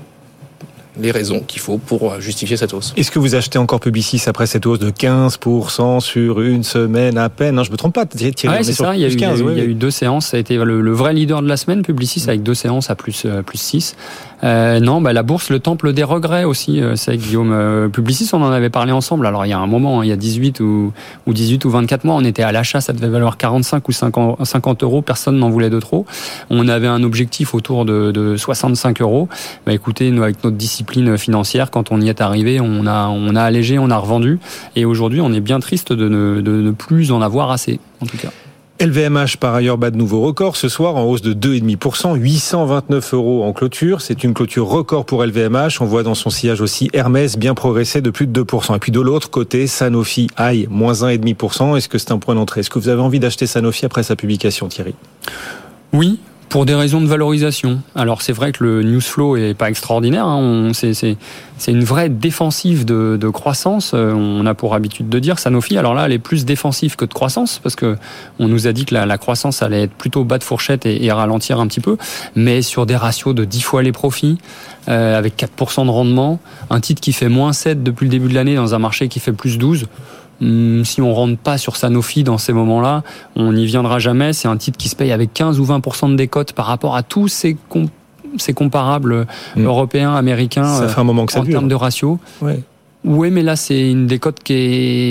les 0.98 1.10
raisons 1.10 1.40
qu'il 1.40 1.60
faut 1.60 1.78
pour 1.78 2.20
justifier 2.20 2.56
cette 2.56 2.74
hausse. 2.74 2.92
Est-ce 2.96 3.10
que 3.10 3.18
vous 3.18 3.34
achetez 3.34 3.58
encore 3.58 3.80
Publicis 3.80 4.22
après 4.26 4.46
cette 4.46 4.66
hausse 4.66 4.78
de 4.78 4.90
15% 4.90 6.00
sur 6.00 6.40
une 6.40 6.64
semaine 6.64 7.18
à 7.18 7.28
peine? 7.28 7.54
Non, 7.54 7.64
je 7.64 7.70
me 7.70 7.76
trompe 7.76 7.94
pas, 7.94 8.06
Thierry. 8.06 8.34
Ouais, 8.48 8.62
c'est 8.62 8.72
ça. 8.72 8.94
Il 8.94 9.00
y, 9.00 9.04
a 9.04 9.08
eu, 9.08 9.16
15, 9.16 9.42
il 9.52 9.58
y 9.58 9.60
a 9.60 9.64
eu 9.64 9.74
deux 9.74 9.90
séances. 9.90 10.26
Ça 10.26 10.36
a 10.36 10.40
été 10.40 10.56
le, 10.56 10.92
vrai 10.92 11.12
leader 11.12 11.42
de 11.42 11.48
la 11.48 11.56
semaine, 11.56 11.82
Publicis, 11.82 12.24
avec 12.26 12.42
deux 12.42 12.54
séances 12.54 12.90
à 12.90 12.94
plus, 12.94 13.24
euh, 13.24 13.42
plus 13.42 13.58
6. 13.58 13.94
Euh, 14.42 14.80
non, 14.80 15.00
bah, 15.00 15.12
la 15.12 15.22
bourse, 15.22 15.50
le 15.50 15.60
temple 15.60 15.92
des 15.92 16.02
regrets 16.02 16.44
aussi. 16.44 16.80
Euh, 16.80 16.96
c'est 16.96 17.16
Guillaume 17.16 17.52
euh, 17.52 17.88
Publicis, 17.88 18.30
on 18.32 18.42
en 18.42 18.50
avait 18.50 18.70
parlé 18.70 18.92
ensemble. 18.92 19.26
Alors 19.26 19.44
il 19.44 19.50
y 19.50 19.52
a 19.52 19.58
un 19.58 19.66
moment, 19.66 20.00
hein, 20.00 20.04
il 20.04 20.08
y 20.08 20.12
a 20.12 20.16
18 20.16 20.60
ou, 20.60 20.92
ou 21.26 21.32
18 21.32 21.64
ou 21.64 21.70
24 21.70 22.04
mois, 22.04 22.14
on 22.14 22.24
était 22.24 22.42
à 22.42 22.52
l'achat, 22.52 22.80
ça 22.80 22.92
devait 22.92 23.08
valoir 23.08 23.36
45 23.36 23.86
ou 23.88 23.92
50, 23.92 24.44
50 24.44 24.82
euros. 24.82 25.02
Personne 25.02 25.38
n'en 25.38 25.50
voulait 25.50 25.70
de 25.70 25.78
trop. 25.78 26.06
On 26.48 26.68
avait 26.68 26.86
un 26.86 27.02
objectif 27.02 27.54
autour 27.54 27.84
de, 27.84 28.12
de 28.12 28.36
65 28.36 29.00
euros. 29.02 29.28
Bah, 29.66 29.72
écoutez, 29.72 30.10
nous, 30.10 30.22
avec 30.22 30.42
notre 30.42 30.56
discipline 30.56 30.80
financière, 31.16 31.70
quand 31.70 31.92
on 31.92 32.00
y 32.00 32.08
est 32.08 32.20
arrivé, 32.20 32.60
on 32.60 32.86
a, 32.86 33.08
on 33.08 33.34
a 33.36 33.42
allégé, 33.42 33.78
on 33.78 33.90
a 33.90 33.96
revendu. 33.96 34.38
Et 34.76 34.84
aujourd'hui, 34.84 35.20
on 35.20 35.32
est 35.32 35.40
bien 35.40 35.60
triste 35.60 35.92
de 35.92 36.08
ne, 36.08 36.40
de 36.40 36.50
ne 36.50 36.70
plus 36.70 37.12
en 37.12 37.22
avoir 37.22 37.50
assez, 37.50 37.80
en 38.00 38.06
tout 38.06 38.16
cas. 38.16 38.30
LVMH, 38.80 39.36
par 39.38 39.54
ailleurs, 39.54 39.76
bat 39.76 39.90
de 39.90 39.98
nouveaux 39.98 40.22
records 40.22 40.56
ce 40.56 40.70
soir 40.70 40.96
en 40.96 41.04
hausse 41.04 41.20
de 41.20 41.34
2,5%, 41.34 42.16
829 42.16 43.12
euros 43.12 43.44
en 43.44 43.52
clôture. 43.52 44.00
C'est 44.00 44.24
une 44.24 44.32
clôture 44.32 44.66
record 44.66 45.04
pour 45.04 45.22
LVMH. 45.22 45.82
On 45.82 45.84
voit 45.84 46.02
dans 46.02 46.14
son 46.14 46.30
sillage 46.30 46.62
aussi 46.62 46.88
Hermès 46.94 47.36
bien 47.36 47.52
progresser 47.52 48.00
de 48.00 48.08
plus 48.08 48.26
de 48.26 48.42
2%. 48.42 48.74
Et 48.74 48.78
puis 48.78 48.90
de 48.90 49.00
l'autre 49.00 49.28
côté, 49.28 49.66
Sanofi, 49.66 50.28
aïe, 50.38 50.66
moins 50.70 50.94
1,5%. 50.94 51.76
Est-ce 51.76 51.90
que 51.90 51.98
c'est 51.98 52.10
un 52.10 52.18
point 52.18 52.34
d'entrée? 52.34 52.60
Est-ce 52.60 52.70
que 52.70 52.78
vous 52.78 52.88
avez 52.88 53.02
envie 53.02 53.20
d'acheter 53.20 53.46
Sanofi 53.46 53.84
après 53.84 54.02
sa 54.02 54.16
publication, 54.16 54.68
Thierry? 54.68 54.94
Oui, 55.92 56.18
pour 56.50 56.66
des 56.66 56.74
raisons 56.74 57.00
de 57.00 57.06
valorisation. 57.06 57.80
Alors 57.94 58.22
c'est 58.22 58.32
vrai 58.32 58.50
que 58.50 58.64
le 58.64 58.82
news 58.82 59.00
flow 59.00 59.36
est 59.36 59.54
pas 59.54 59.70
extraordinaire. 59.70 60.26
Hein. 60.26 60.72
C'est 60.74 61.16
une 61.68 61.84
vraie 61.84 62.08
défensive 62.08 62.84
de, 62.84 63.28
croissance. 63.28 63.92
Euh, 63.94 64.12
on 64.12 64.44
a 64.46 64.54
pour 64.54 64.74
habitude 64.74 65.08
de 65.08 65.18
dire 65.20 65.38
Sanofi. 65.38 65.78
Alors 65.78 65.94
là, 65.94 66.06
elle 66.06 66.12
est 66.12 66.18
plus 66.18 66.44
défensive 66.44 66.96
que 66.96 67.04
de 67.04 67.14
croissance 67.14 67.60
parce 67.62 67.76
que 67.76 67.96
on 68.40 68.48
nous 68.48 68.66
a 68.66 68.72
dit 68.72 68.84
que 68.84 68.94
la, 68.94 69.06
la 69.06 69.16
croissance 69.16 69.62
allait 69.62 69.84
être 69.84 69.92
plutôt 69.92 70.24
bas 70.24 70.38
de 70.38 70.44
fourchette 70.44 70.86
et, 70.86 71.04
et, 71.04 71.12
ralentir 71.12 71.60
un 71.60 71.68
petit 71.68 71.80
peu, 71.80 71.96
mais 72.34 72.62
sur 72.62 72.84
des 72.84 72.96
ratios 72.96 73.34
de 73.34 73.44
10 73.44 73.60
fois 73.60 73.82
les 73.84 73.92
profits, 73.92 74.38
euh, 74.88 75.16
avec 75.16 75.36
4% 75.36 75.84
de 75.84 75.90
rendement, 75.90 76.40
un 76.68 76.80
titre 76.80 77.00
qui 77.00 77.12
fait 77.12 77.28
moins 77.28 77.52
7 77.52 77.84
depuis 77.84 78.06
le 78.06 78.10
début 78.10 78.28
de 78.28 78.34
l'année 78.34 78.56
dans 78.56 78.74
un 78.74 78.78
marché 78.80 79.06
qui 79.08 79.20
fait 79.20 79.32
plus 79.32 79.56
12. 79.56 79.86
Hum, 80.42 80.84
si 80.84 81.02
on 81.02 81.12
rentre 81.12 81.38
pas 81.38 81.58
sur 81.58 81.76
Sanofi 81.76 82.24
dans 82.24 82.38
ces 82.38 82.52
moments-là, 82.52 83.02
on 83.36 83.52
n'y 83.52 83.66
viendra 83.66 83.98
jamais. 83.98 84.32
C'est 84.32 84.48
un 84.48 84.56
titre 84.56 84.78
qui 84.78 84.88
se 84.88 84.96
paye 84.96 85.12
avec 85.12 85.32
15 85.34 85.60
ou 85.60 85.64
20% 85.64 86.10
de 86.10 86.16
décote 86.16 86.52
par 86.52 86.66
rapport 86.66 86.96
à 86.96 87.02
tous 87.02 87.28
ces, 87.28 87.56
ces 88.38 88.52
comparables 88.52 89.26
hum. 89.56 89.64
européens, 89.64 90.14
américains 90.14 90.64
ça 90.64 90.88
fait 90.88 91.00
un 91.00 91.04
moment 91.04 91.26
que 91.26 91.32
ça 91.32 91.40
en 91.40 91.44
termes 91.44 91.68
de 91.68 91.74
ratio. 91.74 92.18
Ouais. 92.40 92.60
Oui, 93.02 93.30
mais 93.30 93.42
là, 93.42 93.56
c'est 93.56 93.90
une 93.90 94.06
décote 94.06 94.40
qui 94.42 94.52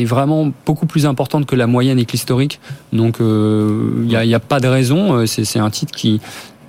est 0.02 0.06
vraiment 0.06 0.52
beaucoup 0.66 0.86
plus 0.86 1.08
importante 1.08 1.48
que 1.48 1.56
la 1.56 1.66
moyenne 1.66 1.98
et 1.98 2.06
que 2.06 2.12
l'historique. 2.12 2.60
Donc, 2.94 3.18
il 3.20 3.26
euh, 3.26 4.06
n'y 4.06 4.16
a, 4.16 4.26
y 4.26 4.36
a, 4.36 4.40
pas 4.40 4.60
de 4.60 4.68
raison. 4.68 5.14
Euh, 5.16 5.26
c'est 5.26 5.58
un 5.58 5.72
titre 5.72 5.92
qui, 5.96 6.22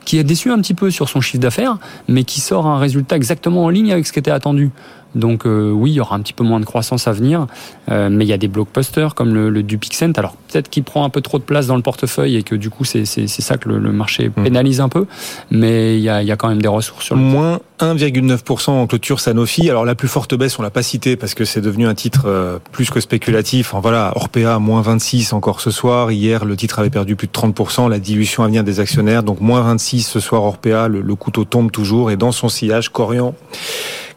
qui 0.04 0.18
est 0.18 0.24
déçu 0.24 0.50
un 0.50 0.58
petit 0.58 0.74
peu 0.74 0.90
sur 0.90 1.08
son 1.08 1.20
chiffre 1.20 1.42
d'affaires, 1.42 1.76
mais 2.08 2.24
qui 2.24 2.40
sort 2.40 2.66
un 2.66 2.78
résultat 2.78 3.16
exactement 3.16 3.64
en 3.64 3.68
ligne 3.68 3.92
avec 3.92 4.06
ce 4.06 4.12
qui 4.12 4.18
était 4.18 4.30
attendu. 4.30 4.70
Donc 5.14 5.46
euh, 5.46 5.70
oui, 5.70 5.90
il 5.90 5.94
y 5.94 6.00
aura 6.00 6.16
un 6.16 6.20
petit 6.20 6.32
peu 6.32 6.44
moins 6.44 6.60
de 6.60 6.64
croissance 6.64 7.08
à 7.08 7.12
venir, 7.12 7.46
euh, 7.90 8.08
mais 8.10 8.24
il 8.24 8.28
y 8.28 8.32
a 8.32 8.38
des 8.38 8.48
blockbusters 8.48 9.14
comme 9.14 9.34
le, 9.34 9.50
le 9.50 9.62
Dupixent. 9.62 10.16
Alors 10.16 10.34
peut-être 10.34 10.68
qu'il 10.68 10.84
prend 10.84 11.04
un 11.04 11.10
peu 11.10 11.20
trop 11.20 11.38
de 11.38 11.44
place 11.44 11.66
dans 11.66 11.76
le 11.76 11.82
portefeuille 11.82 12.36
et 12.36 12.42
que 12.42 12.54
du 12.54 12.70
coup 12.70 12.84
c'est 12.84 13.04
ça 13.04 13.56
que 13.56 13.68
le, 13.68 13.78
le 13.78 13.92
marché 13.92 14.28
mmh. 14.28 14.42
pénalise 14.42 14.80
un 14.80 14.88
peu, 14.88 15.06
mais 15.50 15.96
il 15.96 16.02
y 16.02 16.08
a, 16.08 16.22
il 16.22 16.28
y 16.28 16.32
a 16.32 16.36
quand 16.36 16.48
même 16.48 16.62
des 16.62 16.68
ressources 16.68 17.04
sur 17.04 17.16
le 17.16 17.20
Moins 17.20 17.60
1,9% 17.80 18.70
en 18.70 18.86
clôture 18.86 19.20
Sanofi. 19.20 19.68
Alors 19.70 19.84
la 19.84 19.94
plus 19.94 20.08
forte 20.08 20.34
baisse, 20.34 20.58
on 20.58 20.62
l'a 20.62 20.70
pas 20.70 20.82
cité 20.82 21.16
parce 21.16 21.34
que 21.34 21.44
c'est 21.44 21.60
devenu 21.60 21.86
un 21.86 21.94
titre 21.94 22.24
euh, 22.26 22.58
plus 22.72 22.90
que 22.90 23.00
spéculatif. 23.00 23.72
Enfin, 23.72 23.80
voilà, 23.80 24.12
Orpea 24.16 24.58
moins 24.58 24.82
26 24.82 25.32
encore 25.32 25.60
ce 25.60 25.70
soir. 25.70 26.12
Hier, 26.12 26.44
le 26.44 26.56
titre 26.56 26.78
avait 26.78 26.90
perdu 26.90 27.16
plus 27.16 27.26
de 27.26 27.32
30%. 27.32 27.88
La 27.88 27.98
dilution 27.98 28.42
à 28.42 28.46
venir 28.46 28.64
des 28.64 28.80
actionnaires, 28.80 29.22
donc 29.22 29.40
moins 29.40 29.62
26 29.62 30.02
ce 30.02 30.20
soir 30.20 30.42
Orpea. 30.42 30.88
Le, 30.88 31.00
le 31.00 31.14
couteau 31.14 31.44
tombe 31.44 31.70
toujours 31.70 32.10
et 32.10 32.16
dans 32.16 32.32
son 32.32 32.48
sillage, 32.48 32.90
Corian 32.90 33.34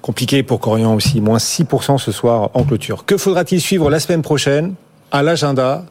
Compliqué 0.04 0.44
pour 0.44 0.60
Corian 0.60 0.94
aussi, 0.94 1.22
moins 1.22 1.38
6% 1.38 1.98
ce 1.98 2.12
soir 2.12 2.50
en 2.56 2.64
clôture. 2.66 3.06
Que 3.06 3.16
faudra-t-il 3.16 3.62
suivre 3.62 3.90
la 3.90 4.02
semaine 4.02 4.22
prochaine 4.22 4.74
à 5.14 5.24
l'agenda 5.24 5.86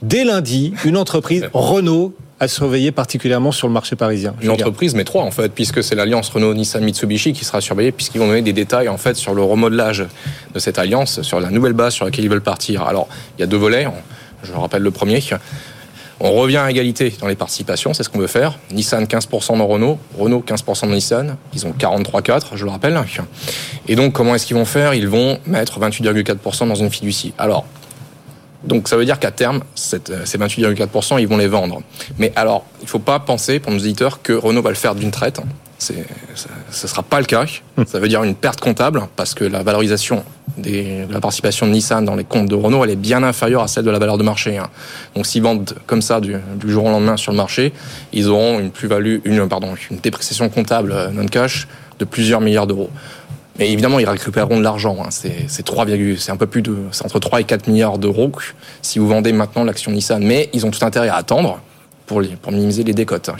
Dès 0.00 0.24
lundi, 0.24 0.72
une 0.86 0.96
entreprise, 0.96 1.44
Renault, 1.52 2.14
à 2.40 2.48
surveiller 2.48 2.90
particulièrement 2.90 3.52
sur 3.52 3.68
le 3.68 3.74
marché 3.74 3.96
parisien. 3.96 4.34
Une 4.40 4.48
entreprise, 4.48 4.94
mais 4.94 5.04
trois 5.04 5.24
en 5.24 5.30
fait, 5.30 5.50
puisque 5.50 5.84
c'est 5.84 5.94
l'alliance 5.94 6.30
Renault, 6.30 6.54
Nissan, 6.54 6.82
Mitsubishi 6.82 7.34
qui 7.34 7.44
sera 7.44 7.60
surveillée, 7.60 7.92
puisqu'ils 7.92 8.18
vont 8.18 8.28
donner 8.28 8.40
des 8.40 8.54
détails 8.54 8.88
en 8.88 8.96
fait 8.96 9.14
sur 9.14 9.34
le 9.34 9.42
remodelage 9.42 10.06
de 10.54 10.58
cette 10.58 10.78
alliance, 10.78 11.20
sur 11.20 11.38
la 11.38 11.50
nouvelle 11.50 11.74
base 11.74 11.92
sur 11.92 12.06
laquelle 12.06 12.24
ils 12.24 12.30
veulent 12.30 12.40
partir. 12.40 12.84
Alors, 12.84 13.08
il 13.36 13.42
y 13.42 13.44
a 13.44 13.46
deux 13.46 13.58
volets. 13.58 13.86
Je 14.42 14.52
rappelle 14.52 14.82
le 14.82 14.90
premier. 14.90 15.20
On 16.20 16.32
revient 16.32 16.58
à 16.58 16.70
égalité 16.70 17.12
dans 17.20 17.26
les 17.26 17.34
participations, 17.34 17.92
c'est 17.92 18.02
ce 18.02 18.08
qu'on 18.08 18.18
veut 18.18 18.26
faire. 18.26 18.58
Nissan 18.70 19.04
15% 19.04 19.58
dans 19.58 19.66
Renault, 19.66 19.98
Renault 20.16 20.44
15% 20.46 20.82
dans 20.82 20.94
Nissan, 20.94 21.36
ils 21.54 21.66
ont 21.66 21.72
43,4%, 21.72 22.54
je 22.54 22.64
le 22.64 22.70
rappelle. 22.70 22.98
Et 23.88 23.96
donc 23.96 24.12
comment 24.12 24.34
est-ce 24.34 24.46
qu'ils 24.46 24.56
vont 24.56 24.64
faire? 24.64 24.94
Ils 24.94 25.08
vont 25.08 25.38
mettre 25.46 25.80
28,4% 25.80 26.68
dans 26.68 26.74
une 26.74 26.90
fiducie. 26.90 27.32
Alors, 27.38 27.66
donc 28.64 28.88
ça 28.88 28.96
veut 28.96 29.04
dire 29.04 29.18
qu'à 29.18 29.30
terme, 29.30 29.58
euh, 29.58 29.98
ces 30.24 30.38
28,4%, 30.38 31.20
ils 31.20 31.28
vont 31.28 31.36
les 31.36 31.48
vendre. 31.48 31.82
Mais 32.18 32.32
alors, 32.36 32.64
il 32.80 32.84
ne 32.84 32.88
faut 32.88 32.98
pas 32.98 33.20
penser 33.20 33.60
pour 33.60 33.72
nos 33.72 33.78
éditeurs 33.78 34.22
que 34.22 34.32
Renault 34.32 34.62
va 34.62 34.70
le 34.70 34.76
faire 34.76 34.94
d'une 34.94 35.10
traite. 35.10 35.40
Ce 35.78 35.92
ne 35.92 36.88
sera 36.88 37.02
pas 37.02 37.20
le 37.20 37.26
cas. 37.26 37.44
Hum. 37.76 37.84
Ça 37.86 37.98
veut 37.98 38.08
dire 38.08 38.22
une 38.22 38.34
perte 38.34 38.60
comptable 38.60 39.02
parce 39.16 39.34
que 39.34 39.44
la 39.44 39.62
valorisation 39.62 40.24
des, 40.58 41.04
de 41.06 41.12
la 41.12 41.20
participation 41.20 41.66
de 41.66 41.72
Nissan 41.72 42.04
dans 42.04 42.14
les 42.14 42.24
comptes 42.24 42.48
de 42.48 42.54
Renault, 42.54 42.84
elle 42.84 42.90
est 42.90 42.96
bien 42.96 43.22
inférieure 43.22 43.62
à 43.62 43.68
celle 43.68 43.84
de 43.84 43.90
la 43.90 43.98
valeur 43.98 44.18
de 44.18 44.22
marché. 44.22 44.58
Hein. 44.58 44.68
Donc 45.14 45.26
s'ils 45.26 45.42
vendent 45.42 45.74
comme 45.86 46.02
ça 46.02 46.20
du, 46.20 46.36
du, 46.56 46.70
jour 46.70 46.84
au 46.84 46.90
lendemain 46.90 47.16
sur 47.16 47.32
le 47.32 47.36
marché, 47.36 47.72
ils 48.12 48.28
auront 48.28 48.60
une 48.60 48.70
plus-value, 48.70 49.18
une, 49.24 49.48
pardon, 49.48 49.74
une 49.90 49.98
dépréciation 49.98 50.48
comptable 50.48 50.92
euh, 50.92 51.10
non-cash 51.10 51.68
de 51.98 52.04
plusieurs 52.04 52.40
milliards 52.40 52.66
d'euros. 52.66 52.90
Mais 53.58 53.70
évidemment, 53.70 54.00
ils 54.00 54.08
récupéreront 54.08 54.58
de 54.58 54.64
l'argent. 54.64 54.96
Hein. 55.00 55.10
C'est 55.10 55.62
3, 55.62 55.86
c'est 56.18 56.32
un 56.32 56.36
peu 56.36 56.46
plus 56.46 56.62
de, 56.62 56.76
c'est 56.90 57.04
entre 57.04 57.20
3 57.20 57.40
et 57.40 57.44
4 57.44 57.68
milliards 57.68 57.98
d'euros 57.98 58.32
si 58.82 58.98
vous 58.98 59.06
vendez 59.06 59.32
maintenant 59.32 59.62
l'action 59.62 59.92
Nissan. 59.92 60.24
Mais 60.24 60.50
ils 60.52 60.66
ont 60.66 60.70
tout 60.70 60.84
intérêt 60.84 61.08
à 61.08 61.16
attendre 61.16 61.60
pour, 62.06 62.20
les, 62.20 62.28
pour 62.28 62.50
minimiser 62.50 62.82
les 62.82 62.94
décotes. 62.94 63.28
Hein. 63.28 63.36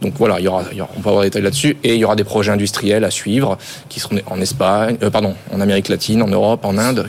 Donc 0.00 0.14
voilà, 0.16 0.40
il 0.40 0.44
y, 0.44 0.48
aura, 0.48 0.64
il 0.72 0.78
y 0.78 0.80
aura, 0.80 0.90
on 0.96 1.00
va 1.00 1.10
avoir 1.10 1.22
des 1.22 1.28
détails 1.28 1.42
là-dessus. 1.42 1.76
Et 1.84 1.94
il 1.94 2.00
y 2.00 2.04
aura 2.04 2.16
des 2.16 2.24
projets 2.24 2.52
industriels 2.52 3.04
à 3.04 3.10
suivre 3.10 3.58
qui 3.88 4.00
seront 4.00 4.18
en 4.26 4.40
Espagne, 4.40 4.96
euh, 5.02 5.10
pardon, 5.10 5.34
en 5.52 5.60
Amérique 5.60 5.88
latine, 5.88 6.22
en 6.22 6.28
Europe, 6.28 6.64
en 6.64 6.78
Inde. 6.78 7.06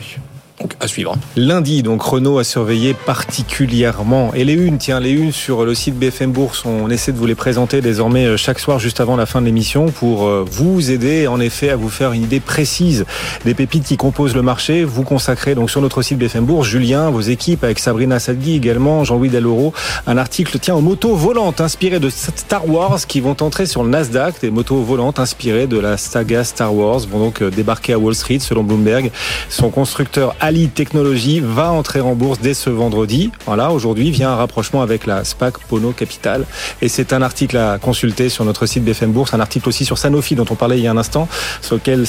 Lundi, 1.36 1.84
donc 1.84 2.02
Renault 2.02 2.38
a 2.38 2.44
surveillé 2.44 2.92
particulièrement. 2.92 4.34
Et 4.34 4.44
les 4.44 4.54
unes, 4.54 4.78
tiens, 4.78 4.98
les 4.98 5.12
unes 5.12 5.30
sur 5.30 5.64
le 5.64 5.74
site 5.74 5.96
BFM 5.96 6.32
Bourse, 6.32 6.64
on 6.64 6.90
essaie 6.90 7.12
de 7.12 7.18
vous 7.18 7.26
les 7.26 7.36
présenter 7.36 7.80
désormais 7.80 8.26
euh, 8.26 8.36
chaque 8.36 8.58
soir 8.58 8.80
juste 8.80 9.00
avant 9.00 9.14
la 9.14 9.24
fin 9.24 9.40
de 9.40 9.46
l'émission 9.46 9.86
pour 9.86 10.26
euh, 10.26 10.44
vous 10.50 10.90
aider 10.90 11.28
en 11.28 11.38
effet 11.38 11.70
à 11.70 11.76
vous 11.76 11.88
faire 11.88 12.12
une 12.12 12.24
idée 12.24 12.40
précise 12.40 13.04
des 13.44 13.54
pépites 13.54 13.84
qui 13.84 13.96
composent 13.96 14.34
le 14.34 14.42
marché. 14.42 14.82
Vous 14.82 15.04
consacrez 15.04 15.54
donc 15.54 15.70
sur 15.70 15.80
notre 15.80 16.02
site 16.02 16.18
BFM 16.18 16.44
Bourse, 16.44 16.66
Julien, 16.66 17.10
vos 17.10 17.20
équipes 17.20 17.62
avec 17.62 17.78
Sabrina 17.78 18.18
Sadgui 18.18 18.56
également, 18.56 19.04
Jean-Louis 19.04 19.28
Deloro, 19.28 19.72
un 20.08 20.16
article 20.18 20.58
tiens 20.58 20.74
aux 20.74 20.80
motos 20.80 21.14
volantes 21.14 21.60
inspirées 21.60 22.00
de 22.00 22.10
Star 22.10 22.68
Wars 22.68 22.98
qui 23.06 23.20
vont 23.20 23.36
entrer 23.40 23.66
sur 23.66 23.84
le 23.84 23.90
Nasdaq. 23.90 24.40
Des 24.40 24.50
motos 24.50 24.82
volantes 24.82 25.20
inspirées 25.20 25.68
de 25.68 25.78
la 25.78 25.96
saga 25.96 26.42
Star 26.42 26.74
Wars 26.74 27.00
vont 27.00 27.20
donc 27.20 27.40
euh, 27.40 27.50
débarquer 27.50 27.92
à 27.92 27.98
Wall 28.00 28.16
Street 28.16 28.40
selon 28.40 28.64
Bloomberg. 28.64 29.12
Son 29.48 29.70
constructeur 29.70 30.34
Ali 30.40 30.71
Technologies 30.74 31.40
va 31.40 31.70
entrer 31.70 32.00
en 32.00 32.14
bourse 32.14 32.40
dès 32.40 32.54
ce 32.54 32.70
vendredi. 32.70 33.30
Voilà, 33.46 33.70
aujourd'hui 33.70 34.10
vient 34.10 34.30
un 34.30 34.36
rapprochement 34.36 34.82
avec 34.82 35.06
la 35.06 35.24
SPAC 35.24 35.58
Pono 35.68 35.92
Capital. 35.92 36.44
Et 36.80 36.88
c'est 36.88 37.12
un 37.12 37.22
article 37.22 37.56
à 37.56 37.78
consulter 37.78 38.28
sur 38.28 38.44
notre 38.44 38.66
site 38.66 38.84
BFM 38.84 39.12
Bourse, 39.12 39.34
un 39.34 39.40
article 39.40 39.68
aussi 39.68 39.84
sur 39.84 39.98
Sanofi 39.98 40.34
dont 40.34 40.46
on 40.50 40.54
parlait 40.54 40.78
il 40.78 40.84
y 40.84 40.86
a 40.86 40.90
un 40.90 40.96
instant, 40.96 41.28
sur 41.60 41.76
lequel 41.76 42.04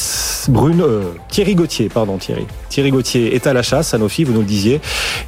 Brune, 0.49 0.82
euh, 0.82 1.03
Thierry 1.30 1.55
Gauthier, 1.55 1.89
pardon 1.89 2.18
Thierry, 2.18 2.45
Thierry 2.70 2.91
Gauthier 2.91 3.36
est 3.36 3.47
à 3.47 3.53
l'achat, 3.53 3.84
Sanofi, 3.84 4.24
vous 4.24 4.34
nous 4.34 4.39
le 4.39 4.45
disiez. 4.45 4.82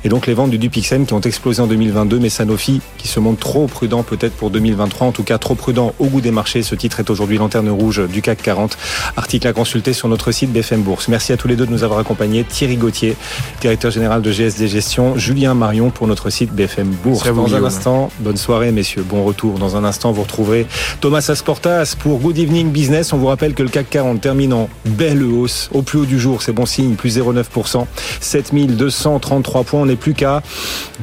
Et 0.04 0.10
donc 0.10 0.28
les 0.28 0.34
ventes 0.34 0.52
du 0.52 0.58
Dupixen 0.58 1.06
qui 1.06 1.14
ont 1.14 1.22
explosé 1.22 1.62
en 1.62 1.68
2022, 1.68 2.20
mais 2.20 2.30
Sanofi 2.30 2.82
qui 2.98 3.08
se 3.08 3.20
montre 3.20 3.40
trop 3.40 3.68
prudent 3.68 4.04
peut-être 4.04 4.34
pour 4.34 4.50
2023, 4.50 5.08
en 5.08 5.12
tout 5.12 5.24
cas 5.24 5.38
trop 5.38 5.56
prudent 5.56 5.94
au 6.00 6.06
goût 6.06 6.22
des 6.22 6.32
marchés. 6.32 6.64
Ce 6.64 6.76
titre 6.76 7.00
est 7.00 7.10
aujourd'hui 7.10 7.38
lanterne 7.38 7.70
rouge 7.70 8.02
du 8.08 8.22
CAC 8.22 8.42
40. 8.42 8.78
Article 9.18 9.48
à 9.48 9.54
consulter 9.54 9.94
sur 9.94 10.08
notre 10.08 10.32
site 10.32 10.52
BFM 10.52 10.82
Bourse. 10.82 11.08
Merci 11.08 11.34
à 11.34 11.38
tous 11.38 11.48
les 11.48 11.56
deux 11.56 11.66
de 11.66 11.72
nous 11.72 11.84
avoir 11.84 12.00
accompagnés. 12.00 12.44
Thierry 12.44 12.78
Gauthier, 12.78 13.16
directeur 13.62 13.92
général 13.92 14.22
de 14.22 14.32
GSD 14.32 14.68
Gestion, 14.68 15.18
Julien 15.18 15.54
Marion 15.54 15.90
pour 15.90 16.08
notre 16.08 16.30
site 16.30 16.52
BFM 16.52 16.90
Bourse. 17.04 17.26
Dans 17.26 17.56
un 17.56 17.64
instant, 17.64 18.12
bonne 18.20 18.38
soirée 18.38 18.72
messieurs, 18.72 19.04
bon 19.04 19.24
retour. 19.24 19.60
Dans 19.60 19.76
un 19.76 19.84
instant, 19.84 20.12
vous 20.12 20.24
retrouverez 20.24 20.68
Thomas 21.02 21.26
Asportas 21.30 21.96
pour 22.00 22.20
Good 22.20 22.38
Evening 22.38 22.72
Business. 22.72 23.14
On 23.14 23.18
vous 23.18 23.28
rappelle 23.28 23.54
que 23.54 23.64
le 23.64 23.70
CAC 23.70 23.90
40 23.90 24.22
termine 24.22 24.54
en 24.54 24.70
belle 24.86 25.24
hausse 25.24 25.70
au 25.74 25.82
plus 25.82 26.00
haut 26.00 26.06
du 26.06 26.20
jour, 26.20 26.42
c'est 26.42 26.52
bon 26.52 26.66
signe, 26.66 26.96
plus 26.96 27.18
0,9%, 27.18 27.86
7233 28.20 29.64
points. 29.64 29.82
On 29.82 29.86
n'est 29.86 29.96
plus 29.96 30.14
qu'à 30.14 30.42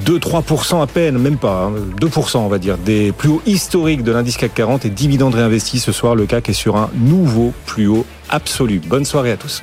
2-3% 0.04 0.82
à 0.82 0.86
peine, 0.86 1.18
même 1.18 1.36
pas, 1.36 1.70
2% 2.00 2.36
hein. 2.36 2.40
on 2.44 2.48
va 2.48 2.58
dire, 2.58 2.78
des 2.78 3.12
plus 3.12 3.28
hauts 3.28 3.42
historiques 3.46 4.02
de 4.02 4.12
l'indice 4.12 4.36
CAC 4.36 4.54
40 4.54 4.84
et 4.84 4.90
dividendes 4.90 5.34
réinvestis. 5.34 5.80
Ce 5.80 5.92
soir, 5.92 6.14
le 6.14 6.26
CAC 6.26 6.48
est 6.48 6.52
sur 6.52 6.76
un 6.76 6.90
nouveau 6.94 7.52
plus 7.66 7.86
haut 7.86 8.06
absolu. 8.30 8.80
Bonne 8.86 9.04
soirée 9.04 9.32
à 9.32 9.36
tous. 9.36 9.62